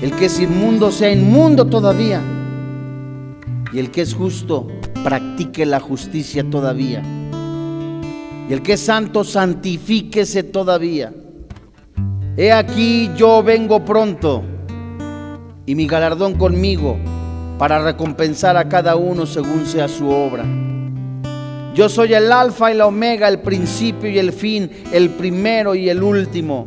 El 0.00 0.10
que 0.16 0.24
es 0.24 0.40
inmundo 0.40 0.90
sea 0.90 1.12
inmundo 1.12 1.66
todavía. 1.66 2.22
Y 3.70 3.78
el 3.78 3.90
que 3.90 4.00
es 4.00 4.14
justo 4.14 4.66
practique 5.04 5.66
la 5.66 5.78
justicia 5.78 6.42
todavía. 6.48 7.02
Y 8.48 8.52
el 8.54 8.62
que 8.62 8.72
es 8.72 8.80
santo 8.80 9.24
santifíquese 9.24 10.42
todavía. 10.44 11.12
He 12.34 12.50
aquí 12.50 13.10
yo 13.14 13.42
vengo 13.42 13.84
pronto 13.84 14.42
y 15.66 15.74
mi 15.74 15.86
galardón 15.86 16.38
conmigo 16.38 16.96
para 17.58 17.84
recompensar 17.84 18.56
a 18.56 18.70
cada 18.70 18.96
uno 18.96 19.26
según 19.26 19.66
sea 19.66 19.86
su 19.86 20.08
obra. 20.08 20.46
Yo 21.74 21.88
soy 21.88 22.14
el 22.14 22.30
alfa 22.30 22.70
y 22.70 22.74
la 22.74 22.86
omega, 22.86 23.26
el 23.26 23.40
principio 23.40 24.08
y 24.08 24.16
el 24.16 24.32
fin, 24.32 24.70
el 24.92 25.10
primero 25.10 25.74
y 25.74 25.90
el 25.90 26.04
último. 26.04 26.66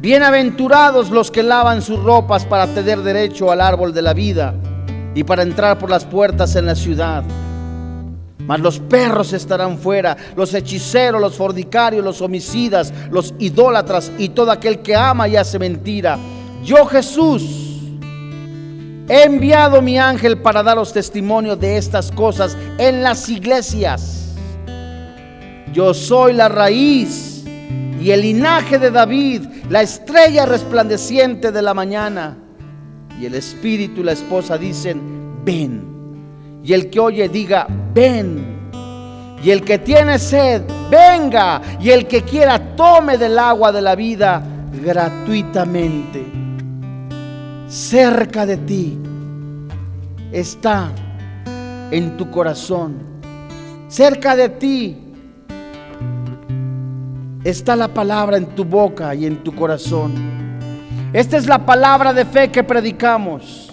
Bienaventurados 0.00 1.10
los 1.10 1.32
que 1.32 1.42
lavan 1.42 1.82
sus 1.82 2.00
ropas 2.00 2.46
para 2.46 2.68
tener 2.68 3.00
derecho 3.00 3.50
al 3.50 3.60
árbol 3.60 3.92
de 3.92 4.00
la 4.00 4.14
vida 4.14 4.54
y 5.16 5.24
para 5.24 5.42
entrar 5.42 5.76
por 5.76 5.90
las 5.90 6.04
puertas 6.04 6.54
en 6.54 6.66
la 6.66 6.76
ciudad. 6.76 7.24
Mas 8.38 8.60
los 8.60 8.78
perros 8.78 9.32
estarán 9.32 9.76
fuera, 9.76 10.16
los 10.36 10.54
hechiceros, 10.54 11.20
los 11.20 11.34
fornicarios, 11.34 12.04
los 12.04 12.22
homicidas, 12.22 12.94
los 13.10 13.34
idólatras 13.40 14.12
y 14.18 14.28
todo 14.28 14.52
aquel 14.52 14.82
que 14.82 14.94
ama 14.94 15.26
y 15.26 15.34
hace 15.34 15.58
mentira. 15.58 16.16
Yo 16.64 16.86
Jesús 16.86 17.61
he 19.12 19.24
enviado 19.24 19.82
mi 19.82 19.98
ángel 19.98 20.38
para 20.38 20.62
daros 20.62 20.94
testimonio 20.94 21.54
de 21.54 21.76
estas 21.76 22.10
cosas 22.10 22.56
en 22.78 23.02
las 23.02 23.28
iglesias. 23.28 24.32
Yo 25.70 25.92
soy 25.92 26.32
la 26.32 26.48
raíz 26.48 27.44
y 28.00 28.10
el 28.10 28.22
linaje 28.22 28.78
de 28.78 28.90
David, 28.90 29.42
la 29.68 29.82
estrella 29.82 30.46
resplandeciente 30.46 31.52
de 31.52 31.60
la 31.60 31.74
mañana. 31.74 32.38
Y 33.20 33.26
el 33.26 33.34
espíritu 33.34 34.00
y 34.00 34.04
la 34.04 34.12
esposa 34.12 34.56
dicen, 34.56 35.44
ven. 35.44 36.60
Y 36.64 36.72
el 36.72 36.88
que 36.88 36.98
oye 36.98 37.28
diga, 37.28 37.66
ven. 37.92 38.70
Y 39.44 39.50
el 39.50 39.62
que 39.62 39.78
tiene 39.78 40.18
sed, 40.18 40.62
venga. 40.90 41.60
Y 41.78 41.90
el 41.90 42.06
que 42.06 42.22
quiera, 42.22 42.74
tome 42.76 43.18
del 43.18 43.38
agua 43.38 43.72
de 43.72 43.82
la 43.82 43.94
vida 43.94 44.42
gratuitamente. 44.82 46.41
Cerca 47.72 48.44
de 48.44 48.58
ti 48.58 48.98
está 50.30 50.92
en 51.90 52.18
tu 52.18 52.30
corazón. 52.30 52.98
Cerca 53.88 54.36
de 54.36 54.50
ti 54.50 54.98
está 57.42 57.74
la 57.74 57.88
palabra 57.88 58.36
en 58.36 58.54
tu 58.54 58.66
boca 58.66 59.14
y 59.14 59.24
en 59.24 59.42
tu 59.42 59.54
corazón. 59.54 60.12
Esta 61.14 61.38
es 61.38 61.46
la 61.46 61.64
palabra 61.64 62.12
de 62.12 62.26
fe 62.26 62.50
que 62.50 62.62
predicamos. 62.62 63.72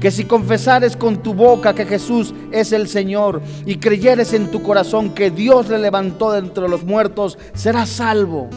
Que 0.00 0.10
si 0.10 0.24
confesares 0.24 0.96
con 0.96 1.22
tu 1.22 1.34
boca 1.34 1.74
que 1.74 1.86
Jesús 1.86 2.34
es 2.50 2.72
el 2.72 2.88
Señor 2.88 3.40
y 3.64 3.76
creyeres 3.76 4.32
en 4.32 4.50
tu 4.50 4.60
corazón 4.60 5.10
que 5.10 5.30
Dios 5.30 5.68
le 5.68 5.78
levantó 5.78 6.32
de 6.32 6.40
entre 6.40 6.68
los 6.68 6.82
muertos, 6.82 7.38
serás 7.54 7.90
salvo. 7.90 8.50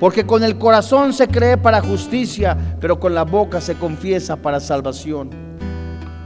Porque 0.00 0.24
con 0.24 0.44
el 0.44 0.58
corazón 0.58 1.12
se 1.12 1.26
cree 1.26 1.56
para 1.56 1.80
justicia, 1.80 2.56
pero 2.80 3.00
con 3.00 3.14
la 3.14 3.24
boca 3.24 3.60
se 3.60 3.74
confiesa 3.74 4.36
para 4.36 4.60
salvación. 4.60 5.30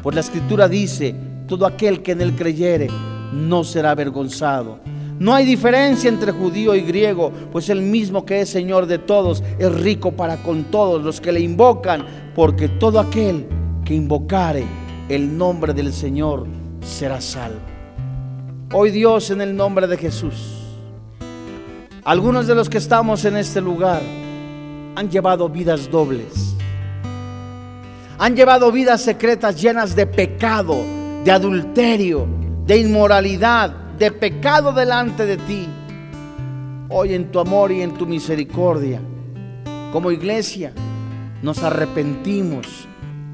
Pues 0.02 0.14
la 0.14 0.20
escritura 0.20 0.68
dice, 0.68 1.14
todo 1.46 1.66
aquel 1.66 2.02
que 2.02 2.12
en 2.12 2.20
él 2.20 2.34
creyere 2.34 2.88
no 3.32 3.64
será 3.64 3.92
avergonzado. 3.92 4.80
No 5.18 5.34
hay 5.34 5.46
diferencia 5.46 6.08
entre 6.08 6.32
judío 6.32 6.74
y 6.74 6.80
griego, 6.80 7.30
pues 7.52 7.68
el 7.68 7.80
mismo 7.80 8.26
que 8.26 8.40
es 8.40 8.48
Señor 8.48 8.86
de 8.86 8.98
todos 8.98 9.42
es 9.58 9.72
rico 9.72 10.12
para 10.12 10.42
con 10.42 10.64
todos 10.64 11.02
los 11.02 11.20
que 11.20 11.32
le 11.32 11.40
invocan, 11.40 12.04
porque 12.34 12.68
todo 12.68 12.98
aquel 12.98 13.46
que 13.84 13.94
invocare 13.94 14.64
el 15.08 15.36
nombre 15.38 15.72
del 15.72 15.92
Señor 15.92 16.46
será 16.80 17.20
salvo. 17.20 17.60
Hoy 18.72 18.90
Dios 18.90 19.30
en 19.30 19.42
el 19.42 19.54
nombre 19.54 19.86
de 19.86 19.96
Jesús, 19.96 20.61
algunos 22.04 22.48
de 22.48 22.54
los 22.56 22.68
que 22.68 22.78
estamos 22.78 23.24
en 23.24 23.36
este 23.36 23.60
lugar 23.60 24.02
han 24.96 25.08
llevado 25.08 25.48
vidas 25.48 25.88
dobles. 25.88 26.56
Han 28.18 28.34
llevado 28.34 28.72
vidas 28.72 29.02
secretas 29.02 29.60
llenas 29.60 29.94
de 29.94 30.06
pecado, 30.06 30.76
de 31.24 31.30
adulterio, 31.30 32.26
de 32.66 32.78
inmoralidad, 32.78 33.70
de 33.98 34.10
pecado 34.10 34.72
delante 34.72 35.26
de 35.26 35.36
ti. 35.36 35.68
Hoy 36.88 37.14
en 37.14 37.30
tu 37.30 37.38
amor 37.38 37.70
y 37.70 37.82
en 37.82 37.94
tu 37.94 38.04
misericordia, 38.04 39.00
como 39.92 40.10
iglesia, 40.10 40.72
nos 41.40 41.62
arrepentimos 41.62 42.66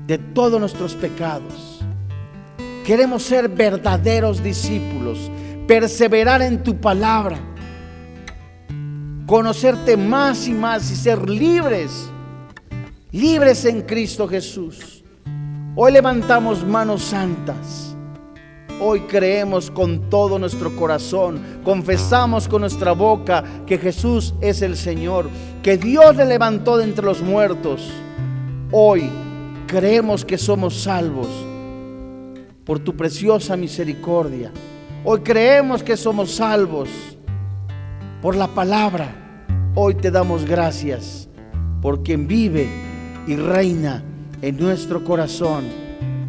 de 0.07 0.19
todos 0.19 0.61
nuestros 0.61 0.95
pecados. 0.95 1.81
Queremos 2.85 3.23
ser 3.23 3.49
verdaderos 3.49 4.43
discípulos, 4.43 5.31
perseverar 5.66 6.41
en 6.41 6.62
tu 6.62 6.77
palabra, 6.81 7.39
conocerte 9.29 9.99
más 9.99 10.49
y 10.49 10.53
más 10.53 10.91
y 10.91 10.97
ser 10.97 11.29
libres, 11.29 12.09
libres 13.12 13.66
en 13.66 13.83
Cristo 13.83 14.26
Jesús. 14.26 15.05
Hoy 15.76 15.93
levantamos 15.93 16.64
manos 16.64 17.03
santas. 17.03 17.95
Hoy 18.81 19.01
creemos 19.01 19.70
con 19.70 20.09
todo 20.09 20.39
nuestro 20.39 20.74
corazón, 20.74 21.61
confesamos 21.62 22.49
con 22.49 22.62
nuestra 22.62 22.93
boca 22.93 23.45
que 23.66 23.76
Jesús 23.76 24.33
es 24.41 24.62
el 24.62 24.79
Señor, 24.79 25.29
que 25.62 25.76
Dios 25.76 26.16
le 26.16 26.24
levantó 26.24 26.79
de 26.79 26.85
entre 26.85 27.05
los 27.05 27.20
muertos. 27.20 27.87
Hoy 28.72 29.11
creemos 29.66 30.24
que 30.24 30.39
somos 30.39 30.85
salvos 30.85 31.29
por 32.64 32.79
tu 32.79 32.97
preciosa 32.97 33.59
misericordia. 33.59 34.51
Hoy 35.05 35.20
creemos 35.20 35.83
que 35.83 35.99
somos 35.99 36.31
salvos 36.31 36.89
por 38.23 38.37
la 38.37 38.49
palabra. 38.49 39.14
Hoy 39.75 39.95
te 39.95 40.11
damos 40.11 40.45
gracias 40.45 41.29
por 41.81 42.03
quien 42.03 42.27
vive 42.27 42.69
y 43.27 43.37
reina 43.37 44.03
en 44.43 44.57
nuestro 44.59 45.05
corazón, 45.05 45.64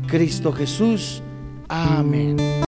Cristo 0.07 0.51
Jesús. 0.51 1.21
Amén. 1.67 2.49